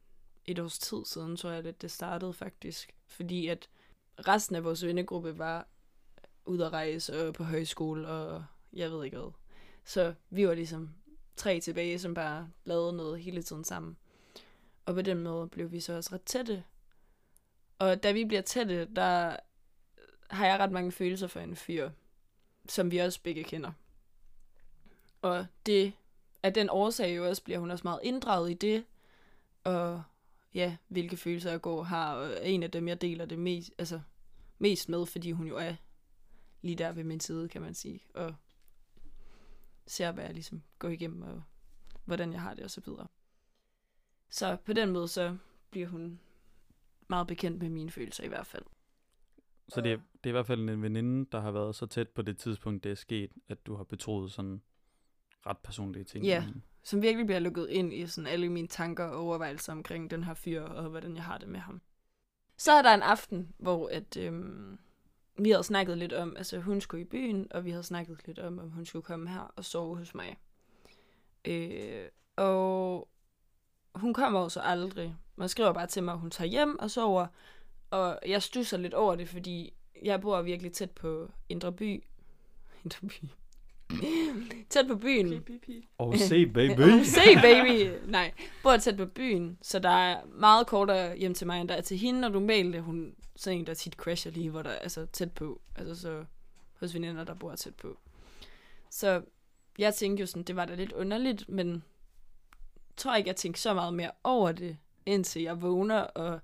et 0.45 0.59
års 0.59 0.79
tid 0.79 1.05
siden, 1.05 1.37
tror 1.37 1.49
jeg, 1.49 1.65
at 1.65 1.81
det 1.81 1.91
startede 1.91 2.33
faktisk. 2.33 2.95
Fordi 3.07 3.47
at 3.47 3.69
resten 4.27 4.55
af 4.55 4.63
vores 4.63 4.85
vennegruppe 4.85 5.37
var 5.37 5.67
ude 6.45 6.65
at 6.65 6.73
rejse 6.73 7.27
og 7.27 7.33
på 7.33 7.43
højskole, 7.43 8.07
og 8.07 8.45
jeg 8.73 8.91
ved 8.91 9.05
ikke 9.05 9.17
hvad. 9.17 9.31
Så 9.83 10.13
vi 10.29 10.47
var 10.47 10.53
ligesom 10.53 10.89
tre 11.35 11.59
tilbage, 11.59 11.99
som 11.99 12.13
bare 12.13 12.49
lavede 12.63 12.93
noget 12.93 13.21
hele 13.21 13.43
tiden 13.43 13.63
sammen. 13.63 13.97
Og 14.89 14.95
på 14.95 15.01
den 15.01 15.23
måde 15.23 15.47
blev 15.47 15.71
vi 15.71 15.79
så 15.79 15.93
også 15.93 16.09
ret 16.13 16.23
tætte. 16.23 16.63
Og 17.79 18.03
da 18.03 18.11
vi 18.11 18.25
bliver 18.25 18.41
tætte, 18.41 18.85
der 18.95 19.35
har 20.29 20.45
jeg 20.45 20.59
ret 20.59 20.71
mange 20.71 20.91
følelser 20.91 21.27
for 21.27 21.39
en 21.39 21.55
fyr, 21.55 21.89
som 22.67 22.91
vi 22.91 22.97
også 22.97 23.21
begge 23.21 23.43
kender. 23.43 23.71
Og 25.21 25.45
det 25.65 25.93
af 26.43 26.53
den 26.53 26.69
årsag 26.69 27.15
jo 27.15 27.27
også 27.27 27.43
bliver 27.43 27.59
hun 27.59 27.71
også 27.71 27.83
meget 27.83 27.99
inddraget 28.03 28.51
i 28.51 28.53
det, 28.53 28.85
og 29.63 30.03
ja, 30.53 30.77
hvilke 30.87 31.17
følelser 31.17 31.51
jeg 31.51 31.61
går 31.61 31.83
har, 31.83 32.15
og 32.15 32.27
er 32.27 32.41
en 32.41 32.63
af 32.63 32.71
dem, 32.71 32.87
jeg 32.87 33.01
deler 33.01 33.25
det 33.25 33.39
mest, 33.39 33.71
altså, 33.77 34.01
mest 34.59 34.89
med, 34.89 35.05
fordi 35.05 35.31
hun 35.31 35.47
jo 35.47 35.57
er 35.57 35.75
lige 36.61 36.75
der 36.75 36.91
ved 36.91 37.03
min 37.03 37.19
side, 37.19 37.49
kan 37.49 37.61
man 37.61 37.73
sige, 37.73 38.01
og 38.13 38.35
ser, 39.87 40.11
hvad 40.11 40.23
jeg 40.23 40.33
ligesom 40.33 40.63
går 40.79 40.89
igennem, 40.89 41.21
og 41.21 41.43
hvordan 42.05 42.33
jeg 42.33 42.41
har 42.41 42.53
det, 42.53 42.63
og 42.63 42.71
så 42.71 42.81
videre. 42.81 43.07
Så 44.29 44.57
på 44.65 44.73
den 44.73 44.89
måde, 44.91 45.07
så 45.07 45.37
bliver 45.71 45.87
hun 45.87 46.19
meget 47.07 47.27
bekendt 47.27 47.61
med 47.61 47.69
mine 47.69 47.91
følelser 47.91 48.23
i 48.23 48.27
hvert 48.27 48.47
fald. 48.47 48.63
Så 49.67 49.81
det 49.81 49.91
er, 49.91 49.97
det 49.97 50.25
er 50.25 50.29
i 50.29 50.31
hvert 50.31 50.47
fald 50.47 50.69
en 50.69 50.81
veninde, 50.81 51.29
der 51.31 51.39
har 51.39 51.51
været 51.51 51.75
så 51.75 51.85
tæt 51.85 52.09
på 52.09 52.21
det 52.21 52.37
tidspunkt, 52.37 52.83
det 52.83 52.91
er 52.91 52.95
sket, 52.95 53.31
at 53.47 53.65
du 53.65 53.75
har 53.75 53.83
betroet 53.83 54.31
sådan 54.31 54.61
ret 55.45 55.57
personlige 55.57 56.03
ting. 56.03 56.25
Ja. 56.25 56.45
Som 56.83 57.01
virkelig 57.01 57.25
bliver 57.25 57.39
lukket 57.39 57.69
ind 57.69 57.93
i 57.93 58.07
sådan 58.07 58.27
alle 58.27 58.49
mine 58.49 58.67
tanker 58.67 59.03
og 59.03 59.19
overvejelser 59.19 59.71
omkring 59.71 60.11
den 60.11 60.23
her 60.23 60.33
fyr, 60.33 60.61
og 60.61 60.89
hvordan 60.89 61.15
jeg 61.15 61.23
har 61.23 61.37
det 61.37 61.47
med 61.47 61.59
ham. 61.59 61.81
Så 62.57 62.71
er 62.71 62.81
der 62.81 62.93
en 62.93 63.01
aften, 63.01 63.53
hvor 63.57 63.89
at, 63.89 64.17
øhm, 64.17 64.79
vi 65.37 65.49
havde 65.49 65.63
snakket 65.63 65.97
lidt 65.97 66.13
om, 66.13 66.37
altså 66.37 66.59
hun 66.59 66.81
skulle 66.81 67.01
i 67.01 67.07
byen, 67.07 67.47
og 67.51 67.65
vi 67.65 67.71
havde 67.71 67.83
snakket 67.83 68.27
lidt 68.27 68.39
om, 68.39 68.59
om 68.59 68.69
hun 68.69 68.85
skulle 68.85 69.03
komme 69.03 69.29
her 69.29 69.53
og 69.55 69.65
sove 69.65 69.97
hos 69.97 70.15
mig. 70.15 70.37
Øh, 71.45 72.05
og 72.35 73.09
hun 73.99 74.13
kommer 74.13 74.39
jo 74.39 74.49
så 74.49 74.59
aldrig. 74.59 75.15
Man 75.35 75.49
skriver 75.49 75.73
bare 75.73 75.87
til 75.87 76.03
mig, 76.03 76.13
at 76.13 76.19
hun 76.19 76.31
tager 76.31 76.47
hjem 76.47 76.79
og 76.79 76.91
sover. 76.91 77.27
Og 77.91 78.19
jeg 78.27 78.43
stusser 78.43 78.77
lidt 78.77 78.93
over 78.93 79.15
det, 79.15 79.29
fordi 79.29 79.73
jeg 80.03 80.21
bor 80.21 80.41
virkelig 80.41 80.73
tæt 80.73 80.91
på 80.91 81.31
Indre 81.49 81.71
By. 81.71 82.03
Indre 82.83 83.07
By. 83.07 83.25
tæt 84.69 84.87
på 84.87 84.95
byen. 84.95 85.43
Og 85.97 86.17
se, 86.17 86.45
baby! 86.57 86.81
Oh, 86.81 87.05
se, 87.05 87.35
baby! 87.41 87.91
Nej, 88.07 88.31
bor 88.63 88.77
tæt 88.77 88.97
på 88.97 89.05
byen, 89.05 89.57
så 89.61 89.79
der 89.79 89.89
er 89.89 90.25
meget 90.25 90.67
kortere 90.67 91.17
hjem 91.17 91.33
til 91.33 91.47
mig, 91.47 91.61
end 91.61 91.69
der 91.69 91.75
er 91.75 91.81
til 91.81 91.97
hende, 91.97 92.25
og 92.25 92.31
normalt 92.31 92.75
er 92.75 92.81
hun 92.81 93.15
sådan 93.35 93.59
en, 93.59 93.67
der 93.67 93.73
tit 93.73 93.93
crasher 93.93 94.31
lige, 94.31 94.49
hvor 94.49 94.61
der 94.61 94.69
er 94.69 94.79
altså, 94.79 95.05
tæt 95.05 95.31
på. 95.31 95.61
Altså 95.75 96.01
så 96.01 96.25
hos 96.79 96.93
veninder, 96.93 97.23
der 97.23 97.33
bor 97.33 97.55
tæt 97.55 97.75
på. 97.75 97.97
Så 98.89 99.21
jeg 99.77 99.95
tænkte 99.95 100.21
jo 100.21 100.27
sådan, 100.27 100.43
det 100.43 100.55
var 100.55 100.65
da 100.65 100.75
lidt 100.75 100.91
underligt, 100.91 101.49
men 101.49 101.83
tror 102.99 103.15
ikke, 103.15 103.27
jeg 103.27 103.35
tænkte 103.35 103.61
så 103.61 103.73
meget 103.73 103.93
mere 103.93 104.11
over 104.23 104.51
det, 104.51 104.77
indtil 105.05 105.41
jeg 105.41 105.61
vågner, 105.61 105.99
og 105.99 106.39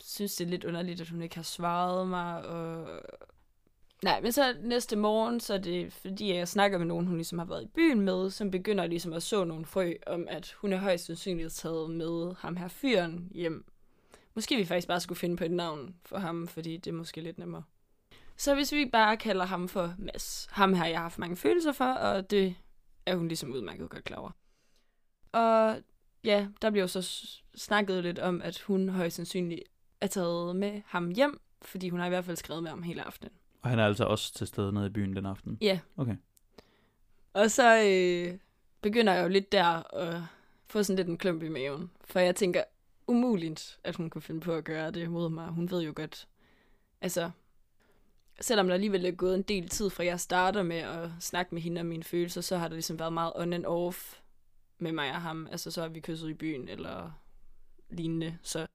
synes, 0.00 0.36
det 0.36 0.44
er 0.44 0.48
lidt 0.48 0.64
underligt, 0.64 1.00
at 1.00 1.08
hun 1.08 1.22
ikke 1.22 1.36
har 1.36 1.42
svaret 1.42 2.08
mig, 2.08 2.44
og 2.44 3.00
Nej, 4.02 4.20
men 4.20 4.32
så 4.32 4.56
næste 4.62 4.96
morgen, 4.96 5.40
så 5.40 5.54
er 5.54 5.58
det 5.58 5.92
fordi, 5.92 6.34
jeg 6.34 6.48
snakker 6.48 6.78
med 6.78 6.86
nogen, 6.86 7.06
hun 7.06 7.16
ligesom 7.16 7.38
har 7.38 7.46
været 7.46 7.62
i 7.62 7.70
byen 7.74 8.00
med, 8.00 8.30
som 8.30 8.50
begynder 8.50 8.86
ligesom 8.86 9.12
at 9.12 9.22
så 9.22 9.44
nogle 9.44 9.64
frø 9.64 9.92
om, 10.06 10.26
at 10.28 10.56
hun 10.60 10.72
er 10.72 10.76
højst 10.76 11.06
sandsynligt 11.06 11.52
taget 11.52 11.90
med 11.90 12.34
ham 12.38 12.56
her 12.56 12.68
fyren 12.68 13.28
hjem. 13.34 13.64
Måske 14.34 14.56
vi 14.56 14.64
faktisk 14.64 14.88
bare 14.88 15.00
skulle 15.00 15.18
finde 15.18 15.36
på 15.36 15.44
et 15.44 15.50
navn 15.50 15.94
for 16.04 16.18
ham, 16.18 16.48
fordi 16.48 16.76
det 16.76 16.90
er 16.90 16.94
måske 16.94 17.20
lidt 17.20 17.38
nemmere. 17.38 17.62
Så 18.36 18.54
hvis 18.54 18.72
vi 18.72 18.86
bare 18.92 19.16
kalder 19.16 19.44
ham 19.44 19.68
for 19.68 19.94
Mads. 19.98 20.48
Ham 20.50 20.74
her, 20.74 20.86
jeg 20.86 20.98
har 20.98 21.02
haft 21.02 21.18
mange 21.18 21.36
følelser 21.36 21.72
for, 21.72 21.92
og 21.92 22.30
det 22.30 22.54
er 23.06 23.16
hun 23.16 23.28
ligesom 23.28 23.52
udmærket 23.52 23.90
godt 23.90 24.04
klar 24.04 24.18
over. 24.18 24.30
Og 25.32 25.76
ja, 26.24 26.46
der 26.62 26.70
bliver 26.70 26.82
jo 26.82 26.88
så 26.88 27.30
snakket 27.54 28.02
lidt 28.02 28.18
om, 28.18 28.42
at 28.42 28.60
hun 28.60 28.88
højst 28.88 29.16
sandsynligt 29.16 29.62
er 30.00 30.06
taget 30.06 30.56
med 30.56 30.82
ham 30.86 31.10
hjem, 31.10 31.40
fordi 31.62 31.88
hun 31.88 32.00
har 32.00 32.06
i 32.06 32.08
hvert 32.08 32.24
fald 32.24 32.36
skrevet 32.36 32.62
med 32.62 32.70
ham 32.70 32.82
hele 32.82 33.02
aftenen. 33.02 33.32
Og 33.62 33.70
han 33.70 33.78
er 33.78 33.86
altså 33.86 34.04
også 34.04 34.34
til 34.34 34.46
stede 34.46 34.72
nede 34.72 34.86
i 34.86 34.90
byen 34.90 35.16
den 35.16 35.26
aften. 35.26 35.58
Ja. 35.60 35.78
Okay. 35.96 36.16
Og 37.32 37.50
så 37.50 37.82
øh, 37.82 38.38
begynder 38.80 39.12
jeg 39.12 39.22
jo 39.22 39.28
lidt 39.28 39.52
der 39.52 39.94
at 39.96 40.22
få 40.66 40.82
sådan 40.82 40.96
lidt 40.96 41.08
en 41.08 41.18
klump 41.18 41.42
i 41.42 41.48
maven. 41.48 41.90
For 42.04 42.20
jeg 42.20 42.36
tænker, 42.36 42.62
umuligt, 43.06 43.78
at 43.84 43.96
hun 43.96 44.10
kunne 44.10 44.22
finde 44.22 44.40
på 44.40 44.52
at 44.52 44.64
gøre 44.64 44.90
det 44.90 45.10
mod 45.10 45.28
mig. 45.28 45.48
Hun 45.48 45.70
ved 45.70 45.82
jo 45.82 45.92
godt, 45.96 46.28
altså, 47.00 47.30
selvom 48.40 48.66
der 48.66 48.74
alligevel 48.74 49.06
er 49.06 49.10
gået 49.10 49.34
en 49.34 49.42
del 49.42 49.68
tid 49.68 49.90
fra 49.90 50.04
jeg 50.04 50.20
starter 50.20 50.62
med 50.62 50.76
at 50.76 51.10
snakke 51.20 51.54
med 51.54 51.62
hende 51.62 51.80
om 51.80 51.86
mine 51.86 52.04
følelser, 52.04 52.40
så 52.40 52.56
har 52.56 52.68
der 52.68 52.74
ligesom 52.74 52.98
været 52.98 53.12
meget 53.12 53.32
on 53.34 53.52
and 53.52 53.66
off 53.66 54.14
med 54.78 54.92
mig 54.92 55.10
og 55.10 55.22
ham. 55.22 55.46
Altså, 55.50 55.70
så 55.70 55.80
har 55.80 55.88
vi 55.88 56.00
kysset 56.00 56.28
i 56.28 56.34
byen 56.34 56.68
eller 56.68 57.10
lignende. 57.90 58.38
Så 58.42 58.66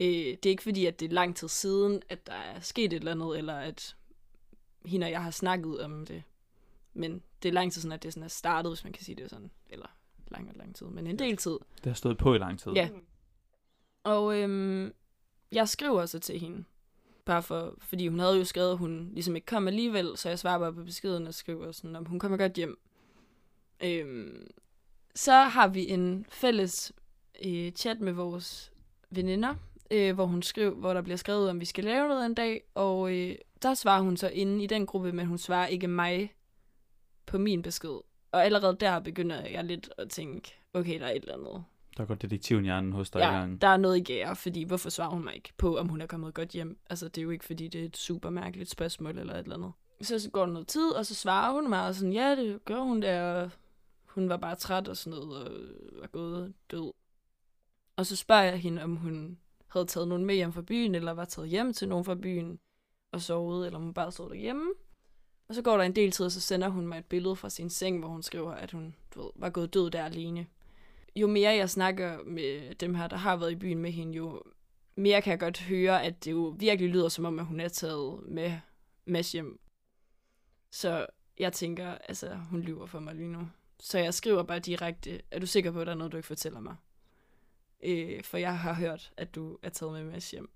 øh, 0.00 0.06
det 0.08 0.46
er 0.46 0.50
ikke 0.50 0.62
fordi, 0.62 0.86
at 0.86 1.00
det 1.00 1.08
er 1.08 1.14
lang 1.14 1.36
tid 1.36 1.48
siden, 1.48 2.02
at 2.08 2.26
der 2.26 2.32
er 2.32 2.60
sket 2.60 2.92
et 2.92 2.96
eller 2.96 3.12
andet, 3.12 3.38
eller 3.38 3.54
at 3.54 3.96
hende 4.84 5.04
og 5.04 5.10
jeg 5.10 5.22
har 5.22 5.30
snakket 5.30 5.80
om 5.80 6.06
det. 6.06 6.22
Men 6.94 7.22
det 7.42 7.48
er 7.48 7.52
lang 7.52 7.72
tid 7.72 7.82
sådan, 7.82 7.92
at 7.92 8.02
det 8.02 8.12
sådan 8.12 8.24
er 8.24 8.28
startet, 8.28 8.70
hvis 8.72 8.84
man 8.84 8.92
kan 8.92 9.04
sige 9.04 9.16
det 9.16 9.30
sådan. 9.30 9.50
Eller 9.70 9.86
lang 10.28 10.48
og 10.48 10.54
lang 10.56 10.76
tid, 10.76 10.86
men 10.86 11.06
en 11.06 11.18
del 11.18 11.36
tid. 11.36 11.58
Det 11.76 11.86
har 11.86 11.94
stået 11.94 12.18
på 12.18 12.34
i 12.34 12.38
lang 12.38 12.58
tid. 12.58 12.72
Ja. 12.72 12.88
Og 14.04 14.38
øhm, 14.38 14.92
jeg 15.52 15.68
skriver 15.68 16.06
så 16.06 16.18
til 16.18 16.38
hende. 16.38 16.64
Bare 17.24 17.42
for, 17.42 17.74
fordi 17.78 18.08
hun 18.08 18.18
havde 18.18 18.36
jo 18.36 18.44
skrevet, 18.44 18.70
at 18.70 18.78
hun 18.78 19.10
ligesom 19.12 19.36
ikke 19.36 19.46
kom 19.46 19.68
alligevel, 19.68 20.16
så 20.16 20.28
jeg 20.28 20.38
svarer 20.38 20.58
bare 20.58 20.72
på 20.72 20.84
beskeden 20.84 21.26
og 21.26 21.34
skriver 21.34 21.72
sådan, 21.72 21.96
om 21.96 22.04
hun 22.04 22.18
kommer 22.18 22.38
godt 22.38 22.52
hjem. 22.52 22.78
Øhm, 23.80 24.46
så 25.16 25.32
har 25.32 25.68
vi 25.68 25.88
en 25.88 26.26
fælles 26.28 26.92
øh, 27.44 27.72
chat 27.72 28.00
med 28.00 28.12
vores 28.12 28.72
veninder, 29.10 29.54
øh, 29.90 30.14
hvor, 30.14 30.26
hun 30.26 30.42
skriver, 30.42 30.70
hvor 30.70 30.94
der 30.94 31.02
bliver 31.02 31.16
skrevet, 31.16 31.50
om 31.50 31.60
vi 31.60 31.64
skal 31.64 31.84
lave 31.84 32.08
noget 32.08 32.26
en 32.26 32.34
dag, 32.34 32.62
og 32.74 33.12
øh, 33.12 33.36
der 33.62 33.74
svarer 33.74 34.02
hun 34.02 34.16
så 34.16 34.28
inde 34.28 34.64
i 34.64 34.66
den 34.66 34.86
gruppe, 34.86 35.12
men 35.12 35.26
hun 35.26 35.38
svarer 35.38 35.66
ikke 35.66 35.88
mig 35.88 36.34
på 37.26 37.38
min 37.38 37.62
besked. 37.62 37.98
Og 38.32 38.44
allerede 38.44 38.76
der 38.80 39.00
begynder 39.00 39.46
jeg 39.46 39.64
lidt 39.64 39.90
at 39.98 40.10
tænke, 40.10 40.54
okay, 40.74 41.00
der 41.00 41.06
er 41.06 41.10
et 41.10 41.22
eller 41.22 41.34
andet. 41.34 41.64
Der 41.96 42.04
går 42.04 42.14
detektivhjernen 42.14 42.92
hos 42.92 43.10
dig 43.10 43.20
i 43.20 43.24
Ja, 43.24 43.30
gang. 43.30 43.60
der 43.60 43.68
er 43.68 43.76
noget 43.76 43.96
i 43.96 44.02
gære, 44.02 44.36
fordi 44.36 44.64
hvorfor 44.64 44.90
svarer 44.90 45.10
hun 45.10 45.24
mig 45.24 45.34
ikke 45.34 45.52
på, 45.56 45.78
om 45.78 45.88
hun 45.88 46.00
er 46.00 46.06
kommet 46.06 46.34
godt 46.34 46.48
hjem? 46.48 46.78
Altså, 46.90 47.08
det 47.08 47.18
er 47.18 47.22
jo 47.22 47.30
ikke, 47.30 47.44
fordi 47.44 47.68
det 47.68 47.80
er 47.80 47.84
et 47.84 47.96
super 47.96 48.30
mærkeligt 48.30 48.70
spørgsmål 48.70 49.18
eller 49.18 49.34
et 49.34 49.38
eller 49.38 49.56
andet. 49.56 49.72
Så 50.02 50.30
går 50.32 50.46
der 50.46 50.52
noget 50.52 50.68
tid, 50.68 50.90
og 50.90 51.06
så 51.06 51.14
svarer 51.14 51.52
hun 51.52 51.68
mig, 51.68 51.86
og 51.86 51.94
sådan, 51.94 52.12
ja, 52.12 52.36
det 52.36 52.64
gør 52.64 52.80
hun 52.80 53.02
der, 53.02 53.48
hun 54.16 54.28
var 54.28 54.36
bare 54.36 54.56
træt 54.56 54.88
og 54.88 54.96
sådan 54.96 55.18
noget, 55.18 55.48
og 55.48 55.52
var 56.00 56.06
gået 56.06 56.54
død. 56.70 56.92
Og 57.96 58.06
så 58.06 58.16
spørger 58.16 58.42
jeg 58.42 58.58
hende, 58.58 58.82
om 58.82 58.96
hun 58.96 59.38
havde 59.66 59.86
taget 59.86 60.08
nogen 60.08 60.24
med 60.24 60.34
hjem 60.34 60.52
fra 60.52 60.62
byen, 60.62 60.94
eller 60.94 61.12
var 61.12 61.24
taget 61.24 61.48
hjem 61.48 61.72
til 61.72 61.88
nogen 61.88 62.04
fra 62.04 62.14
byen 62.14 62.58
og 63.12 63.22
sovet, 63.22 63.66
eller 63.66 63.78
om 63.78 63.84
hun 63.84 63.94
bare 63.94 64.12
sov 64.12 64.28
derhjemme. 64.28 64.70
Og 65.48 65.54
så 65.54 65.62
går 65.62 65.76
der 65.76 65.84
en 65.84 65.96
del 65.96 66.10
tid, 66.10 66.26
og 66.26 66.32
så 66.32 66.40
sender 66.40 66.68
hun 66.68 66.86
mig 66.86 66.98
et 66.98 67.04
billede 67.04 67.36
fra 67.36 67.50
sin 67.50 67.70
seng, 67.70 67.98
hvor 67.98 68.08
hun 68.08 68.22
skriver, 68.22 68.52
at 68.52 68.70
hun 68.70 68.94
du 69.14 69.22
ved, 69.22 69.30
var 69.36 69.50
gået 69.50 69.74
død 69.74 69.90
der 69.90 70.04
alene. 70.04 70.46
Jo 71.16 71.26
mere 71.26 71.54
jeg 71.54 71.70
snakker 71.70 72.24
med 72.24 72.74
dem 72.74 72.94
her, 72.94 73.06
der 73.08 73.16
har 73.16 73.36
været 73.36 73.52
i 73.52 73.56
byen 73.56 73.78
med 73.78 73.92
hende, 73.92 74.14
jo 74.14 74.42
mere 74.96 75.22
kan 75.22 75.30
jeg 75.30 75.40
godt 75.40 75.62
høre, 75.62 76.02
at 76.02 76.24
det 76.24 76.30
jo 76.30 76.56
virkelig 76.58 76.90
lyder 76.90 77.08
som 77.08 77.24
om, 77.24 77.38
at 77.38 77.46
hun 77.46 77.60
er 77.60 77.68
taget 77.68 78.20
med 78.28 78.58
Mads 79.06 79.32
hjem. 79.32 79.60
Så 80.70 81.06
jeg 81.38 81.52
tænker, 81.52 81.90
altså, 81.90 82.34
hun 82.34 82.60
lyver 82.60 82.86
for 82.86 83.00
mig 83.00 83.14
lige 83.14 83.28
nu. 83.28 83.48
Så 83.80 83.98
jeg 83.98 84.14
skriver 84.14 84.42
bare 84.42 84.58
direkte, 84.58 85.22
er 85.30 85.38
du 85.38 85.46
sikker 85.46 85.72
på, 85.72 85.80
at 85.80 85.86
der 85.86 85.92
er 85.92 85.96
noget, 85.96 86.12
du 86.12 86.16
ikke 86.16 86.26
fortæller 86.26 86.60
mig? 86.60 86.76
Øh, 87.82 88.24
for 88.24 88.36
jeg 88.36 88.58
har 88.58 88.74
hørt, 88.74 89.12
at 89.16 89.34
du 89.34 89.58
er 89.62 89.68
taget 89.68 89.92
med 89.92 90.04
Mads 90.04 90.30
hjem. 90.30 90.50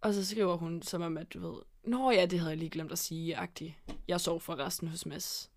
Og 0.00 0.14
så 0.14 0.26
skriver 0.26 0.56
hun 0.56 0.82
som 0.82 1.02
om, 1.02 1.18
at 1.18 1.34
du 1.34 1.40
ved, 1.40 1.62
Nå 1.82 2.10
ja, 2.10 2.26
det 2.26 2.38
havde 2.38 2.50
jeg 2.50 2.58
lige 2.58 2.70
glemt 2.70 2.92
at 2.92 2.98
sige, 2.98 3.36
agtig. 3.36 3.78
Jeg 4.08 4.20
sov 4.20 4.40
for 4.40 4.58
resten 4.58 4.88
hos 4.88 5.06
Mads. 5.06 5.50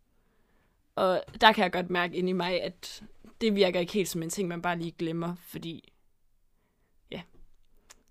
Og 0.96 1.24
der 1.42 1.52
kan 1.52 1.64
jeg 1.64 1.72
godt 1.72 1.90
mærke 1.90 2.16
ind 2.16 2.30
i 2.30 2.34
mig, 2.34 2.62
at 2.62 3.04
det 3.42 3.56
virker 3.56 3.80
ikke 3.80 3.94
helt 3.94 4.10
som 4.10 4.24
en 4.24 4.30
ting, 4.30 4.48
man 4.48 4.62
bare 4.62 4.78
lige 4.78 4.92
glemmer, 4.92 5.36
fordi 5.36 5.94
ja, 7.12 7.22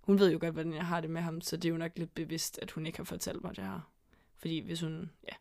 hun 0.01 0.19
ved 0.19 0.33
jo 0.33 0.39
godt, 0.41 0.53
hvordan 0.53 0.75
jeg 0.75 0.87
har 0.87 1.01
det 1.01 1.11
med 1.11 1.23
ham, 1.23 1.41
så 1.41 1.57
det 1.57 1.65
er 1.65 1.73
jo 1.73 1.79
nok 1.79 1.93
lidt 1.97 2.15
bevidst, 2.15 2.59
at 2.63 2.71
hun 2.71 2.87
ikke 2.87 2.99
har 2.99 3.05
fortalt 3.05 3.43
mig 3.43 3.57
det 3.57 3.65
her. 3.65 3.91
Fordi 4.37 4.59
hvis 4.59 4.81
hun, 4.81 5.11
ja. 5.29 5.35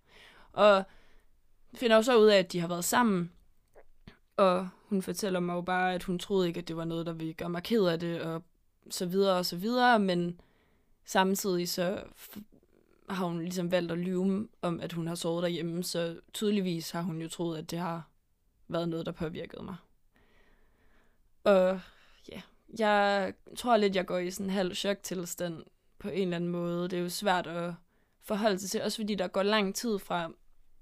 Og 0.52 0.84
finder 1.74 1.96
jo 1.96 2.02
så 2.02 2.18
ud 2.18 2.28
af, 2.28 2.38
at 2.38 2.52
de 2.52 2.60
har 2.60 2.68
været 2.68 2.86
sammen, 2.86 3.32
og 4.38 4.70
hun 4.86 5.02
fortæller 5.02 5.40
mig 5.40 5.54
jo 5.54 5.62
bare, 5.62 5.94
at 5.94 6.04
hun 6.04 6.20
troede 6.20 6.48
ikke, 6.48 6.58
at 6.58 6.68
det 6.68 6.78
var 6.78 6.86
noget, 6.86 7.06
der 7.06 7.14
ville 7.14 7.34
gøre 7.34 7.50
mig 7.50 7.64
ked 7.64 7.86
af 7.86 8.00
det, 8.00 8.22
og 8.22 8.44
så 8.90 9.06
videre 9.06 9.38
og 9.38 9.46
så 9.46 9.56
videre, 9.56 10.00
men 10.00 10.42
samtidig 11.06 11.70
så 11.70 12.04
f- 12.18 12.42
har 13.10 13.26
hun 13.26 13.42
ligesom 13.42 13.72
valgt 13.72 13.92
at 13.92 13.98
lyve 13.98 14.48
om, 14.62 14.80
at 14.80 14.94
hun 14.94 15.08
har 15.08 15.16
sovet 15.16 15.44
derhjemme, 15.44 15.84
så 15.84 16.20
tydeligvis 16.34 16.92
har 16.92 17.02
hun 17.02 17.22
jo 17.22 17.30
troet, 17.30 17.58
at 17.58 17.72
det 17.72 17.80
har 17.80 18.10
været 18.68 18.90
noget, 18.90 19.06
der 19.06 19.12
påvirkede 19.12 19.64
mig. 19.64 19.76
Og 21.44 21.80
ja, 22.32 22.42
jeg 22.80 23.34
tror 23.58 23.78
lidt, 23.78 23.96
jeg 23.96 24.06
går 24.06 24.18
i 24.18 24.32
sådan 24.32 24.46
en 24.46 24.50
halv 24.50 24.76
choktilstand 24.76 25.64
på 26.00 26.10
en 26.10 26.22
eller 26.22 26.36
anden 26.36 26.50
måde. 26.50 26.90
Det 26.90 27.00
er 27.00 27.04
jo 27.04 27.10
svært 27.10 27.48
at 27.48 27.74
forholde 28.22 28.60
sig 28.60 28.70
til, 28.70 28.82
også 28.82 28.98
fordi 28.98 29.16
der 29.16 29.28
går 29.28 29.44
lang 29.44 29.76
tid 29.76 30.00
fra, 30.00 30.32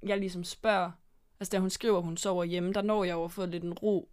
jeg 0.03 0.17
ligesom 0.17 0.43
spørger, 0.43 0.91
altså 1.39 1.51
da 1.51 1.59
hun 1.59 1.69
skriver, 1.69 1.97
at 1.97 2.03
hun 2.03 2.17
sover 2.17 2.43
hjemme, 2.43 2.73
der 2.73 2.81
når 2.81 3.03
jeg 3.03 3.13
jo 3.13 3.23
at 3.23 3.31
få 3.31 3.45
lidt 3.45 3.63
en 3.63 3.73
ro 3.73 4.09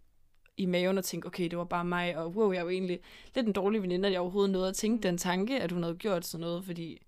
i 0.57 0.65
maven 0.65 0.97
og 0.97 1.03
tænke, 1.03 1.27
okay, 1.27 1.49
det 1.49 1.57
var 1.57 1.63
bare 1.63 1.85
mig, 1.85 2.17
og 2.17 2.31
wow, 2.31 2.51
jeg 2.51 2.59
er 2.59 2.63
jo 2.63 2.69
egentlig 2.69 2.99
lidt 3.35 3.47
en 3.47 3.53
dårlig 3.53 3.81
veninde, 3.81 4.07
at 4.07 4.11
jeg 4.11 4.21
overhovedet 4.21 4.51
nåede 4.51 4.69
at 4.69 4.75
tænke 4.75 5.03
den 5.03 5.17
tanke, 5.17 5.61
at 5.61 5.71
hun 5.71 5.83
havde 5.83 5.95
gjort 5.95 6.25
sådan 6.25 6.41
noget, 6.41 6.65
fordi 6.65 7.01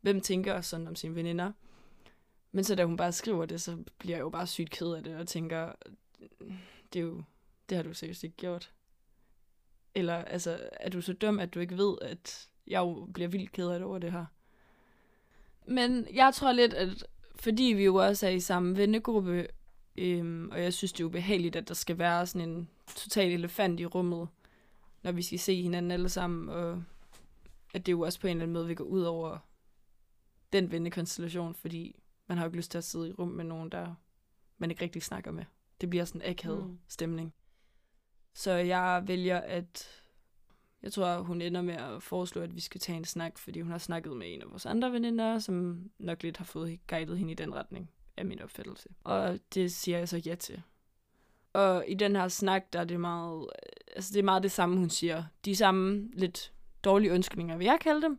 hvem 0.00 0.20
tænker 0.20 0.60
sådan 0.60 0.88
om 0.88 0.96
sine 0.96 1.14
veninder? 1.14 1.52
Men 2.52 2.64
så 2.64 2.74
da 2.74 2.84
hun 2.84 2.96
bare 2.96 3.12
skriver 3.12 3.46
det, 3.46 3.60
så 3.60 3.76
bliver 3.98 4.16
jeg 4.16 4.22
jo 4.22 4.30
bare 4.30 4.46
sygt 4.46 4.70
ked 4.70 4.92
af 4.92 5.04
det, 5.04 5.16
og 5.16 5.28
tænker, 5.28 5.72
det 6.92 6.98
er 6.98 7.04
jo, 7.04 7.22
det 7.68 7.76
har 7.76 7.82
du 7.82 7.94
seriøst 7.94 8.24
ikke 8.24 8.36
gjort. 8.36 8.72
Eller 9.94 10.14
altså, 10.14 10.68
er 10.72 10.90
du 10.90 11.00
så 11.00 11.12
dum, 11.12 11.40
at 11.40 11.54
du 11.54 11.60
ikke 11.60 11.78
ved, 11.78 11.96
at 12.02 12.48
jeg 12.66 12.78
jo 12.78 13.08
bliver 13.14 13.28
vildt 13.28 13.52
ked 13.52 13.68
af 13.68 13.78
det 13.78 13.88
over 13.88 13.98
det 13.98 14.12
her? 14.12 14.24
Men 15.66 16.06
jeg 16.14 16.34
tror 16.34 16.52
lidt, 16.52 16.74
at 16.74 17.06
fordi 17.34 17.62
vi 17.62 17.84
jo 17.84 17.94
også 17.94 18.26
er 18.26 18.30
i 18.30 18.40
samme 18.40 18.76
vennegruppe, 18.76 19.46
øhm, 19.96 20.48
og 20.50 20.62
jeg 20.62 20.72
synes, 20.72 20.92
det 20.92 21.00
er 21.00 21.04
ubehageligt, 21.04 21.56
at 21.56 21.68
der 21.68 21.74
skal 21.74 21.98
være 21.98 22.26
sådan 22.26 22.48
en 22.48 22.68
total 22.96 23.30
elefant 23.32 23.80
i 23.80 23.86
rummet, 23.86 24.28
når 25.02 25.12
vi 25.12 25.22
skal 25.22 25.38
se 25.38 25.62
hinanden 25.62 25.90
alle 25.90 26.08
sammen, 26.08 26.48
og 26.48 26.82
at 27.74 27.86
det 27.86 27.92
jo 27.92 28.00
også 28.00 28.20
på 28.20 28.26
en 28.26 28.30
eller 28.30 28.42
anden 28.42 28.52
måde 28.52 28.66
vil 28.66 28.76
gå 28.76 28.84
ud 28.84 29.02
over 29.02 29.38
den 30.52 30.70
vennekonstellation, 30.72 31.54
fordi 31.54 31.96
man 32.26 32.38
har 32.38 32.44
jo 32.44 32.48
ikke 32.48 32.56
lyst 32.56 32.70
til 32.70 32.78
at 32.78 32.84
sidde 32.84 33.08
i 33.08 33.12
rum 33.12 33.28
med 33.28 33.44
nogen, 33.44 33.70
der 33.72 33.94
man 34.58 34.70
ikke 34.70 34.82
rigtig 34.82 35.02
snakker 35.02 35.30
med. 35.30 35.44
Det 35.80 35.90
bliver 35.90 36.04
sådan 36.04 36.20
en 36.22 36.30
akavet 36.30 36.66
Mm. 36.66 36.78
stemning. 36.88 37.34
Så 38.34 38.52
jeg 38.52 39.02
vælger, 39.06 39.38
at 39.38 40.01
jeg 40.82 40.92
tror, 40.92 41.18
hun 41.18 41.42
ender 41.42 41.62
med 41.62 41.74
at 41.74 42.02
foreslå, 42.02 42.42
at 42.42 42.54
vi 42.54 42.60
skal 42.60 42.80
tage 42.80 42.96
en 42.96 43.04
snak, 43.04 43.38
fordi 43.38 43.60
hun 43.60 43.70
har 43.70 43.78
snakket 43.78 44.16
med 44.16 44.34
en 44.34 44.42
af 44.42 44.50
vores 44.50 44.66
andre 44.66 44.92
veninder, 44.92 45.38
som 45.38 45.84
nok 45.98 46.22
lidt 46.22 46.36
har 46.36 46.44
fået 46.44 46.86
guidet 46.86 47.18
hende 47.18 47.32
i 47.32 47.34
den 47.36 47.54
retning 47.54 47.90
af 48.16 48.24
min 48.24 48.42
opfattelse. 48.42 48.88
Og 49.04 49.38
det 49.54 49.72
siger 49.72 49.98
jeg 49.98 50.08
så 50.08 50.16
ja 50.16 50.34
til. 50.34 50.62
Og 51.52 51.84
i 51.88 51.94
den 51.94 52.16
her 52.16 52.28
snak, 52.28 52.72
der 52.72 52.80
er 52.80 52.84
det 52.84 53.00
meget, 53.00 53.42
øh, 53.42 53.94
altså 53.96 54.12
det 54.12 54.18
er 54.18 54.24
meget 54.24 54.42
det 54.42 54.52
samme, 54.52 54.78
hun 54.78 54.90
siger. 54.90 55.24
De 55.44 55.56
samme 55.56 56.10
lidt 56.12 56.52
dårlige 56.84 57.12
undskyldninger, 57.12 57.56
vil 57.56 57.64
jeg 57.64 57.78
kalde 57.80 58.02
dem. 58.02 58.18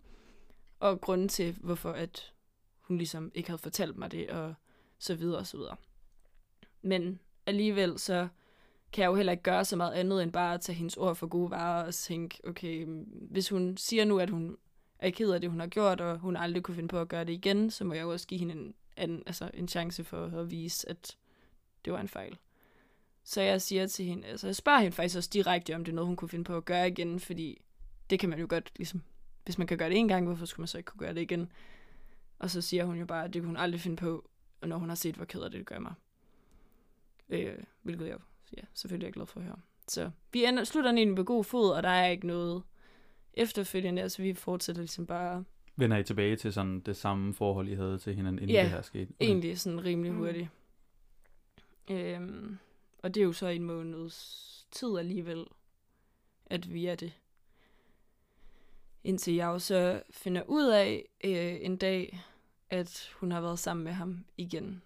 Og 0.80 1.02
grunden 1.02 1.30
til, 1.30 1.58
hvorfor 1.60 1.92
at 1.92 2.34
hun 2.82 2.98
ligesom 2.98 3.32
ikke 3.36 3.50
havde 3.50 3.62
fortalt 3.62 3.98
mig 3.98 4.12
det, 4.12 4.30
og 4.30 4.54
så 5.00 5.16
videre 5.16 5.40
og 5.40 5.48
så 5.48 5.58
videre. 5.58 5.76
Men 6.82 7.20
alligevel 7.46 8.00
så 8.00 8.28
kan 8.94 9.02
jeg 9.02 9.10
jo 9.10 9.16
heller 9.16 9.32
ikke 9.32 9.44
gøre 9.44 9.66
så 9.66 9.76
meget 9.76 9.94
andet, 9.94 10.24
end 10.24 10.32
bare 10.32 10.54
at 10.54 10.62
tage 10.62 10.76
hendes 10.76 10.98
ord 10.98 11.16
for 11.16 11.28
gode 11.28 11.52
varer 11.52 11.84
og 11.84 11.94
tænke, 11.94 12.40
okay, 12.48 12.84
mm, 12.84 13.04
hvis 13.32 13.50
hun 13.50 13.78
siger 13.78 14.06
nu, 14.06 14.20
at 14.20 14.30
hun 14.30 14.58
er 15.00 15.10
ked 15.10 15.32
af 15.32 15.42
det, 15.42 15.50
hun 15.50 15.60
har 15.60 15.68
gjort, 15.68 16.02
og 16.02 16.18
hun 16.18 16.36
aldrig 16.36 16.64
kunne 16.64 16.76
finde 16.76 16.88
på 16.88 17.00
at 17.00 17.08
gøre 17.08 17.26
det 17.26 17.34
igen, 17.34 17.72
så 17.72 17.84
må 17.84 17.94
jeg 17.94 18.02
jo 18.02 18.12
også 18.12 18.28
give 18.28 18.40
hende 18.40 18.54
en, 18.54 18.74
en, 18.98 19.24
altså 19.26 19.52
en 19.54 19.68
chance 19.68 20.04
for 20.04 20.26
at 20.26 20.52
vise, 20.52 20.90
at 20.90 21.18
det 21.86 21.94
var 21.94 22.00
en 22.00 22.08
fejl. 22.08 22.38
Så 23.24 23.42
jeg 23.42 23.62
siger 23.62 23.88
til 23.88 24.06
hende, 24.06 24.28
altså 24.28 24.48
jeg 24.48 24.56
spørger 24.56 24.80
hende 24.80 24.96
faktisk 24.96 25.18
også 25.18 25.30
direkte, 25.34 25.76
om 25.76 25.86
det 25.86 25.92
er 25.92 25.96
noget, 25.96 26.08
hun 26.08 26.16
kunne 26.16 26.30
finde 26.30 26.44
på 26.44 26.58
at 26.58 26.66
gøre 26.66 26.88
igen, 26.88 27.20
fordi 27.20 27.62
det 28.10 28.20
kan 28.20 28.30
man 28.30 28.40
jo 28.40 28.46
godt, 28.50 28.72
ligesom, 28.76 29.02
hvis 29.46 29.58
man 29.58 29.68
kan 29.68 29.78
gøre 29.78 29.90
det 29.90 29.98
en 29.98 30.08
gang, 30.08 30.26
hvorfor 30.26 30.46
skulle 30.46 30.62
man 30.62 30.68
så 30.68 30.78
ikke 30.78 30.88
kunne 30.88 31.00
gøre 31.00 31.14
det 31.14 31.22
igen? 31.22 31.52
Og 32.40 32.50
så 32.50 32.62
siger 32.62 32.86
hun 32.86 32.98
jo 32.98 33.06
bare, 33.06 33.24
at 33.24 33.34
det 33.34 33.42
kunne 33.42 33.50
hun 33.50 33.58
aldrig 33.58 33.82
finde 33.82 33.98
på, 33.98 34.30
når 34.62 34.78
hun 34.78 34.90
har 34.90 34.96
set, 34.96 35.16
hvor 35.16 35.26
ked 35.26 35.42
af 35.42 35.52
det, 35.52 35.60
det 35.60 35.68
gør 35.68 35.80
mig. 35.80 35.94
Øh, 37.30 37.58
hvilket 37.82 38.08
jeg 38.08 38.18
ja, 38.58 38.62
selvfølgelig 38.74 39.08
er 39.08 39.12
glad 39.12 39.26
for 39.26 39.40
at 39.40 39.46
høre. 39.46 39.60
Så 39.88 40.12
vi 40.32 40.46
ender, 40.46 40.64
slutter 40.64 40.92
egentlig 40.92 41.16
på 41.16 41.24
god 41.24 41.44
fod, 41.44 41.72
og 41.72 41.84
der 41.84 41.90
er 41.90 42.08
ikke 42.08 42.28
noget 42.28 42.64
efterfølgende, 43.34 44.02
altså 44.02 44.22
vi 44.22 44.34
fortsætter 44.34 44.82
ligesom 44.82 45.06
bare 45.06 45.44
Vender 45.76 45.98
I 45.98 46.04
tilbage 46.04 46.36
til 46.36 46.54
sådan 46.54 46.80
det 46.80 46.98
samme 46.98 47.34
forhold, 47.34 47.68
I 47.70 47.74
havde 47.76 47.98
til 47.98 48.16
hinanden, 48.16 48.40
inden 48.42 48.56
Ja, 48.56 48.62
det 48.64 48.70
her 48.70 48.82
skete? 48.82 49.14
Okay. 49.20 49.26
egentlig 49.28 49.60
sådan 49.60 49.84
rimelig 49.86 50.12
Mm. 50.12 50.18
hurtigt. 50.18 50.48
Øhm, 51.90 52.58
og 53.04 53.14
det 53.16 53.22
er 53.22 53.26
jo 53.26 53.34
så 53.34 53.48
en 53.48 53.64
måneds 53.64 54.68
tid 54.72 54.98
alligevel, 54.98 55.46
at 56.46 56.74
vi 56.74 56.86
er 56.86 56.96
det. 56.96 57.14
Indtil 59.04 59.34
jeg 59.34 59.46
jo 59.46 59.60
så 59.60 60.02
finder 60.12 60.44
ud 60.48 60.66
af 60.68 61.06
øh, 61.24 61.58
en 61.62 61.78
dag, 61.78 62.22
at 62.70 63.10
hun 63.20 63.32
har 63.32 63.42
været 63.42 63.60
sammen 63.60 63.84
med 63.84 63.92
ham 63.92 64.26
igen. 64.38 64.82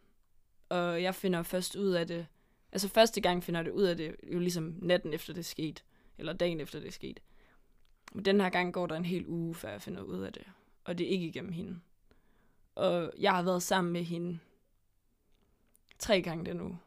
Og 0.69 1.03
jeg 1.03 1.15
finder 1.15 1.43
først 1.43 1.75
ud 1.75 1.91
af 1.91 2.07
det, 2.07 2.27
altså 2.71 2.87
første 2.87 3.21
gang 3.21 3.43
finder 3.43 3.63
det 3.63 3.71
ud 3.71 3.83
af 3.83 3.97
det, 3.97 4.15
jo 4.33 4.39
ligesom 4.39 4.75
natten 4.81 5.13
efter 5.13 5.33
det 5.33 5.45
skete, 5.45 5.81
eller 6.17 6.33
dagen 6.33 6.59
efter 6.59 6.79
det 6.79 6.93
skete. 6.93 7.21
Men 8.13 8.25
den 8.25 8.41
her 8.41 8.49
gang 8.49 8.73
går 8.73 8.87
der 8.87 8.95
en 8.95 9.05
hel 9.05 9.27
uge, 9.27 9.55
før 9.55 9.69
jeg 9.69 9.81
finder 9.81 10.01
ud 10.01 10.21
af 10.21 10.33
det. 10.33 10.43
Og 10.83 10.97
det 10.97 11.05
er 11.07 11.09
ikke 11.09 11.27
igennem 11.27 11.51
hende. 11.51 11.79
Og 12.75 13.13
jeg 13.19 13.31
har 13.35 13.43
været 13.43 13.63
sammen 13.63 13.93
med 13.93 14.03
hende 14.03 14.39
tre 15.99 16.21
gange 16.21 16.45
den 16.45 16.61
uge. 16.61 16.79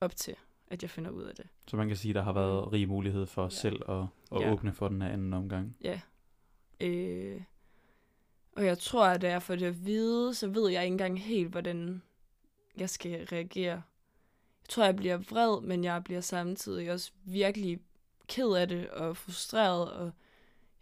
Op 0.00 0.16
til, 0.16 0.36
at 0.66 0.82
jeg 0.82 0.90
finder 0.90 1.10
ud 1.10 1.22
af 1.22 1.34
det. 1.34 1.48
Så 1.68 1.76
man 1.76 1.88
kan 1.88 1.96
sige, 1.96 2.10
at 2.10 2.14
der 2.14 2.22
har 2.22 2.32
været 2.32 2.72
rig 2.72 2.88
mulighed 2.88 3.26
for 3.26 3.42
ja. 3.42 3.48
selv 3.48 3.90
at, 3.90 4.06
at 4.32 4.40
Ja. 4.40 4.52
åbne 4.52 4.72
for 4.72 4.88
den 4.88 5.02
her 5.02 5.08
anden 5.08 5.32
omgang. 5.32 5.76
Ja. 5.84 6.00
Øh, 6.80 7.42
og 8.56 8.64
jeg 8.64 8.78
tror, 8.78 9.06
at 9.06 9.22
da 9.22 9.30
jeg 9.30 9.42
får 9.42 9.54
det 9.56 9.66
at 9.66 9.86
vide, 9.86 10.34
så 10.34 10.48
ved 10.48 10.70
jeg 10.70 10.82
ikke 10.84 10.92
engang 10.92 11.20
helt, 11.20 11.48
hvordan 11.48 12.02
jeg 12.76 12.90
skal 12.90 13.26
reagere. 13.26 13.82
Tror, 14.72 14.84
jeg 14.84 14.96
bliver 14.96 15.16
vred, 15.16 15.60
men 15.60 15.84
jeg 15.84 16.04
bliver 16.04 16.20
samtidig 16.20 16.92
også 16.92 17.12
virkelig 17.24 17.80
ked 18.28 18.52
af 18.52 18.68
det 18.68 18.90
og 18.90 19.16
frustreret. 19.16 19.92
Og 19.92 20.04
jeg 20.04 20.12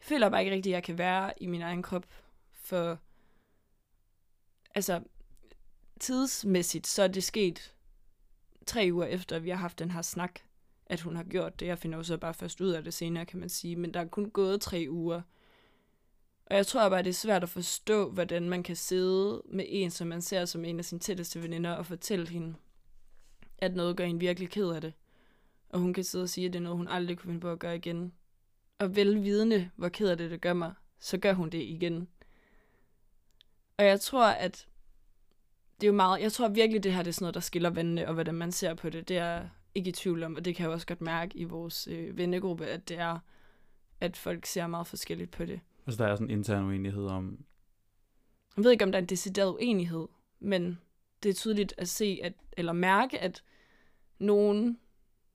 føler 0.01 0.28
bare 0.28 0.41
ikke 0.41 0.55
rigtigt, 0.55 0.72
at 0.72 0.74
jeg 0.74 0.82
kan 0.82 0.99
være 0.99 1.32
i 1.41 1.47
min 1.47 1.62
egen 1.62 1.82
krop. 1.82 2.07
For 2.53 2.99
altså, 4.74 5.01
tidsmæssigt, 6.01 6.86
så 6.86 7.03
er 7.03 7.09
det 7.09 7.24
sket 7.24 7.74
tre 8.66 8.88
uger 8.93 9.07
efter, 9.07 9.36
at 9.36 9.45
vi 9.45 9.51
har 9.51 9.57
haft 9.57 9.78
den 9.78 9.91
her 9.91 10.03
snak, 10.03 10.41
at 10.86 11.01
hun 11.01 11.16
har 11.16 11.24
gjort 11.24 11.61
det. 11.61 11.66
Jeg 11.66 11.78
finder 11.78 11.99
jo 11.99 12.05
så 12.05 12.16
bare 12.16 12.34
først 12.34 12.61
ud 12.61 12.70
af 12.70 12.84
det 12.84 12.95
senere, 12.95 13.26
kan 13.26 13.41
man 13.41 13.49
sige. 13.49 13.76
Men 13.76 13.95
der 13.95 14.01
er 14.01 14.09
kun 14.09 14.30
gået 14.30 14.61
tre 14.61 14.86
uger. 14.91 15.22
Og 16.47 16.57
jeg 16.57 16.66
tror 16.66 16.88
bare, 16.88 17.03
det 17.03 17.11
er 17.11 17.14
svært 17.14 17.43
at 17.43 17.49
forstå, 17.49 18.11
hvordan 18.11 18.49
man 18.49 18.62
kan 18.62 18.76
sidde 18.76 19.43
med 19.45 19.64
en, 19.68 19.91
som 19.91 20.09
man 20.09 20.22
ser 20.22 20.45
som 20.45 20.64
en 20.64 20.78
af 20.78 20.84
sine 20.84 21.01
tætteste 21.01 21.43
veninder, 21.43 21.72
og 21.72 21.86
fortælle 21.86 22.28
hende, 22.28 22.55
at 23.61 23.74
noget 23.74 23.96
gør 23.96 24.04
en 24.04 24.20
virkelig 24.20 24.50
ked 24.50 24.70
af 24.70 24.80
det. 24.80 24.92
Og 25.68 25.80
hun 25.80 25.94
kan 25.94 26.04
sidde 26.04 26.22
og 26.22 26.28
sige, 26.28 26.46
at 26.46 26.52
det 26.52 26.58
er 26.58 26.62
noget, 26.62 26.76
hun 26.76 26.88
aldrig 26.88 27.18
kunne 27.18 27.28
finde 27.28 27.40
på 27.40 27.50
at 27.50 27.58
gøre 27.58 27.76
igen. 27.76 28.12
Og 28.78 28.96
velvidende, 28.96 29.70
hvor 29.76 29.88
ked 29.88 30.08
af 30.08 30.16
det, 30.16 30.30
det 30.30 30.40
gør 30.40 30.52
mig, 30.52 30.74
så 30.98 31.18
gør 31.18 31.32
hun 31.32 31.50
det 31.50 31.62
igen. 31.62 32.08
Og 33.78 33.84
jeg 33.84 34.00
tror, 34.00 34.26
at 34.26 34.66
det 35.80 35.86
er 35.86 35.90
jo 35.90 35.96
meget, 35.96 36.20
jeg 36.20 36.32
tror 36.32 36.48
virkelig, 36.48 36.82
det 36.82 36.92
her 36.92 37.02
det 37.02 37.08
er 37.08 37.12
sådan 37.12 37.24
noget, 37.24 37.34
der 37.34 37.40
skiller 37.40 37.70
vandene, 37.70 38.08
og 38.08 38.14
hvordan 38.14 38.34
man 38.34 38.52
ser 38.52 38.74
på 38.74 38.90
det, 38.90 39.08
det 39.08 39.16
er 39.16 39.48
ikke 39.74 39.88
i 39.88 39.92
tvivl 39.92 40.22
om, 40.22 40.36
og 40.36 40.44
det 40.44 40.56
kan 40.56 40.64
jeg 40.64 40.72
også 40.72 40.86
godt 40.86 41.00
mærke 41.00 41.38
i 41.38 41.44
vores 41.44 41.88
øh, 41.90 42.18
vennegruppe, 42.18 42.66
at 42.66 42.88
det 42.88 42.98
er, 42.98 43.18
at 44.00 44.16
folk 44.16 44.46
ser 44.46 44.66
meget 44.66 44.86
forskelligt 44.86 45.30
på 45.30 45.44
det. 45.44 45.61
Altså, 45.86 46.04
der 46.04 46.11
er 46.11 46.16
sådan 46.16 46.30
en 46.30 46.38
intern 46.38 46.64
uenighed 46.64 47.06
om... 47.06 47.44
Jeg 48.56 48.64
ved 48.64 48.70
ikke, 48.70 48.84
om 48.84 48.92
der 48.92 48.98
er 48.98 49.02
en 49.02 49.08
decideret 49.08 49.52
uenighed, 49.52 50.06
men 50.40 50.78
det 51.22 51.28
er 51.28 51.32
tydeligt 51.34 51.74
at 51.78 51.88
se, 51.88 52.20
at, 52.22 52.32
eller 52.56 52.72
mærke, 52.72 53.18
at 53.18 53.42
nogen 54.18 54.78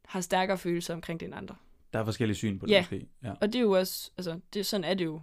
har 0.05 0.21
stærkere 0.21 0.57
følelser 0.57 0.93
omkring 0.93 1.19
det 1.19 1.25
end 1.25 1.36
andre. 1.36 1.55
Der 1.93 1.99
er 1.99 2.05
forskellige 2.05 2.36
syn 2.38 2.59
på 2.59 2.65
det, 2.65 2.71
Ja. 2.71 2.81
måske. 2.81 3.07
Ja. 3.23 3.33
Og 3.41 3.47
det 3.47 3.55
er 3.55 3.63
jo 3.63 3.71
også, 3.71 4.11
altså, 4.17 4.39
det, 4.53 4.65
sådan 4.65 4.83
er 4.83 4.93
det 4.93 5.05
jo. 5.05 5.21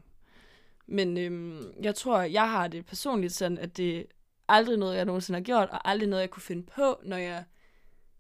Men 0.86 1.18
øhm, 1.18 1.72
jeg 1.82 1.94
tror, 1.94 2.20
jeg 2.22 2.50
har 2.50 2.68
det 2.68 2.86
personligt 2.86 3.32
sådan, 3.32 3.58
at 3.58 3.76
det 3.76 3.98
er 3.98 4.02
aldrig 4.48 4.76
noget, 4.78 4.96
jeg 4.96 5.04
nogensinde 5.04 5.38
har 5.38 5.44
gjort, 5.44 5.68
og 5.70 5.88
aldrig 5.90 6.08
noget, 6.08 6.20
jeg 6.22 6.30
kunne 6.30 6.42
finde 6.42 6.62
på, 6.76 7.00
når 7.04 7.16
jeg... 7.16 7.44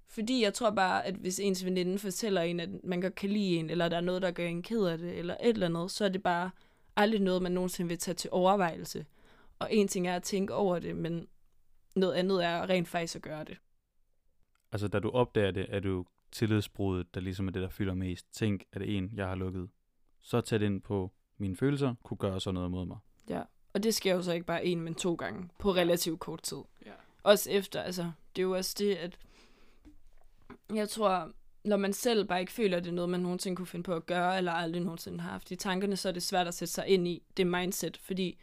Fordi 0.08 0.42
jeg 0.42 0.54
tror 0.54 0.70
bare, 0.70 1.06
at 1.06 1.14
hvis 1.14 1.38
ens 1.40 1.64
veninde 1.64 1.98
fortæller 1.98 2.40
en, 2.42 2.60
at 2.60 2.68
man 2.84 3.00
godt 3.00 3.14
kan 3.14 3.30
lide 3.30 3.56
en, 3.56 3.70
eller 3.70 3.88
der 3.88 3.96
er 3.96 4.00
noget, 4.00 4.22
der 4.22 4.30
gør 4.30 4.46
en 4.46 4.62
ked 4.62 4.84
af 4.84 4.98
det, 4.98 5.18
eller 5.18 5.36
et 5.42 5.48
eller 5.48 5.66
andet, 5.66 5.90
så 5.90 6.04
er 6.04 6.08
det 6.08 6.22
bare 6.22 6.50
aldrig 6.96 7.20
noget, 7.20 7.42
man 7.42 7.52
nogensinde 7.52 7.88
vil 7.88 7.98
tage 7.98 8.14
til 8.14 8.30
overvejelse. 8.32 9.06
Og 9.58 9.68
en 9.74 9.88
ting 9.88 10.08
er 10.08 10.16
at 10.16 10.22
tænke 10.22 10.54
over 10.54 10.78
det, 10.78 10.96
men 10.96 11.26
noget 11.94 12.14
andet 12.14 12.44
er 12.44 12.68
rent 12.68 12.88
faktisk 12.88 13.16
at 13.16 13.22
gøre 13.22 13.44
det. 13.44 13.58
Altså, 14.72 14.88
da 14.88 14.98
du 14.98 15.10
opdager 15.10 15.50
det, 15.50 15.66
er 15.68 15.80
du 15.80 16.04
tillidsbruddet, 16.32 17.14
der 17.14 17.20
ligesom 17.20 17.48
er 17.48 17.52
det, 17.52 17.62
der 17.62 17.68
fylder 17.68 17.94
mest. 17.94 18.26
Tænk, 18.32 18.64
at 18.72 18.80
det 18.80 18.92
er 18.92 18.98
en, 18.98 19.10
jeg 19.14 19.28
har 19.28 19.34
lukket 19.34 19.68
så 20.20 20.40
tæt 20.40 20.62
ind 20.62 20.80
på 20.80 21.12
mine 21.38 21.56
følelser, 21.56 21.94
kunne 22.02 22.16
gøre 22.16 22.40
sådan 22.40 22.54
noget 22.54 22.70
mod 22.70 22.86
mig. 22.86 22.98
Ja. 23.28 23.42
Og 23.74 23.82
det 23.82 23.94
sker 23.94 24.14
jo 24.14 24.22
så 24.22 24.32
ikke 24.32 24.46
bare 24.46 24.64
en, 24.66 24.80
men 24.80 24.94
to 24.94 25.14
gange 25.14 25.48
på 25.58 25.70
relativt 25.70 26.20
kort 26.20 26.42
tid. 26.42 26.58
Ja. 26.86 26.92
Også 27.22 27.50
efter, 27.50 27.82
altså, 27.82 28.12
det 28.36 28.42
er 28.42 28.46
jo 28.46 28.56
også 28.56 28.76
det, 28.78 28.94
at 28.94 29.18
jeg 30.74 30.88
tror, 30.88 31.32
når 31.64 31.76
man 31.76 31.92
selv 31.92 32.24
bare 32.24 32.40
ikke 32.40 32.52
føler, 32.52 32.76
at 32.76 32.84
det 32.84 32.90
er 32.90 32.94
noget, 32.94 33.10
man 33.10 33.20
nogensinde 33.20 33.56
kunne 33.56 33.66
finde 33.66 33.82
på 33.82 33.94
at 33.94 34.06
gøre, 34.06 34.38
eller 34.38 34.52
aldrig 34.52 34.82
nogensinde 34.82 35.20
har 35.20 35.30
haft 35.30 35.50
i 35.50 35.56
tankerne, 35.56 35.96
så 35.96 36.08
er 36.08 36.12
det 36.12 36.22
svært 36.22 36.48
at 36.48 36.54
sætte 36.54 36.74
sig 36.74 36.88
ind 36.88 37.08
i 37.08 37.22
det 37.36 37.46
mindset, 37.46 37.96
fordi 37.96 38.38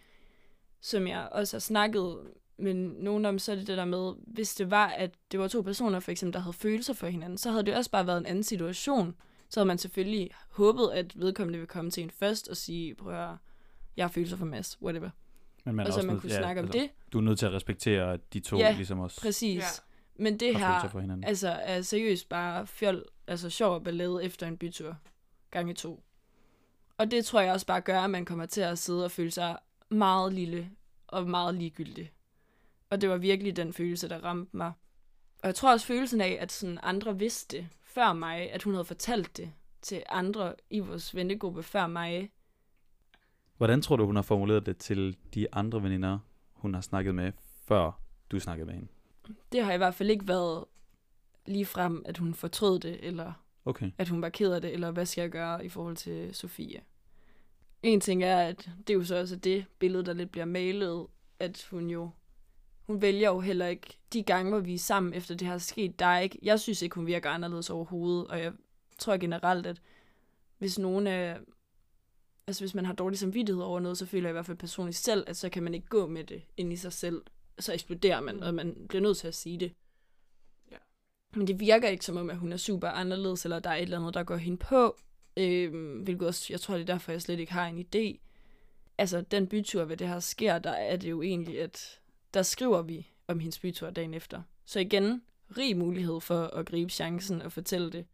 som 0.81 1.07
jeg 1.07 1.29
også 1.31 1.55
har 1.57 1.59
snakket 1.59 2.31
med 2.59 2.73
nogen 2.73 3.25
om, 3.25 3.39
så 3.39 3.51
er 3.51 3.55
det 3.55 3.67
det 3.67 3.77
der 3.77 3.85
med, 3.85 4.13
hvis 4.27 4.55
det 4.55 4.71
var, 4.71 4.87
at 4.87 5.11
det 5.31 5.39
var 5.39 5.47
to 5.47 5.61
personer, 5.61 5.99
for 5.99 6.11
eksempel, 6.11 6.33
der 6.33 6.39
havde 6.39 6.53
følelser 6.53 6.93
for 6.93 7.07
hinanden, 7.07 7.37
så 7.37 7.51
havde 7.51 7.65
det 7.65 7.75
også 7.75 7.91
bare 7.91 8.07
været 8.07 8.17
en 8.17 8.25
anden 8.25 8.43
situation. 8.43 9.15
Så 9.49 9.59
havde 9.59 9.67
man 9.67 9.77
selvfølgelig 9.77 10.29
håbet, 10.49 10.89
at 10.93 11.19
vedkommende 11.19 11.59
ville 11.59 11.67
komme 11.67 11.91
til 11.91 12.03
en 12.03 12.09
først 12.09 12.47
og 12.47 12.57
sige, 12.57 12.95
prøv 12.95 13.11
at 13.11 13.17
høre, 13.17 13.37
jeg 13.97 14.05
har 14.05 14.11
følelser 14.11 14.37
for 14.37 14.45
Mads, 14.45 14.81
whatever. 14.81 15.09
Men 15.65 15.75
man 15.75 15.87
og 15.87 15.93
så 15.93 16.01
man 16.01 16.19
kunne 16.19 16.29
snakke 16.29 16.61
om 16.61 16.65
altså, 16.65 16.79
det. 16.79 16.89
Du 17.13 17.17
er 17.17 17.21
nødt 17.21 17.39
til 17.39 17.45
at 17.45 17.53
respektere, 17.53 18.13
at 18.13 18.33
de 18.33 18.39
to 18.39 18.57
Ja, 18.57 18.71
ligesom 18.71 18.99
også 18.99 19.21
Præcis. 19.21 19.57
Ja. 19.57 19.63
Ja. 19.63 20.23
Men 20.23 20.39
det 20.39 20.57
her, 20.57 21.23
altså, 21.23 21.49
er 21.49 21.81
seriøst 21.81 22.29
bare 22.29 22.67
fjol, 22.67 23.05
altså 23.27 23.49
sjov 23.49 23.73
og 23.73 23.83
ballade 23.83 24.23
efter 24.23 24.47
en 24.47 24.57
bytur. 24.57 24.97
Gange 25.51 25.73
to. 25.73 26.03
Og 26.97 27.11
det 27.11 27.25
tror 27.25 27.41
jeg 27.41 27.53
også 27.53 27.65
bare 27.65 27.81
gør, 27.81 28.01
at 28.01 28.09
man 28.09 28.25
kommer 28.25 28.45
til 28.45 28.61
at 28.61 28.77
sidde 28.77 29.05
og 29.05 29.11
føle 29.11 29.31
sig 29.31 29.57
meget 29.89 30.33
lille 30.33 30.69
og 31.07 31.29
meget 31.29 31.55
ligegyldig. 31.55 32.11
Og 32.89 33.01
det 33.01 33.09
var 33.09 33.17
virkelig 33.17 33.55
den 33.55 33.73
følelse, 33.73 34.09
der 34.09 34.23
ramte 34.23 34.57
mig. 34.57 34.71
Og 35.41 35.47
jeg 35.47 35.55
tror 35.55 35.71
også 35.71 35.85
følelsen 35.85 36.21
af, 36.21 36.37
at 36.41 36.51
sådan 36.51 36.79
andre 36.83 37.19
vidste 37.19 37.57
det 37.57 37.67
før 37.83 38.13
mig, 38.13 38.51
at 38.51 38.63
hun 38.63 38.73
havde 38.73 38.85
fortalt 38.85 39.37
det 39.37 39.51
til 39.81 40.03
andre 40.09 40.53
i 40.69 40.79
vores 40.79 41.15
vennegruppe 41.15 41.63
før 41.63 41.87
mig. 41.87 42.31
Hvordan 43.57 43.81
tror 43.81 43.95
du, 43.95 44.05
hun 44.05 44.15
har 44.15 44.23
formuleret 44.23 44.65
det 44.65 44.77
til 44.77 45.17
de 45.33 45.53
andre 45.53 45.83
veninder, 45.83 46.19
hun 46.53 46.73
har 46.73 46.81
snakket 46.81 47.15
med, 47.15 47.31
før 47.65 48.01
du 48.31 48.39
snakkede 48.39 48.65
med 48.65 48.73
hende? 48.73 48.87
Det 49.51 49.63
har 49.63 49.73
i 49.73 49.77
hvert 49.77 49.95
fald 49.95 50.09
ikke 50.09 50.27
været 50.27 50.65
lige 51.45 51.65
frem, 51.65 52.03
at 52.05 52.17
hun 52.17 52.33
fortrød 52.33 52.79
det, 52.79 52.99
eller 53.05 53.33
Okay. 53.65 53.91
at 53.97 54.09
hun 54.09 54.21
var 54.21 54.29
ked 54.29 54.53
af 54.53 54.61
det, 54.61 54.73
eller 54.73 54.91
hvad 54.91 55.05
skal 55.05 55.21
jeg 55.21 55.31
gøre 55.31 55.65
i 55.65 55.69
forhold 55.69 55.95
til 55.95 56.35
Sofie. 56.35 56.81
En 57.83 58.01
ting 58.01 58.23
er, 58.23 58.37
at 58.37 58.69
det 58.87 58.89
er 58.89 58.97
jo 58.97 59.03
så 59.03 59.19
også 59.19 59.35
det 59.35 59.65
billede, 59.79 60.05
der 60.05 60.13
lidt 60.13 60.31
bliver 60.31 60.45
malet, 60.45 61.07
at 61.39 61.67
hun 61.71 61.89
jo, 61.89 62.09
hun 62.89 63.01
vælger 63.01 63.29
jo 63.29 63.39
heller 63.39 63.67
ikke, 63.67 63.97
de 64.13 64.23
gange, 64.23 64.51
hvor 64.51 64.59
vi 64.59 64.73
er 64.73 64.79
sammen 64.79 65.13
efter 65.13 65.35
det 65.35 65.47
her 65.47 65.53
er 65.53 65.57
sket, 65.57 65.99
der 65.99 66.05
er 66.05 66.19
ikke, 66.19 66.39
jeg 66.41 66.59
synes 66.59 66.81
ikke, 66.81 66.95
hun 66.95 67.07
virker 67.07 67.29
anderledes 67.29 67.69
overhovedet, 67.69 68.27
og 68.27 68.39
jeg 68.39 68.53
tror 68.97 69.17
generelt, 69.17 69.65
at 69.65 69.81
hvis 70.57 70.79
nogen 70.79 71.07
er, 71.07 71.37
altså 72.47 72.61
hvis 72.61 72.75
man 72.75 72.85
har 72.85 72.93
dårlig 72.93 73.19
samvittighed 73.19 73.63
over 73.63 73.79
noget, 73.79 73.97
så 73.97 74.05
føler 74.05 74.29
jeg 74.29 74.31
i 74.31 74.33
hvert 74.33 74.45
fald 74.45 74.57
personligt 74.57 74.97
selv, 74.97 75.23
at 75.27 75.37
så 75.37 75.49
kan 75.49 75.63
man 75.63 75.73
ikke 75.73 75.87
gå 75.87 76.07
med 76.07 76.23
det 76.23 76.41
ind 76.57 76.73
i 76.73 76.75
sig 76.75 76.93
selv, 76.93 77.21
så 77.59 77.73
eksploderer 77.73 78.21
man, 78.21 78.43
og 78.43 78.53
man 78.53 78.75
bliver 78.89 79.01
nødt 79.01 79.17
til 79.17 79.27
at 79.27 79.35
sige 79.35 79.59
det. 79.59 79.73
Men 81.35 81.47
det 81.47 81.59
virker 81.59 81.87
ikke 81.87 82.05
som 82.05 82.17
om, 82.17 82.29
at 82.29 82.37
hun 82.37 82.53
er 82.53 82.57
super 82.57 82.87
anderledes, 82.87 83.45
eller 83.45 83.59
der 83.59 83.69
er 83.69 83.75
et 83.75 83.81
eller 83.81 83.99
andet, 83.99 84.13
der 84.13 84.23
går 84.23 84.37
hende 84.37 84.57
på. 84.57 84.97
Øhm, 85.37 85.99
hvilket 85.99 86.27
også, 86.27 86.45
jeg 86.49 86.61
tror, 86.61 86.73
det 86.73 86.81
er 86.81 86.93
derfor, 86.93 87.11
jeg 87.11 87.21
slet 87.21 87.39
ikke 87.39 87.53
har 87.53 87.67
en 87.67 87.85
idé. 87.85 88.19
Altså, 88.97 89.21
den 89.21 89.47
bytur, 89.47 89.85
ved 89.85 89.97
det 89.97 90.07
her 90.07 90.19
sker, 90.19 90.59
der 90.59 90.71
er 90.71 90.95
det 90.95 91.09
jo 91.09 91.21
egentlig, 91.21 91.61
at 91.61 91.99
der 92.33 92.41
skriver 92.41 92.81
vi 92.81 93.07
om 93.27 93.39
hendes 93.39 93.59
bytur 93.59 93.89
dagen 93.89 94.13
efter. 94.13 94.41
Så 94.65 94.79
igen, 94.79 95.21
rig 95.57 95.77
mulighed 95.77 96.21
for 96.21 96.43
at 96.43 96.65
gribe 96.65 96.91
chancen 96.91 97.41
og 97.41 97.51
fortælle 97.51 97.91
det. 97.91 98.05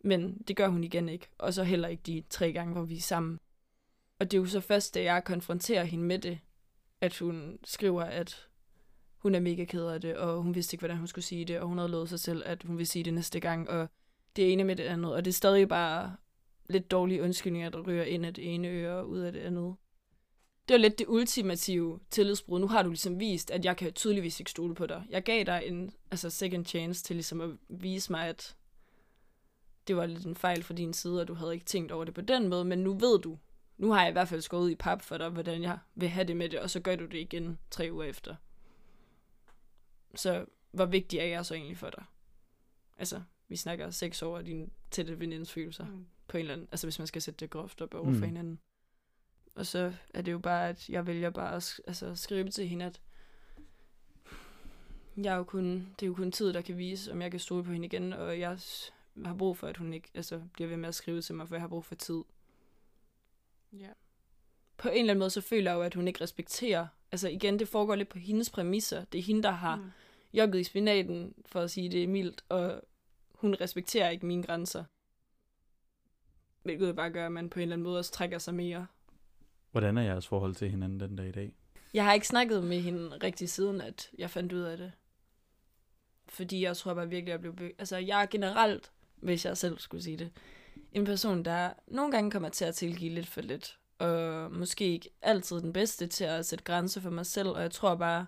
Men 0.00 0.42
det 0.48 0.56
gør 0.56 0.68
hun 0.68 0.84
igen 0.84 1.08
ikke. 1.08 1.28
Og 1.38 1.54
så 1.54 1.64
heller 1.64 1.88
ikke 1.88 2.02
de 2.02 2.22
tre 2.30 2.52
gange, 2.52 2.72
hvor 2.72 2.84
vi 2.84 2.96
er 2.96 3.00
sammen. 3.00 3.40
Og 4.18 4.30
det 4.30 4.36
er 4.36 4.40
jo 4.40 4.46
så 4.46 4.60
først, 4.60 4.94
da 4.94 5.02
jeg 5.02 5.24
konfronterer 5.24 5.84
hende 5.84 6.04
med 6.04 6.18
det, 6.18 6.38
at 7.00 7.18
hun 7.18 7.58
skriver, 7.64 8.02
at 8.02 8.48
hun 9.16 9.34
er 9.34 9.40
mega 9.40 9.64
ked 9.64 9.86
af 9.86 10.00
det, 10.00 10.16
og 10.16 10.42
hun 10.42 10.54
vidste 10.54 10.74
ikke, 10.74 10.80
hvordan 10.80 10.96
hun 10.96 11.06
skulle 11.06 11.24
sige 11.24 11.44
det, 11.44 11.60
og 11.60 11.68
hun 11.68 11.78
havde 11.78 11.90
lovet 11.90 12.08
sig 12.08 12.20
selv, 12.20 12.42
at 12.46 12.62
hun 12.62 12.78
ville 12.78 12.86
sige 12.86 13.04
det 13.04 13.14
næste 13.14 13.40
gang, 13.40 13.70
og 13.70 13.88
det 14.36 14.52
ene 14.52 14.64
med 14.64 14.76
det 14.76 14.84
andet, 14.84 15.14
og 15.14 15.24
det 15.24 15.30
er 15.30 15.34
stadig 15.34 15.68
bare 15.68 16.16
lidt 16.68 16.90
dårlige 16.90 17.22
undskyldninger, 17.22 17.70
der 17.70 17.80
ryger 17.80 18.04
ind 18.04 18.26
af 18.26 18.34
det 18.34 18.54
ene 18.54 18.68
øre 18.68 18.96
og 18.96 19.08
ud 19.08 19.18
af 19.18 19.32
det 19.32 19.40
andet. 19.40 19.76
Det 20.70 20.74
var 20.74 20.78
lidt 20.78 20.98
det 20.98 21.06
ultimative 21.08 22.00
tillidsbrud. 22.10 22.60
Nu 22.60 22.68
har 22.68 22.82
du 22.82 22.88
ligesom 22.88 23.20
vist, 23.20 23.50
at 23.50 23.64
jeg 23.64 23.76
kan 23.76 23.92
tydeligvis 23.92 24.40
ikke 24.40 24.50
stole 24.50 24.74
på 24.74 24.86
dig. 24.86 25.04
Jeg 25.08 25.22
gav 25.22 25.44
dig 25.44 25.62
en 25.66 25.92
altså 26.10 26.30
second 26.30 26.66
chance 26.66 27.04
til 27.04 27.16
ligesom 27.16 27.40
at 27.40 27.50
vise 27.68 28.12
mig, 28.12 28.26
at 28.28 28.56
det 29.88 29.96
var 29.96 30.06
lidt 30.06 30.26
en 30.26 30.34
fejl 30.34 30.62
fra 30.62 30.74
din 30.74 30.92
side, 30.92 31.20
og 31.20 31.28
du 31.28 31.34
havde 31.34 31.54
ikke 31.54 31.66
tænkt 31.66 31.92
over 31.92 32.04
det 32.04 32.14
på 32.14 32.20
den 32.20 32.48
måde, 32.48 32.64
men 32.64 32.78
nu 32.78 32.94
ved 32.94 33.18
du. 33.18 33.38
Nu 33.78 33.92
har 33.92 34.00
jeg 34.00 34.08
i 34.08 34.12
hvert 34.12 34.28
fald 34.28 34.40
skåret 34.40 34.70
i 34.70 34.74
pap 34.74 35.02
for 35.02 35.18
dig, 35.18 35.28
hvordan 35.28 35.62
jeg 35.62 35.78
vil 35.94 36.08
have 36.08 36.26
det 36.26 36.36
med 36.36 36.48
det, 36.48 36.60
og 36.60 36.70
så 36.70 36.80
gør 36.80 36.96
du 36.96 37.06
det 37.06 37.18
igen 37.18 37.58
tre 37.70 37.88
uger 37.92 38.04
efter. 38.04 38.36
Så 40.14 40.44
hvor 40.70 40.86
vigtig 40.86 41.18
er 41.18 41.24
jeg 41.26 41.46
så 41.46 41.54
egentlig 41.54 41.78
for 41.78 41.90
dig? 41.90 42.04
Altså, 42.98 43.22
vi 43.48 43.56
snakker 43.56 43.90
seks 43.90 44.22
år 44.22 44.38
af 44.38 44.44
din 44.44 44.72
tætte 44.90 45.20
venindes 45.20 45.52
følelser 45.52 45.86
Mm. 45.86 46.06
på 46.28 46.36
en 46.36 46.40
eller 46.40 46.54
anden, 46.54 46.68
altså 46.72 46.86
hvis 46.86 46.98
man 46.98 47.06
skal 47.06 47.22
sætte 47.22 47.40
det 47.40 47.50
groft 47.50 47.80
op 47.80 47.94
over 47.94 48.10
mm. 48.10 48.18
for 48.18 48.26
hinanden. 48.26 48.60
Og 49.54 49.66
så 49.66 49.92
er 50.14 50.22
det 50.22 50.32
jo 50.32 50.38
bare, 50.38 50.68
at 50.68 50.88
jeg 50.88 51.06
vælger 51.06 51.30
bare 51.30 51.56
at 51.56 51.80
altså, 51.86 52.14
skrive 52.16 52.50
til 52.50 52.68
hende, 52.68 52.84
at 52.84 53.00
jeg 55.16 55.32
er 55.32 55.36
jo 55.36 55.44
kun, 55.44 55.88
det 56.00 56.02
er 56.02 56.06
jo 56.06 56.14
kun 56.14 56.32
tid, 56.32 56.52
der 56.52 56.60
kan 56.60 56.78
vise, 56.78 57.12
om 57.12 57.22
jeg 57.22 57.30
kan 57.30 57.40
stole 57.40 57.64
på 57.64 57.72
hende 57.72 57.86
igen, 57.86 58.12
og 58.12 58.38
jeg 58.40 58.58
har 59.24 59.34
brug 59.34 59.56
for, 59.56 59.66
at 59.66 59.76
hun 59.76 59.92
ikke 59.92 60.08
altså, 60.14 60.42
bliver 60.52 60.68
ved 60.68 60.76
med 60.76 60.88
at 60.88 60.94
skrive 60.94 61.22
til 61.22 61.34
mig, 61.34 61.48
for 61.48 61.54
jeg 61.54 61.62
har 61.62 61.68
brug 61.68 61.84
for 61.84 61.94
tid. 61.94 62.22
Ja. 63.72 63.88
På 64.76 64.88
en 64.88 64.94
eller 64.94 65.12
anden 65.12 65.18
måde, 65.18 65.30
så 65.30 65.40
føler 65.40 65.70
jeg 65.70 65.76
jo, 65.76 65.82
at 65.82 65.94
hun 65.94 66.08
ikke 66.08 66.20
respekterer, 66.20 66.86
altså 67.12 67.28
igen, 67.28 67.58
det 67.58 67.68
foregår 67.68 67.94
lidt 67.94 68.08
på 68.08 68.18
hendes 68.18 68.50
præmisser. 68.50 69.04
Det 69.04 69.18
er 69.18 69.22
hende, 69.22 69.42
der 69.42 69.50
har 69.50 69.76
Mm. 69.76 69.90
jogget 70.34 70.60
i 70.60 70.64
spinaten, 70.64 71.34
for 71.46 71.60
at 71.60 71.70
sige 71.70 71.88
det 71.88 72.08
mildt, 72.08 72.44
og 72.48 72.82
hun 73.34 73.54
respekterer 73.60 74.10
ikke 74.10 74.26
mine 74.26 74.42
grænser. 74.42 74.84
Hvilket 76.62 76.96
bare 76.96 77.10
gør, 77.10 77.26
at 77.26 77.32
man 77.32 77.50
på 77.50 77.58
en 77.58 77.62
eller 77.62 77.74
anden 77.76 77.84
måde 77.84 77.98
også 77.98 78.12
trækker 78.12 78.38
sig 78.38 78.54
mere. 78.54 78.86
Hvordan 79.70 79.98
er 79.98 80.02
jeres 80.02 80.26
forhold 80.26 80.54
til 80.54 80.70
hinanden 80.70 81.00
den 81.00 81.16
dag 81.16 81.28
i 81.28 81.32
dag? 81.32 81.52
Jeg 81.94 82.04
har 82.04 82.12
ikke 82.12 82.26
snakket 82.26 82.64
med 82.64 82.80
hende 82.80 83.08
rigtig 83.22 83.48
siden, 83.48 83.80
at 83.80 84.10
jeg 84.18 84.30
fandt 84.30 84.52
ud 84.52 84.60
af 84.60 84.76
det. 84.76 84.92
Fordi 86.28 86.62
jeg 86.62 86.76
tror 86.76 86.94
bare 86.94 87.08
virkelig, 87.08 87.34
at 87.34 87.44
jeg 87.44 87.56
blev... 87.56 87.70
Altså, 87.78 87.96
jeg 87.96 88.22
er 88.22 88.26
generelt, 88.26 88.92
hvis 89.16 89.44
jeg 89.44 89.56
selv 89.56 89.78
skulle 89.78 90.02
sige 90.02 90.16
det, 90.16 90.30
en 90.92 91.04
person, 91.04 91.44
der 91.44 91.72
nogle 91.86 92.12
gange 92.12 92.30
kommer 92.30 92.48
til 92.48 92.64
at 92.64 92.74
tilgive 92.74 93.14
lidt 93.14 93.26
for 93.26 93.40
lidt. 93.40 93.78
Og 93.98 94.52
måske 94.52 94.84
ikke 94.84 95.10
altid 95.22 95.60
den 95.60 95.72
bedste 95.72 96.06
til 96.06 96.24
at 96.24 96.46
sætte 96.46 96.64
grænser 96.64 97.00
for 97.00 97.10
mig 97.10 97.26
selv. 97.26 97.48
Og 97.48 97.62
jeg 97.62 97.70
tror 97.70 97.94
bare, 97.94 98.26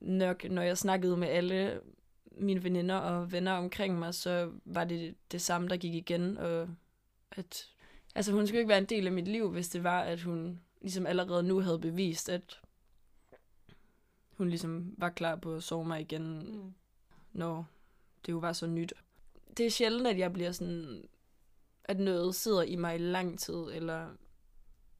nok 0.00 0.44
når 0.44 0.62
jeg 0.62 0.78
snakkede 0.78 1.16
med 1.16 1.28
alle 1.28 1.80
mine 2.30 2.64
veninder 2.64 2.96
og 2.96 3.32
venner 3.32 3.52
omkring 3.52 3.98
mig, 3.98 4.14
så 4.14 4.52
var 4.64 4.84
det 4.84 5.14
det 5.32 5.42
samme, 5.42 5.68
der 5.68 5.76
gik 5.76 5.94
igen, 5.94 6.38
og 6.38 6.68
at, 7.30 7.68
altså 8.16 8.32
hun 8.32 8.46
skulle 8.46 8.60
ikke 8.60 8.68
være 8.68 8.78
en 8.78 8.84
del 8.84 9.06
af 9.06 9.12
mit 9.12 9.28
liv, 9.28 9.50
hvis 9.50 9.68
det 9.68 9.84
var, 9.84 10.00
at 10.02 10.22
hun 10.22 10.60
ligesom 10.80 11.06
allerede 11.06 11.42
nu 11.42 11.60
havde 11.60 11.78
bevist, 11.78 12.28
at 12.28 12.60
hun 14.30 14.48
ligesom 14.48 14.94
var 14.98 15.08
klar 15.10 15.36
på 15.36 15.54
at 15.54 15.62
sove 15.62 15.84
mig 15.84 16.00
igen, 16.00 16.38
Mm. 16.38 16.74
når 17.32 17.66
det 18.26 18.32
jo 18.32 18.38
var 18.38 18.52
så 18.52 18.66
nyt. 18.66 18.92
Det 19.56 19.66
er 19.66 19.70
sjældent, 19.70 20.06
at 20.06 20.18
jeg 20.18 20.32
bliver 20.32 20.52
sådan, 20.52 21.08
at 21.84 21.98
noget 22.00 22.34
sidder 22.34 22.62
i 22.62 22.76
mig 22.76 22.94
i 22.94 22.98
lang 22.98 23.38
tid, 23.38 23.54
eller 23.72 24.08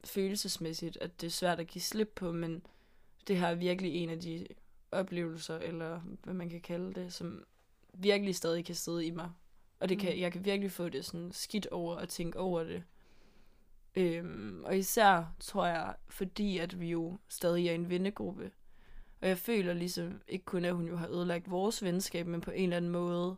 følelsesmæssigt, 0.03 0.97
at 1.01 1.21
det 1.21 1.27
er 1.27 1.31
svært 1.31 1.59
at 1.59 1.67
give 1.67 1.81
slip 1.81 2.11
på, 2.15 2.31
men 2.31 2.61
det 3.27 3.37
her 3.37 3.47
er 3.47 3.55
virkelig 3.55 3.93
en 3.95 4.09
af 4.09 4.19
de 4.19 4.47
oplevelser, 4.91 5.57
eller 5.57 5.99
hvad 6.23 6.33
man 6.33 6.49
kan 6.49 6.61
kalde 6.61 6.93
det, 6.93 7.13
som 7.13 7.43
virkelig 7.93 8.35
stadig 8.35 8.65
kan 8.65 8.75
sidde 8.75 9.05
i 9.05 9.11
mig. 9.11 9.31
Og 9.79 9.89
det 9.89 9.99
kan, 9.99 10.13
Mm. 10.15 10.21
jeg 10.21 10.31
kan 10.31 10.45
virkelig 10.45 10.71
få 10.71 10.89
det 10.89 11.05
sådan 11.05 11.31
skidt 11.31 11.67
over 11.67 11.95
at 11.95 12.09
tænke 12.09 12.39
over 12.39 12.63
det. 12.63 12.83
Øhm, 13.97 14.63
og 14.63 14.77
især 14.77 15.35
tror 15.39 15.65
jeg, 15.65 15.95
fordi 16.09 16.57
at 16.57 16.79
vi 16.79 16.89
jo 16.89 17.17
stadig 17.27 17.67
er 17.67 17.73
en 17.73 17.89
vennegruppe. 17.89 18.51
Og 19.21 19.27
jeg 19.27 19.37
føler 19.37 19.73
ligesom, 19.73 20.21
ikke 20.27 20.45
kun 20.45 20.65
at 20.65 20.75
hun 20.75 20.87
jo 20.87 20.95
har 20.95 21.07
ødelagt 21.07 21.51
vores 21.51 21.83
venskab, 21.83 22.27
men 22.27 22.41
på 22.41 22.51
en 22.51 22.63
eller 22.63 22.77
anden 22.77 22.91
måde 22.91 23.35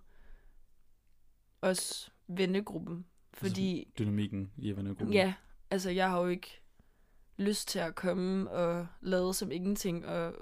også 1.61 2.11
vennegruppen. 2.27 3.05
Fordi 3.33 3.93
Dynamikken 3.99 4.51
i 4.57 4.71
vennegruppen. 4.71 5.13
Ja, 5.13 5.33
altså 5.71 5.89
jeg 5.89 6.09
har 6.09 6.21
jo 6.21 6.27
ikke 6.27 6.61
lyst 7.37 7.67
til 7.67 7.79
at 7.79 7.95
komme 7.95 8.51
og 8.51 8.87
lade 9.01 9.33
som 9.33 9.51
ingenting, 9.51 10.05
og 10.05 10.33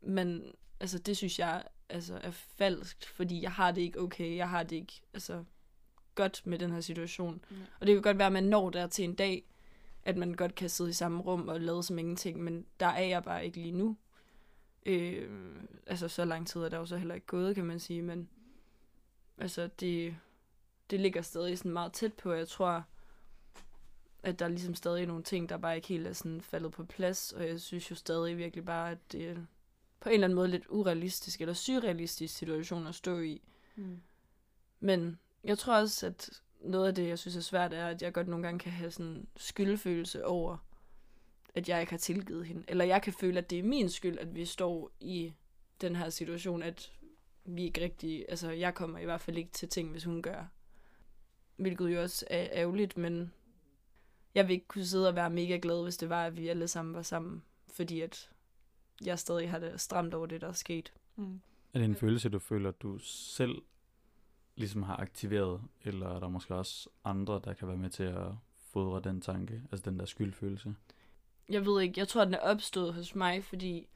men 0.00 0.42
altså 0.80 0.98
det 0.98 1.16
synes 1.16 1.38
jeg 1.38 1.64
altså 1.88 2.18
er 2.22 2.30
falskt, 2.30 3.06
fordi 3.06 3.42
jeg 3.42 3.52
har 3.52 3.72
det 3.72 3.82
ikke 3.82 4.00
okay, 4.00 4.36
jeg 4.36 4.48
har 4.50 4.62
det 4.62 4.76
ikke 4.76 5.02
altså 5.14 5.44
godt 6.14 6.42
med 6.44 6.58
den 6.58 6.70
her 6.70 6.80
situation. 6.80 7.44
Ja. 7.50 7.56
Og 7.80 7.86
det 7.86 7.94
kan 7.94 8.02
godt 8.02 8.18
være, 8.18 8.26
at 8.26 8.32
man 8.32 8.44
når 8.44 8.70
der 8.70 8.86
til 8.86 9.04
en 9.04 9.14
dag, 9.14 9.44
at 10.02 10.16
man 10.16 10.34
godt 10.34 10.54
kan 10.54 10.70
sidde 10.70 10.90
i 10.90 10.92
samme 10.92 11.22
rum 11.22 11.48
og 11.48 11.60
lade 11.60 11.82
som 11.82 11.98
ingenting, 11.98 12.42
men 12.42 12.66
der 12.80 12.86
er 12.86 13.04
jeg 13.04 13.22
bare 13.22 13.46
ikke 13.46 13.60
lige 13.60 13.72
nu. 13.72 13.96
Øh, 14.86 15.30
altså 15.86 16.08
så 16.08 16.24
lang 16.24 16.46
tid 16.46 16.60
er 16.60 16.68
der 16.68 16.78
jo 16.78 16.86
så 16.86 16.96
heller 16.96 17.14
ikke 17.14 17.26
gået, 17.26 17.54
kan 17.54 17.64
man 17.64 17.80
sige, 17.80 18.02
men 18.02 18.28
altså 19.38 19.66
det, 19.80 20.16
det 20.90 21.00
ligger 21.00 21.22
stadig 21.22 21.58
sådan 21.58 21.72
meget 21.72 21.92
tæt 21.92 22.12
på, 22.12 22.32
jeg 22.32 22.48
tror, 22.48 22.84
at 24.22 24.38
der 24.38 24.44
er 24.44 24.48
ligesom 24.48 24.74
stadig 24.74 25.06
nogle 25.06 25.22
ting, 25.22 25.48
der 25.48 25.56
bare 25.56 25.76
ikke 25.76 25.88
helt 25.88 26.06
er 26.06 26.12
sådan 26.12 26.40
faldet 26.40 26.72
på 26.72 26.84
plads, 26.84 27.32
og 27.32 27.48
jeg 27.48 27.60
synes 27.60 27.90
jo 27.90 27.94
stadig 27.96 28.38
virkelig 28.38 28.64
bare, 28.64 28.90
at 28.90 29.12
det 29.12 29.28
er 29.28 29.36
på 30.00 30.08
en 30.08 30.14
eller 30.14 30.26
anden 30.26 30.36
måde 30.36 30.48
lidt 30.48 30.66
urealistisk 30.68 31.40
eller 31.40 31.54
surrealistisk 31.54 32.36
situation 32.36 32.86
at 32.86 32.94
stå 32.94 33.18
i. 33.20 33.42
Mm. 33.76 34.00
Men 34.80 35.18
jeg 35.44 35.58
tror 35.58 35.74
også, 35.74 36.06
at 36.06 36.30
noget 36.60 36.88
af 36.88 36.94
det, 36.94 37.08
jeg 37.08 37.18
synes 37.18 37.36
er 37.36 37.40
svært, 37.40 37.72
er, 37.72 37.86
at 37.86 38.02
jeg 38.02 38.12
godt 38.12 38.28
nogle 38.28 38.42
gange 38.42 38.58
kan 38.58 38.72
have 38.72 38.90
sådan 38.90 39.26
skyldfølelse 39.36 40.26
over, 40.26 40.56
at 41.54 41.68
jeg 41.68 41.80
ikke 41.80 41.92
har 41.92 41.98
tilgivet 41.98 42.46
hende. 42.46 42.64
Eller 42.68 42.84
jeg 42.84 43.02
kan 43.02 43.12
føle, 43.12 43.38
at 43.38 43.50
det 43.50 43.58
er 43.58 43.62
min 43.62 43.88
skyld, 43.90 44.18
at 44.18 44.34
vi 44.34 44.44
står 44.44 44.90
i 45.00 45.32
den 45.80 45.96
her 45.96 46.10
situation, 46.10 46.62
at 46.62 46.92
vi 47.44 47.62
ikke 47.64 47.80
rigtig, 47.80 48.24
altså 48.28 48.50
jeg 48.50 48.74
kommer 48.74 48.98
i 48.98 49.04
hvert 49.04 49.20
fald 49.20 49.38
ikke 49.38 49.52
til 49.52 49.68
ting, 49.68 49.90
hvis 49.90 50.04
hun 50.04 50.22
gør. 50.22 50.44
Hvilket 51.56 51.94
jo 51.94 52.02
også 52.02 52.24
er 52.30 52.48
ærgerligt, 52.52 52.96
men 52.96 53.32
jeg 54.34 54.48
vil 54.48 54.54
ikke 54.54 54.68
kunne 54.68 54.86
sidde 54.86 55.08
og 55.08 55.16
være 55.16 55.30
mega 55.30 55.58
glad, 55.62 55.82
hvis 55.82 55.96
det 55.96 56.08
var, 56.08 56.26
at 56.26 56.36
vi 56.36 56.48
alle 56.48 56.68
sammen 56.68 56.94
var 56.94 57.02
sammen. 57.02 57.42
Fordi 57.72 58.00
at 58.00 58.30
jeg 59.04 59.18
stadig 59.18 59.50
har 59.50 59.58
det 59.58 59.80
stramt 59.80 60.14
over 60.14 60.26
det, 60.26 60.40
der 60.40 60.48
er 60.48 60.52
sket. 60.52 60.92
Mm. 61.16 61.40
Er 61.74 61.78
det 61.78 61.84
en 61.84 61.96
følelse, 61.96 62.28
du 62.28 62.38
føler, 62.38 62.68
at 62.68 62.82
du 62.82 62.98
selv 62.98 63.62
ligesom 64.56 64.82
har 64.82 64.96
aktiveret, 64.96 65.60
eller 65.82 66.08
er 66.08 66.20
der 66.20 66.28
måske 66.28 66.54
også 66.54 66.88
andre, 67.04 67.40
der 67.44 67.54
kan 67.54 67.68
være 67.68 67.76
med 67.76 67.90
til 67.90 68.02
at 68.02 68.26
fodre 68.72 69.00
den 69.00 69.20
tanke, 69.20 69.62
altså 69.72 69.90
den 69.90 69.98
der 69.98 70.06
skyldfølelse? 70.06 70.74
jeg 71.48 71.66
ved 71.66 71.82
ikke, 71.82 72.00
jeg 72.00 72.08
tror, 72.08 72.24
den 72.24 72.34
er 72.34 72.38
opstået 72.38 72.94
hos 72.94 73.14
mig, 73.14 73.44
fordi... 73.44 73.86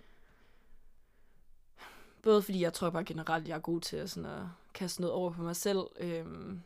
Både 2.22 2.42
fordi 2.42 2.60
jeg 2.60 2.72
tror 2.72 2.90
bare 2.90 3.04
generelt, 3.04 3.48
jeg 3.48 3.54
er 3.54 3.60
god 3.60 3.80
til 3.80 3.96
at, 3.96 4.10
sådan 4.10 4.30
at 4.30 4.42
kaste 4.74 5.00
noget 5.00 5.14
over 5.14 5.30
på 5.32 5.42
mig 5.42 5.56
selv, 5.56 5.78
øhm, 6.00 6.62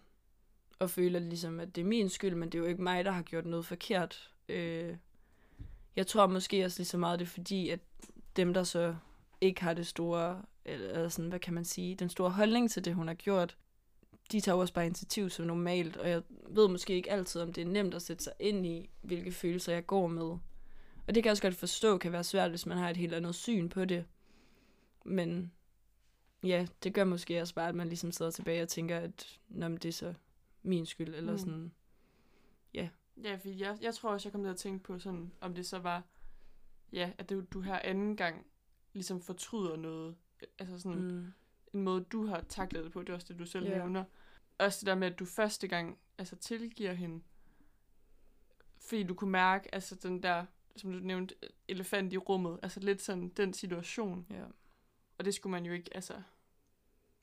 og 0.79 0.91
føle 0.91 1.21
ligesom, 1.21 1.61
at 1.61 1.77
det 1.77 1.81
er 1.81 1.87
min 1.87 2.09
skyld, 2.09 2.35
men 2.35 2.49
det 2.49 2.59
er 2.59 2.63
jo 2.63 2.69
ikke 2.69 2.83
mig, 2.83 3.05
der 3.05 3.11
har 3.11 3.23
gjort 3.23 3.47
noget 3.47 3.67
forkert. 3.67 4.31
Øh, 4.49 4.97
jeg 5.97 6.07
tror 6.07 6.27
måske 6.27 6.65
også 6.65 6.79
lige 6.79 6.87
så 6.87 6.99
meget, 6.99 7.19
det 7.19 7.27
er 7.27 7.31
fordi, 7.31 7.69
at 7.69 7.81
dem, 8.37 8.55
der 8.55 8.65
så 8.65 8.97
ikke 9.41 9.63
har 9.63 9.75
det 9.75 9.87
store, 9.87 10.43
eller 10.65 11.09
sådan, 11.09 11.29
hvad 11.29 11.41
kan 11.41 11.55
man 11.55 11.65
sige, 11.65 11.95
den 11.95 12.09
store 12.09 12.31
holdning 12.31 12.71
til 12.71 12.85
det, 12.85 12.95
hun 12.95 13.09
har 13.09 13.15
gjort, 13.15 13.57
de 14.33 14.41
tager 14.41 14.57
også 14.59 14.75
bare 14.75 14.87
initiativ 14.87 15.31
som 15.31 15.47
normalt, 15.47 15.97
og 15.97 16.11
jeg 16.11 16.23
ved 16.49 16.69
måske 16.69 16.95
ikke 16.95 17.11
altid, 17.11 17.41
om 17.41 17.53
det 17.53 17.63
er 17.63 17.67
nemt 17.67 17.95
at 17.95 18.03
sætte 18.03 18.25
sig 18.25 18.33
ind 18.39 18.67
i, 18.67 18.91
hvilke 19.03 19.33
følelser 19.33 19.73
jeg 19.73 19.87
går 19.87 20.07
med. 20.07 20.39
Og 21.07 21.15
det 21.15 21.15
kan 21.15 21.25
jeg 21.25 21.31
også 21.31 21.43
godt 21.43 21.55
forstå 21.55 21.99
kan 21.99 22.13
være 22.13 22.25
svært, 22.25 22.51
hvis 22.51 22.67
man 22.67 22.79
har 22.79 22.91
et 22.91 22.97
helt 22.97 23.15
andet 23.15 23.35
syn 23.35 23.69
på 23.69 23.85
det. 23.85 24.05
Men 25.05 25.53
ja, 26.45 26.67
det 26.83 26.95
gør 26.95 27.05
måske 27.05 27.41
også 27.41 27.55
bare, 27.55 27.69
at 27.69 27.75
man 27.75 27.89
ligesom 27.89 28.13
sidder 28.13 28.31
tilbage 28.31 28.63
og 28.63 28.69
tænker, 28.69 28.99
at 28.99 29.39
Nå, 29.49 29.69
men 29.69 29.77
det 29.79 29.89
er 29.89 29.93
så 29.93 30.15
min 30.63 30.87
skyld, 30.87 31.15
eller 31.15 31.33
Mm. 31.33 31.39
sådan. 31.39 31.73
Ja, 33.23 33.37
for 33.37 33.49
jeg, 33.49 33.79
jeg 33.81 33.95
tror 33.95 34.11
også, 34.11 34.29
jeg 34.29 34.33
kom 34.33 34.43
til 34.43 34.51
at 34.51 34.57
tænke 34.57 34.85
på 34.85 34.99
sådan, 34.99 35.33
om 35.41 35.55
det 35.55 35.67
så 35.67 35.79
var, 35.79 36.03
ja, 36.93 37.11
at 37.19 37.29
det, 37.29 37.53
du 37.53 37.61
her 37.61 37.79
anden 37.79 38.17
gang 38.17 38.47
ligesom 38.93 39.21
fortryder 39.21 39.77
noget. 39.77 40.15
Altså 40.59 40.79
sådan 40.81 41.03
mm. 41.03 41.33
En 41.75 41.83
måde, 41.83 42.05
du 42.13 42.27
har 42.27 42.41
taklet 42.49 42.85
det 42.85 42.93
på, 42.93 43.01
det 43.01 43.09
er 43.09 43.15
også 43.15 43.27
det, 43.31 43.39
du 43.39 43.45
selv 43.47 43.65
Ja. 43.65 43.71
yeah. 43.71 43.79
nævner. 43.81 44.05
Også 44.63 44.79
det 44.81 44.87
der 44.87 44.95
med, 44.95 45.13
at 45.13 45.19
du 45.19 45.25
første 45.25 45.69
gang 45.69 45.99
altså 46.19 46.37
tilgiver 46.37 46.93
hende, 46.93 47.23
fordi 48.81 49.03
du 49.03 49.15
kunne 49.15 49.31
mærke, 49.31 49.75
altså 49.75 49.95
den 49.95 50.23
der, 50.23 50.45
som 50.77 50.93
du 50.93 50.99
nævnte, 50.99 51.35
elefant 51.69 52.13
i 52.13 52.17
rummet, 52.17 52.59
altså 52.63 52.81
lidt 52.81 53.03
sådan 53.03 53.29
den 53.29 53.53
situation. 53.53 54.27
Ja. 54.31 54.45
Og 55.19 55.25
det 55.25 55.35
skulle 55.35 55.51
man 55.51 55.65
jo 55.65 55.73
ikke, 55.73 55.91
altså, 55.95 56.23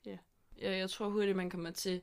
ja. 0.06 0.18
Jeg 0.60 0.90
tror 0.90 1.08
hurtigt, 1.08 1.36
man 1.36 1.50
kommer 1.50 1.70
til... 1.70 2.02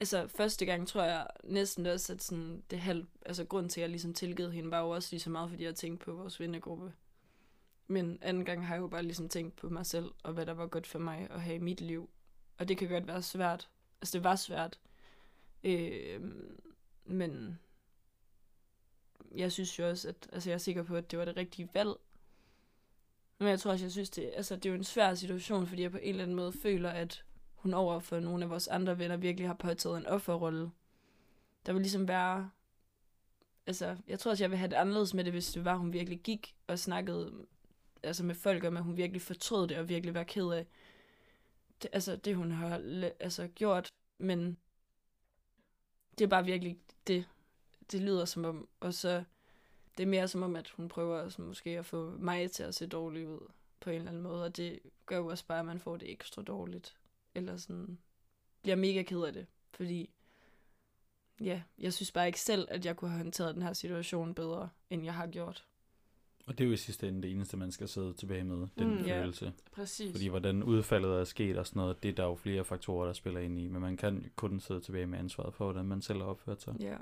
Altså, 0.00 0.28
første 0.28 0.66
gang 0.66 0.88
tror 0.88 1.02
jeg 1.02 1.26
næsten 1.44 1.86
også, 1.86 2.12
at 2.12 2.22
sådan, 2.22 2.64
det 2.70 2.80
halv, 2.80 3.06
altså, 3.26 3.44
grund 3.44 3.70
til, 3.70 3.80
at 3.80 3.82
jeg 3.82 3.90
ligesom 3.90 4.14
tilgivet 4.14 4.52
hende, 4.52 4.70
var 4.70 4.80
jo 4.80 4.90
også 4.90 5.08
lige 5.12 5.20
så 5.20 5.30
meget, 5.30 5.50
fordi 5.50 5.64
jeg 5.64 5.74
tænkte 5.74 6.04
på 6.04 6.12
vores 6.12 6.40
vennegruppe. 6.40 6.92
Men 7.86 8.18
anden 8.22 8.44
gang 8.44 8.66
har 8.66 8.74
jeg 8.74 8.80
jo 8.80 8.88
bare 8.88 9.02
ligesom 9.02 9.28
tænkt 9.28 9.56
på 9.56 9.68
mig 9.68 9.86
selv, 9.86 10.10
og 10.22 10.32
hvad 10.32 10.46
der 10.46 10.54
var 10.54 10.66
godt 10.66 10.86
for 10.86 10.98
mig 10.98 11.30
at 11.30 11.42
have 11.42 11.56
i 11.56 11.60
mit 11.60 11.80
liv. 11.80 12.10
Og 12.58 12.68
det 12.68 12.78
kan 12.78 12.88
godt 12.88 13.06
være 13.06 13.22
svært. 13.22 13.68
Altså, 14.00 14.18
det 14.18 14.24
var 14.24 14.36
svært. 14.36 14.78
Øh, 15.64 16.20
men 17.04 17.58
jeg 19.34 19.52
synes 19.52 19.78
jo 19.78 19.88
også, 19.88 20.08
at 20.08 20.28
altså, 20.32 20.50
jeg 20.50 20.54
er 20.54 20.58
sikker 20.58 20.82
på, 20.82 20.96
at 20.96 21.10
det 21.10 21.18
var 21.18 21.24
det 21.24 21.36
rigtige 21.36 21.68
valg. 21.74 21.90
Men 23.38 23.48
jeg 23.48 23.60
tror 23.60 23.70
også, 23.70 23.84
jeg 23.84 23.92
synes, 23.92 24.10
det, 24.10 24.32
altså, 24.36 24.56
det 24.56 24.66
er 24.66 24.70
jo 24.70 24.76
en 24.76 24.84
svær 24.84 25.14
situation, 25.14 25.66
fordi 25.66 25.82
jeg 25.82 25.90
på 25.90 25.98
en 26.02 26.08
eller 26.08 26.22
anden 26.22 26.36
måde 26.36 26.52
føler, 26.52 26.90
at 26.90 27.24
hun 27.54 27.74
over 27.74 28.00
for 28.00 28.20
nogle 28.20 28.44
af 28.44 28.50
vores 28.50 28.68
andre 28.68 28.98
venner 28.98 29.16
virkelig 29.16 29.48
har 29.48 29.54
påtaget 29.54 29.98
en 29.98 30.06
offerrolle. 30.06 30.70
Der 31.66 31.72
vil 31.72 31.82
ligesom 31.82 32.08
være... 32.08 32.50
Altså, 33.66 33.96
jeg 34.08 34.18
tror 34.18 34.30
også, 34.30 34.44
jeg 34.44 34.50
vil 34.50 34.58
have 34.58 34.70
det 34.70 34.76
anderledes 34.76 35.14
med 35.14 35.24
det, 35.24 35.32
hvis 35.32 35.52
det 35.52 35.64
var, 35.64 35.76
hun 35.76 35.92
virkelig 35.92 36.20
gik 36.20 36.56
og 36.66 36.78
snakkede 36.78 37.46
altså 38.02 38.24
med 38.24 38.34
folk 38.34 38.64
om, 38.64 38.76
at 38.76 38.82
hun 38.82 38.96
virkelig 38.96 39.22
fortrød 39.22 39.68
det 39.68 39.78
og 39.78 39.88
virkelig 39.88 40.14
var 40.14 40.24
ked 40.24 40.48
af 40.48 40.66
det, 41.82 41.90
altså, 41.92 42.16
det, 42.16 42.36
hun 42.36 42.50
har 42.50 42.80
altså, 43.20 43.48
gjort. 43.48 43.92
Men 44.18 44.56
det 46.18 46.24
er 46.24 46.28
bare 46.28 46.44
virkelig 46.44 46.78
det, 47.06 47.28
det 47.92 48.00
lyder 48.00 48.24
som 48.24 48.44
om. 48.44 48.68
Og 48.80 48.94
så 48.94 49.24
det 49.96 50.02
er 50.02 50.06
mere 50.06 50.28
som 50.28 50.42
om, 50.42 50.56
at 50.56 50.68
hun 50.68 50.88
prøver 50.88 51.20
altså, 51.20 51.42
måske 51.42 51.78
at 51.78 51.86
få 51.86 52.10
mig 52.10 52.50
til 52.50 52.62
at 52.62 52.74
se 52.74 52.86
dårlig 52.86 53.28
ud 53.28 53.48
på 53.80 53.90
en 53.90 53.96
eller 53.96 54.10
anden 54.10 54.22
måde. 54.22 54.44
Og 54.44 54.56
det 54.56 54.80
gør 55.06 55.16
jo 55.16 55.26
også 55.26 55.46
bare, 55.46 55.58
at 55.58 55.66
man 55.66 55.80
får 55.80 55.96
det 55.96 56.12
ekstra 56.12 56.42
dårligt. 56.42 56.96
Eller 57.34 57.56
sådan 57.56 57.98
bliver 58.62 58.76
mega 58.76 59.02
ked 59.02 59.22
af 59.22 59.32
det. 59.32 59.46
Fordi 59.72 60.10
ja, 61.40 61.62
jeg 61.78 61.92
synes 61.92 62.12
bare 62.12 62.26
ikke 62.26 62.40
selv, 62.40 62.68
at 62.70 62.84
jeg 62.86 62.96
kunne 62.96 63.10
have 63.10 63.22
håndteret 63.22 63.54
den 63.54 63.62
her 63.62 63.72
situation 63.72 64.34
bedre, 64.34 64.68
end 64.90 65.04
jeg 65.04 65.14
har 65.14 65.26
gjort. 65.26 65.66
Og 66.46 66.58
det 66.58 66.64
er 66.64 66.68
jo 66.68 66.72
i 66.74 66.76
sidste 66.76 67.08
ende 67.08 67.22
det 67.22 67.30
eneste, 67.30 67.56
man 67.56 67.72
skal 67.72 67.88
sidde 67.88 68.12
tilbage 68.14 68.44
med, 68.44 68.66
den 68.78 68.90
Mm. 68.98 69.04
følelse. 69.04 69.52
præcis. 69.72 70.10
Fordi 70.10 70.26
hvordan 70.28 70.62
udfaldet 70.62 71.10
er 71.20 71.24
sket 71.24 71.56
og 71.58 71.66
sådan 71.66 71.80
noget, 71.80 72.02
det 72.02 72.08
er 72.08 72.12
der 72.14 72.24
jo 72.24 72.34
flere 72.34 72.64
faktorer, 72.64 73.06
der 73.06 73.12
spiller 73.12 73.40
ind 73.40 73.58
i. 73.58 73.68
Men 73.68 73.80
man 73.82 73.96
kan 73.96 74.30
kun 74.36 74.60
sidde 74.60 74.80
tilbage 74.80 75.06
med 75.06 75.18
ansvaret 75.18 75.54
for, 75.54 75.64
hvordan 75.64 75.84
man 75.86 76.02
selv 76.02 76.18
har 76.18 76.26
opført 76.26 76.62
sig. 76.62 76.74
Ja. 76.80 76.96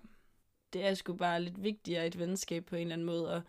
Det 0.72 0.84
er 0.86 0.94
sgu 0.94 1.12
bare 1.12 1.42
lidt 1.42 1.62
vigtigere 1.62 2.06
et 2.06 2.18
venskab 2.18 2.64
på 2.66 2.76
en 2.76 2.82
eller 2.82 2.92
anden 2.92 3.06
måde 3.06 3.32
at 3.32 3.42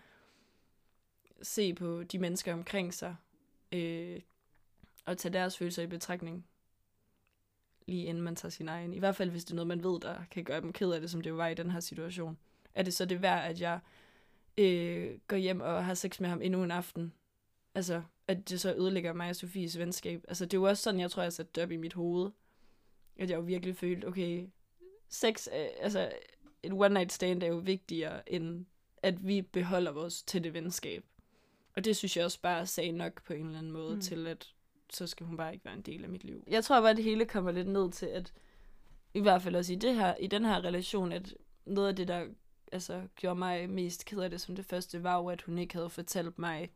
se 1.42 1.74
på 1.74 2.04
de 2.04 2.20
mennesker 2.20 2.54
omkring 2.54 2.94
sig 2.94 3.16
øh, 3.72 4.20
og 5.06 5.18
tage 5.18 5.34
deres 5.34 5.58
følelser 5.58 5.84
i 5.84 5.88
betragtning 5.88 6.46
lige 7.88 8.06
inden 8.06 8.24
man 8.24 8.36
tager 8.36 8.50
sin 8.50 8.70
egen. 8.70 8.94
I 8.94 9.00
hvert 9.00 9.16
fald, 9.16 9.30
hvis 9.30 9.46
det 9.46 9.52
er 9.52 9.56
noget, 9.56 9.68
man 9.68 9.84
ved, 9.84 10.00
der 10.00 10.16
kan 10.32 10.44
gøre 10.44 10.62
dem 10.62 10.74
ked 10.74 10.92
af 10.92 11.02
det, 11.02 11.10
som 11.12 11.22
det 11.22 11.30
jo 11.30 11.36
var 11.36 11.48
i 11.48 11.54
den 11.54 11.72
her 11.72 11.80
situation. 11.80 12.38
Er 12.74 12.84
det 12.84 12.94
så 12.94 13.06
det 13.06 13.22
værd, 13.22 13.50
at 13.50 13.62
jeg 13.62 13.80
øh, 14.58 15.20
går 15.28 15.38
hjem 15.38 15.62
og 15.62 15.86
har 15.86 15.94
sex 15.94 16.20
med 16.20 16.30
ham 16.30 16.42
endnu 16.42 16.64
en 16.64 16.72
aften? 16.72 17.14
altså, 17.76 18.02
at 18.28 18.50
det 18.50 18.62
så 18.62 18.74
ødelægger 18.74 19.14
mig 19.14 19.30
og 19.30 19.36
Sofies 19.36 19.78
venskab. 19.80 20.24
Altså, 20.28 20.46
det 20.46 20.54
er 20.54 20.58
jo 20.58 20.64
også 20.64 20.84
sådan, 20.84 21.00
jeg 21.00 21.12
tror, 21.12 21.24
jeg 21.24 21.34
satte 21.34 21.52
det 21.56 21.64
op 21.64 21.72
i 21.72 21.78
mit 21.78 21.94
hoved. 21.94 22.32
At 23.18 23.30
jeg 23.30 23.38
jo 23.38 23.42
virkelig 23.42 23.76
følte, 23.76 24.06
okay, 24.06 24.48
sex, 25.10 25.48
er- 25.52 25.70
altså, 25.80 26.12
et 26.64 26.74
one 26.74 26.90
night 26.94 27.12
stand 27.12 27.44
er 27.44 27.48
jo 27.48 27.58
vigtigere, 27.58 28.34
end 28.34 28.66
at 28.98 29.28
vi 29.28 29.42
beholder 29.42 29.92
vores 29.92 30.24
tætte 30.24 30.54
venskab. 30.54 31.04
Og 31.76 31.86
det 31.86 31.96
synes 31.96 32.18
jeg 32.18 32.26
også 32.26 32.42
bare 32.42 32.66
sagde 32.66 32.92
nok 32.92 33.24
på 33.24 33.34
en 33.34 33.46
eller 33.46 33.58
anden 33.58 33.72
måde 33.72 33.96
mm. 33.96 34.02
til, 34.02 34.28
at 34.28 34.54
så 34.94 35.08
skal 35.08 35.26
hun 35.26 35.38
bare 35.38 35.54
ikke 35.54 35.66
være 35.66 35.74
en 35.74 35.82
del 35.82 36.04
af 36.04 36.10
mit 36.10 36.24
liv. 36.24 36.44
Jeg 36.48 36.64
tror 36.64 36.82
bare, 36.82 36.90
at 36.90 36.98
det 36.98 37.06
hele 37.06 37.26
kommer 37.26 37.52
lidt 37.52 37.68
ned 37.68 37.92
til, 37.92 38.06
at 38.06 38.34
i 39.14 39.20
hvert 39.20 39.42
fald 39.42 39.56
også 39.56 39.74
i, 39.74 39.76
det 39.76 39.96
her, 39.96 40.16
i 40.16 40.28
den 40.28 40.46
her 40.46 40.64
relation, 40.64 41.12
at 41.12 41.34
noget 41.66 41.88
af 41.90 41.96
det, 41.96 42.08
der 42.08 42.28
altså, 42.76 43.02
gjorde 43.16 43.40
mig 43.40 43.70
mest 43.70 44.06
ked 44.06 44.20
af 44.20 44.30
det 44.30 44.42
som 44.42 44.56
det 44.56 44.66
første, 44.66 45.04
var 45.04 45.18
jo, 45.18 45.28
at 45.28 45.42
hun 45.42 45.58
ikke 45.58 45.74
havde 45.74 45.90
fortalt 45.90 46.40
mig, 46.40 46.72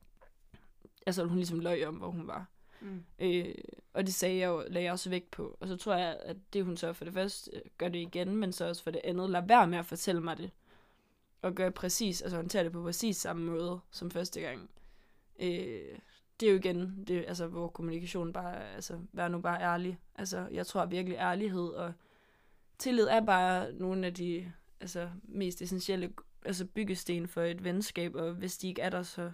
altså 1.06 1.26
hun 1.26 1.38
ligesom 1.38 1.60
løg 1.60 1.88
om, 1.88 1.96
hvor 1.96 2.10
hun 2.10 2.28
var. 2.28 2.46
Mm. 2.82 3.04
Øh, 3.20 3.56
og 3.94 4.06
det 4.06 4.14
sagde 4.14 4.38
jeg 4.38 4.48
jo, 4.48 4.64
lagde 4.68 4.86
jeg 4.86 4.92
også 4.92 5.10
vægt 5.10 5.32
på. 5.32 5.58
Og 5.60 5.68
så 5.68 5.78
tror 5.78 5.96
jeg, 5.96 6.18
at 6.22 6.38
det 6.54 6.66
hun 6.66 6.78
så 6.78 6.94
for 6.94 7.06
det 7.06 7.14
første 7.14 7.52
øh, 7.52 7.62
gør 7.78 7.90
det 7.90 8.00
igen, 8.00 8.36
men 8.36 8.52
så 8.54 8.68
også 8.68 8.84
for 8.84 8.92
det 8.92 9.02
andet, 9.04 9.30
lader 9.30 9.46
være 9.46 9.68
med 9.68 9.78
at 9.78 9.86
fortælle 9.86 10.22
mig 10.22 10.38
det. 10.38 10.52
Og 11.42 11.56
gøre 11.56 11.72
præcis, 11.72 12.22
altså 12.22 12.36
håndtere 12.36 12.64
det 12.64 12.72
på 12.72 12.84
præcis 12.84 13.18
samme 13.18 13.46
måde 13.46 13.80
som 13.92 14.12
første 14.12 14.42
gang. 14.42 14.70
Øh, 15.40 15.98
det 16.40 16.48
er 16.48 16.52
jo 16.52 16.58
igen, 16.58 17.04
det, 17.08 17.26
altså, 17.28 17.48
hvor 17.48 17.68
kommunikation 17.68 18.34
bare, 18.34 18.74
altså, 18.76 19.00
vær 19.12 19.28
nu 19.28 19.40
bare 19.40 19.62
ærlig. 19.62 20.00
Altså, 20.16 20.48
jeg 20.52 20.68
tror 20.68 20.86
virkelig 20.86 21.18
ærlighed 21.18 21.68
og 21.70 21.94
tillid 22.78 23.08
er 23.08 23.26
bare 23.26 23.74
nogle 23.74 24.08
af 24.08 24.14
de 24.14 24.52
altså, 24.82 25.10
mest 25.24 25.62
essentielle 25.62 26.14
altså, 26.46 26.66
byggesten 26.66 27.28
for 27.28 27.42
et 27.42 27.64
venskab, 27.64 28.16
og 28.16 28.34
hvis 28.34 28.58
de 28.58 28.68
ikke 28.68 28.82
er 28.82 28.90
der, 28.90 29.04
så 29.04 29.32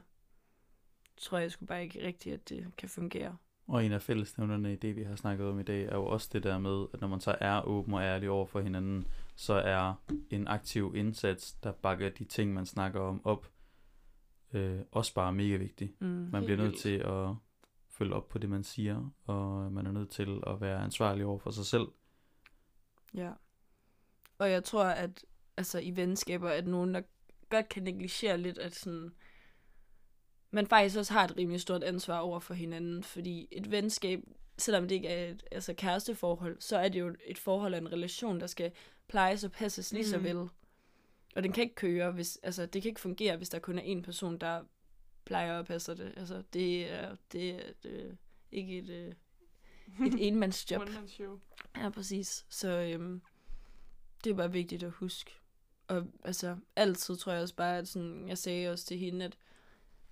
tror 1.18 1.38
jeg 1.38 1.52
sgu 1.52 1.66
bare 1.66 1.84
ikke 1.84 2.08
rigtigt, 2.08 2.34
at 2.34 2.50
det 2.50 2.68
kan 2.78 2.90
fungere. 2.90 3.38
Og 3.68 3.86
en 3.86 3.92
af 3.92 4.02
fællesnævnerne 4.02 4.74
i 4.74 4.76
det, 4.76 4.96
vi 4.96 5.04
har 5.04 5.16
snakket 5.16 5.48
om 5.48 5.60
i 5.60 5.64
dag, 5.64 5.84
er 5.84 5.96
jo 5.96 6.06
også 6.06 6.30
det 6.34 6.44
der 6.44 6.60
med, 6.60 6.86
at 6.94 7.02
når 7.02 7.08
man 7.08 7.20
så 7.20 7.36
er 7.42 7.62
åben 7.62 7.94
og 7.94 8.02
ærlig 8.02 8.30
over 8.30 8.46
for 8.46 8.62
hinanden, 8.62 9.08
så 9.36 9.54
er 9.54 9.94
en 10.30 10.48
aktiv 10.48 10.94
indsats, 10.96 11.54
der 11.54 11.72
bakker 11.72 12.10
de 12.10 12.24
ting, 12.24 12.54
man 12.54 12.66
snakker 12.66 13.00
om 13.00 13.26
op, 13.26 13.52
øh, 14.54 14.80
også 14.92 15.14
bare 15.14 15.34
mega 15.34 15.56
vigtig. 15.56 15.94
Mm. 16.00 16.08
Man 16.08 16.44
bliver 16.44 16.58
nødt 16.58 16.68
vildt. 16.68 16.82
til 16.82 16.98
at 16.98 17.36
følge 17.90 18.14
op 18.14 18.30
på 18.30 18.38
det, 18.38 18.50
man 18.50 18.64
siger, 18.64 19.10
og 19.26 19.72
man 19.72 19.86
er 19.86 19.92
nødt 19.92 20.10
til 20.10 20.42
at 20.48 20.62
være 20.62 20.84
ansvarlig 20.84 21.26
over 21.26 21.40
for 21.40 21.52
sig 21.52 21.66
selv. 21.66 21.88
Ja. 23.14 23.32
Og 24.38 24.52
jeg 24.52 24.64
tror, 24.64 24.86
at 24.86 25.26
altså, 25.58 25.80
i 25.80 25.96
venskaber, 25.96 26.50
at 26.50 26.68
nogen, 26.68 26.94
der 26.94 27.02
godt 27.50 27.70
kan 27.70 27.84
negligere 27.84 28.38
lidt, 28.38 28.58
at 28.58 28.76
sådan, 28.76 29.12
man 30.52 30.68
faktisk 30.68 30.98
også 30.98 31.14
har 31.14 31.24
et 31.24 31.38
rimelig 31.38 31.62
stort 31.62 31.84
ansvar 31.84 32.20
over 32.20 32.40
for 32.40 32.54
hinanden, 32.54 33.04
fordi 33.04 33.48
et 33.52 33.72
venskab, 33.72 34.20
selvom 34.58 34.88
det 34.88 34.96
ikke 34.96 35.08
er 35.08 35.30
et 35.32 35.44
altså 35.52 35.74
kæresteforhold, 35.74 36.58
så 36.60 36.78
er 36.78 36.90
det 36.90 37.00
jo 37.00 37.16
et 37.26 37.38
forhold 37.38 37.74
og 37.74 37.80
en 37.80 37.92
relation, 37.92 38.40
der 38.40 38.48
skal 38.48 38.72
plejes 39.08 39.44
og 39.44 39.52
passes 39.52 39.94
lige 39.94 40.08
så 40.08 40.18
Mhm. 40.18 40.24
vel. 40.26 40.38
Og 41.36 41.44
den 41.44 41.52
kan 41.52 41.64
ikke 41.64 41.76
køre, 41.76 42.12
hvis, 42.12 42.40
altså 42.44 42.66
det 42.66 42.82
kan 42.82 42.90
ikke 42.90 43.02
fungere, 43.02 43.38
hvis 43.38 43.50
der 43.50 43.60
kun 43.60 43.78
er 43.78 43.82
en 43.84 44.02
person, 44.02 44.38
der 44.38 44.64
plejer 45.26 45.58
og 45.58 45.66
passer 45.66 45.94
det. 45.94 46.14
Altså 46.18 46.44
det 46.54 46.92
er, 46.92 47.16
det 47.32 47.50
er 47.50 47.60
et, 47.70 47.86
øh, 47.92 48.14
ikke 48.52 48.78
et, 48.78 48.90
øh, 48.90 49.14
et 50.08 50.16
enmandsjob. 50.28 50.82
One 50.82 50.92
man 50.92 51.08
show. 51.08 51.40
Ja, 51.78 51.90
præcis. 51.90 52.46
Så 52.50 52.70
øhm, 52.70 53.22
det 54.24 54.32
er 54.32 54.36
bare 54.36 54.52
vigtigt 54.52 54.84
at 54.84 54.92
huske. 54.92 55.32
Og 55.88 56.08
altså, 56.24 56.56
altid 56.76 57.16
tror 57.16 57.32
jeg 57.32 57.42
også 57.42 57.56
bare, 57.56 57.78
at 57.78 57.88
sådan, 57.88 58.28
jeg 58.28 58.38
sagde 58.38 58.72
også 58.72 58.86
til 58.86 58.98
hende, 58.98 59.26
at 59.26 59.38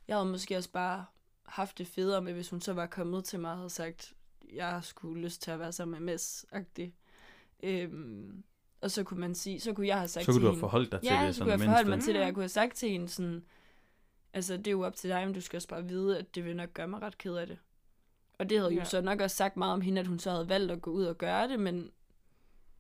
jeg 0.08 0.16
havde 0.16 0.30
måske 0.30 0.58
også 0.58 0.72
bare 0.72 1.06
haft 1.46 1.78
det 1.78 1.88
federe 1.88 2.22
med, 2.22 2.34
hvis 2.34 2.50
hun 2.50 2.62
så 2.62 2.74
var 2.74 2.86
kommet 2.86 3.26
til 3.26 3.40
mig 3.40 3.52
og 3.52 3.58
havde 3.58 3.70
sagt, 3.70 4.14
jeg 4.54 4.80
skulle 4.84 5.22
lyst 5.22 5.42
til 5.42 5.52
at 5.52 5.60
være 5.60 5.72
sammen 5.72 6.04
med 6.04 6.14
Mads-agtig. 6.14 6.94
Øhm, 7.64 8.44
og 8.82 8.92
så 8.92 9.04
kunne 9.04 9.20
man 9.20 9.36
sige, 9.36 9.60
så 9.60 9.74
kunne 9.74 9.88
jeg 9.88 9.98
have 9.98 10.08
sagt 10.08 10.26
Så 10.26 10.32
kunne 10.32 10.36
til 10.36 10.42
du 10.42 10.48
have 10.48 10.52
hende, 10.52 10.60
forholdt 10.60 10.92
dig 10.92 11.02
til 11.02 11.08
ja, 11.10 11.28
det 11.28 11.36
så 11.36 11.44
kunne 11.44 11.52
jeg 11.52 11.60
forholde 11.60 11.90
mig 11.90 12.02
til 12.02 12.14
det. 12.14 12.20
Jeg 12.20 12.34
kunne 12.34 12.44
have 12.44 12.50
sagt 12.50 12.76
til 12.76 12.90
hende 12.90 13.10
sådan, 13.10 13.44
altså 14.34 14.58
det 14.58 14.68
er 14.68 14.72
jo 14.72 14.82
op 14.82 14.96
til 14.96 15.10
dig, 15.10 15.26
men 15.26 15.34
du 15.34 15.42
skal 15.42 15.58
også 15.58 15.68
bare 15.68 15.88
vide, 15.88 16.18
at 16.20 16.36
det 16.36 16.46
vil 16.46 16.56
nok 16.56 16.74
gøre 16.74 16.88
mig 16.88 17.02
ret 17.02 17.18
ked 17.18 17.36
af 17.36 17.48
det. 17.48 17.58
Og 18.40 18.50
det 18.50 18.58
havde. 18.60 18.74
Ja. 18.74 18.80
jo 18.80 18.86
så 18.86 19.02
nok 19.02 19.22
også 19.22 19.36
sagt 19.36 19.58
meget 19.58 19.74
om 19.74 19.82
hende, 19.82 20.02
at 20.02 20.08
hun 20.08 20.20
så 20.20 20.32
havde 20.32 20.50
valgt 20.50 20.72
at 20.72 20.82
gå 20.82 20.92
ud 20.92 21.04
og 21.04 21.18
gøre 21.18 21.48
det, 21.48 21.60
men 21.60 21.92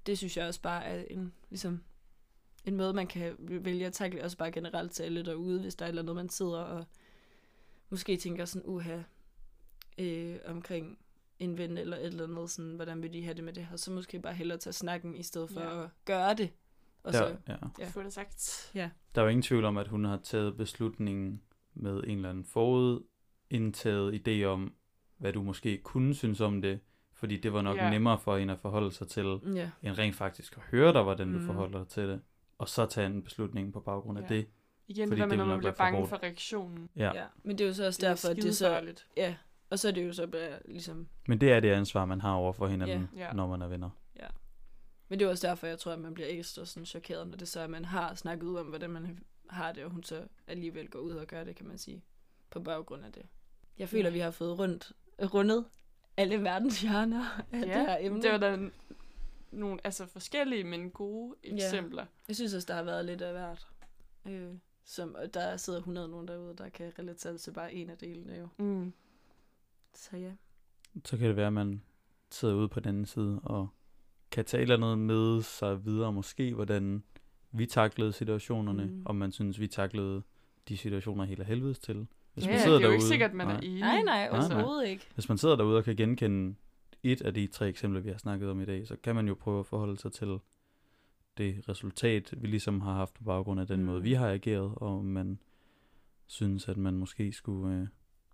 det 0.06 0.18
synes 0.18 0.38
jeg 0.38 0.48
også 0.48 0.62
bare 0.62 0.84
er 0.84 1.04
en, 1.10 1.34
ligesom, 1.50 1.84
en 2.66 2.78
måde, 2.78 2.94
man 2.94 3.08
kan 3.08 3.36
vælge 3.40 3.86
at 3.86 3.94
takle 3.94 4.24
også 4.24 4.38
bare 4.38 4.52
generelt 4.52 4.92
til 4.92 5.04
alle 5.04 5.26
derude, 5.26 5.62
hvis 5.62 5.76
der 5.76 5.86
er 5.86 5.88
et 5.88 5.90
eller 5.90 6.02
andet, 6.02 6.16
man 6.16 6.30
sidder 6.30 6.58
og 6.60 6.86
måske 7.90 8.18
tænker 8.18 8.46
sådan, 8.46 8.70
uha, 8.70 8.98
øh, 9.98 10.36
omkring 10.46 10.98
en 11.40 11.58
ven 11.58 11.78
eller 11.78 11.98
et 11.98 12.06
eller 12.06 12.24
andet, 12.24 12.50
sådan, 12.50 12.76
hvordan 12.76 13.02
vil 13.04 13.14
de 13.14 13.24
have 13.24 13.34
det 13.34 13.44
med 13.44 13.54
det 13.54 13.66
her, 13.66 13.78
så 13.78 13.92
måske 13.92 14.20
bare 14.20 14.34
hellere 14.34 14.58
tage 14.58 14.74
snakken, 14.74 15.16
i 15.16 15.24
stedet 15.24 15.50
for 15.50 15.62
Ja. 15.62 15.84
at 15.84 15.90
gøre 16.06 16.34
det. 16.34 16.50
Og 17.04 17.14
Der, 17.14 17.20
så, 17.20 17.26
ja. 17.48 17.54
Ja. 17.54 17.58
Ja. 17.80 17.88
Få 17.90 18.04
det 18.04 18.14
sagt. 18.14 18.72
ja. 18.76 18.90
der 19.16 19.22
er 19.22 19.26
jo 19.26 19.30
ingen 19.30 19.42
tvivl 19.42 19.66
om, 19.66 19.78
at 19.78 19.88
hun 19.88 20.06
har 20.06 20.18
taget 20.24 20.58
beslutningen 20.58 21.42
med 21.74 22.04
en 22.08 22.16
eller 22.18 22.30
anden 22.30 22.46
forudindtaget 22.46 24.28
idé 24.28 24.44
om, 24.46 24.74
hvad 25.18 25.34
du 25.34 25.42
måske 25.44 25.78
kunne 25.84 26.14
synes 26.16 26.42
om 26.42 26.62
det, 26.62 26.80
fordi 27.14 27.38
det 27.38 27.54
var 27.54 27.62
nok 27.62 27.78
Ja. 27.78 27.90
nemmere 27.90 28.20
for 28.20 28.38
hende 28.38 28.54
at 28.54 28.60
forholde 28.60 28.92
sig 28.92 29.08
til, 29.08 29.40
Ja. 29.56 29.70
end 29.84 29.98
rent 29.98 30.16
faktisk 30.16 30.58
at 30.58 30.64
høre 30.64 30.94
dig, 30.94 31.04
hvordan 31.04 31.34
du 31.34 31.40
Mm. 31.40 31.46
forholder 31.46 31.80
dig 31.80 31.88
til 31.88 32.04
det, 32.08 32.22
og 32.58 32.70
så 32.70 32.86
tage 32.86 33.06
en 33.08 33.24
beslutning 33.24 33.74
på 33.74 33.80
baggrund 33.80 34.18
af 34.20 34.24
Ja. 34.24 34.28
det. 34.36 34.48
Igen, 34.88 35.08
Fordi 35.10 35.22
det 35.22 35.30
med, 35.30 35.38
når 35.38 35.46
man 35.46 35.60
bliver 35.60 35.74
bange 35.74 36.08
for 36.08 36.24
reaktionen. 36.24 36.90
Ja. 36.96 37.12
Ja, 37.16 37.26
men 37.44 37.58
det 37.58 37.64
er 37.64 37.68
jo 37.68 37.74
så 37.74 37.86
også 37.86 37.98
Det 38.02 38.04
er 38.08 38.10
derfor, 38.10 38.28
at 38.28 38.36
det 38.36 38.44
så... 38.44 38.54
skidefarligt. 38.66 39.08
Ja, 39.18 39.36
og 39.70 39.80
så 39.80 39.88
er 39.88 39.92
det 39.92 40.08
jo 40.08 40.14
så 40.14 40.28
bare 40.28 40.60
ligesom... 40.66 41.08
Men 41.28 41.42
det 41.42 41.52
er 41.52 41.60
det 41.60 41.72
ansvar, 41.72 42.06
man 42.06 42.22
har 42.22 42.34
over 42.34 42.54
for 42.54 42.68
hinanden, 42.68 43.10
Ja. 43.16 43.26
Ja. 43.26 43.34
når 43.34 43.48
man 43.48 43.62
er 43.62 43.68
venner. 43.68 43.90
Men 45.10 45.20
det 45.20 45.26
er 45.26 45.30
også 45.30 45.48
derfor, 45.48 45.68
jeg 45.68 45.80
tror, 45.80 45.92
at 45.92 46.00
man 46.00 46.14
bliver 46.14 46.28
ekstra 46.30 46.66
sådan 46.66 46.86
chokeret, 46.86 47.28
når 47.28 47.38
det 47.38 47.48
så 47.48 47.60
er, 47.60 47.64
at 47.64 47.70
man 47.70 47.86
har 47.86 48.16
snakket 48.16 48.44
ud 48.48 48.56
om, 48.56 48.66
hvordan 48.66 48.90
man 48.90 49.20
har 49.50 49.72
det, 49.72 49.84
og 49.84 49.92
hun 49.92 50.04
så 50.04 50.22
alligevel 50.48 50.90
går 50.90 51.00
ud 51.00 51.12
og 51.12 51.28
gør 51.28 51.44
det, 51.44 51.56
kan 51.56 51.68
man 51.68 51.78
sige, 51.78 52.04
på 52.50 52.60
baggrund 52.60 53.06
af 53.06 53.12
det. 53.12 53.22
Jeg 53.78 53.90
føler, 53.90 54.04
Ja. 54.04 54.08
at 54.08 54.14
vi 54.14 54.20
har 54.20 54.32
fået 54.32 54.60
rundt, 54.60 54.92
rundet 55.34 55.66
alle 56.18 56.44
verdens 56.44 56.82
hjørner 56.82 57.42
af 57.52 57.60
det 57.60 57.70
her 57.70 57.98
emne. 58.00 58.22
det 58.22 58.32
var 58.32 58.38
da 58.38 58.58
nogle 59.54 59.80
altså 59.84 60.06
forskellige, 60.06 60.64
men 60.64 60.90
gode 60.90 61.36
Ja. 61.44 61.56
eksempler. 61.56 62.06
Jeg 62.28 62.36
synes 62.36 62.54
også, 62.54 62.66
der 62.66 62.74
har 62.76 62.84
været 62.84 63.06
lidt 63.06 63.22
af 63.22 63.32
hvert. 63.34 63.68
Øh, 64.28 64.50
som, 64.86 65.16
og 65.16 65.34
der 65.34 65.58
sidder 65.58 65.80
100 65.80 66.08
nogen 66.10 66.28
derude, 66.28 66.56
der 66.58 66.70
kan 66.70 66.92
relatere 67.00 67.38
til 67.38 67.52
bare 67.52 67.74
en 67.74 67.90
af 67.90 67.98
delene 67.98 68.34
jo. 68.36 68.48
Mm. 68.66 68.94
Så 69.94 70.18
ja. 70.18 70.32
Så 71.06 71.18
kan 71.18 71.28
det 71.28 71.36
være, 71.36 71.48
at 71.48 71.54
man 71.54 71.82
sidder 72.32 72.56
ude 72.56 72.68
på 72.70 72.80
den 72.80 72.90
anden 72.90 73.06
side 73.06 73.40
og 73.44 73.68
kan 74.32 74.46
tage 74.46 74.60
et 74.64 74.72
eller 74.72 74.76
andet 74.88 74.98
med 75.00 75.42
sig 75.42 75.86
videre, 75.86 76.14
måske 76.14 76.54
hvordan 76.54 77.04
vi 77.52 77.66
taklede 77.66 78.14
situationerne, 78.14 78.86
Mm. 78.86 79.02
om 79.06 79.16
man 79.16 79.32
synes, 79.32 79.60
vi 79.60 79.68
taklede 79.68 80.22
de 80.70 80.78
situationer 80.78 81.26
helt 81.26 81.40
af 81.40 81.46
helvedes 81.46 81.80
til. 81.80 82.08
Hvis 82.34 82.46
Ja, 82.46 82.50
man 82.50 82.54
det 82.54 82.60
er 82.60 82.64
sidder 82.64 82.78
jo 82.78 82.82
derude, 82.84 82.96
ikke 82.96 83.06
sikkert, 83.06 83.34
man 83.34 83.48
nej. 83.48 83.56
er 83.56 83.60
enig. 83.60 83.80
Nej, 83.80 84.02
nej, 84.02 84.30
nej. 84.30 84.40
overhovedet 84.40 84.88
ikke. 84.88 85.08
Hvis 85.14 85.30
man 85.30 85.38
sidder 85.38 85.56
derude 85.56 85.78
og 85.78 85.84
kan 85.84 85.96
genkende 85.96 86.56
et 87.04 87.22
af 87.22 87.34
de 87.34 87.48
tre 87.48 87.70
eksempler, 87.70 88.02
vi 88.02 88.10
har 88.10 88.18
snakket 88.18 88.50
om 88.50 88.62
i 88.62 88.66
dag, 88.66 88.88
så 88.88 88.96
kan 89.04 89.16
man 89.16 89.28
jo 89.28 89.34
prøve 89.34 89.60
at 89.60 89.66
forholde 89.66 89.98
sig 89.98 90.12
til 90.12 90.40
det 91.38 91.70
resultat, 91.70 92.34
vi 92.38 92.48
ligesom 92.48 92.82
har 92.82 92.94
haft 92.94 93.14
på 93.14 93.24
baggrund 93.24 93.60
af 93.60 93.68
den 93.68 93.80
Mm. 93.80 93.86
måde, 93.86 94.02
vi 94.04 94.14
har 94.14 94.30
ageret, 94.30 94.74
og 94.76 95.06
man 95.06 95.40
synes, 96.28 96.68
at 96.68 96.78
man 96.78 96.94
måske 96.98 97.32
skulle 97.32 97.76
øh, 97.76 97.88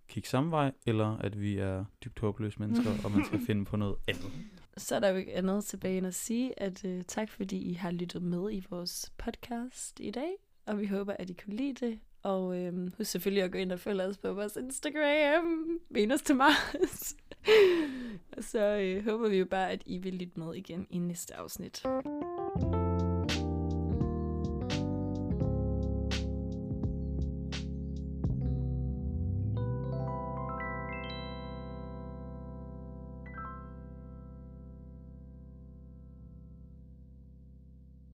kigge 0.08 0.30
samme 0.30 0.52
vej, 0.52 0.72
eller 0.86 1.18
at 1.18 1.42
vi 1.42 1.58
er 1.58 1.86
dybt 2.04 2.20
håbløse 2.20 2.60
mennesker, 2.60 2.92
og 3.04 3.12
man 3.12 3.26
skal 3.26 3.40
finde 3.48 3.66
på 3.66 3.78
noget 3.78 3.96
andet. 4.08 4.32
Så 4.78 4.96
er 4.96 5.00
der 5.00 5.10
jo 5.10 5.16
ikke 5.18 5.34
andet 5.36 5.66
tilbage 5.66 5.98
end 5.98 6.08
at 6.08 6.16
sige, 6.16 6.60
at 6.60 6.84
uh, 6.86 7.02
tak 7.08 7.30
fordi 7.30 7.58
I 7.58 7.74
har 7.74 7.92
lyttet 7.92 8.22
med 8.22 8.52
i 8.54 8.66
vores 8.70 9.14
podcast 9.18 10.00
i 10.00 10.12
dag, 10.12 10.32
og 10.66 10.80
vi 10.80 10.86
håber, 10.86 11.14
at 11.20 11.30
I 11.30 11.34
kunne 11.34 11.56
lide 11.56 11.86
det. 11.86 12.00
Og 12.24 12.58
øhm, 12.58 12.94
husk 12.98 13.12
selvfølgelig 13.12 13.44
at 13.44 13.52
gå 13.52 13.58
ind 13.58 13.72
og 13.72 13.80
følge 13.80 14.04
os 14.04 14.18
på 14.18 14.34
vores 14.34 14.56
Instagram, 14.56 15.80
Venus 15.90 16.22
til 16.22 16.36
Mars. 16.36 17.16
så 18.52 18.60
øh, 18.60 19.06
håber 19.06 19.30
vi 19.30 19.38
jo 19.38 19.46
bare, 19.46 19.72
at 19.72 19.84
I 19.86 19.98
vil 19.98 20.14
lytte 20.14 20.40
med 20.40 20.56
igen 20.56 20.88
i 20.90 20.98
næste 20.98 21.36
afsnit. 21.36 21.84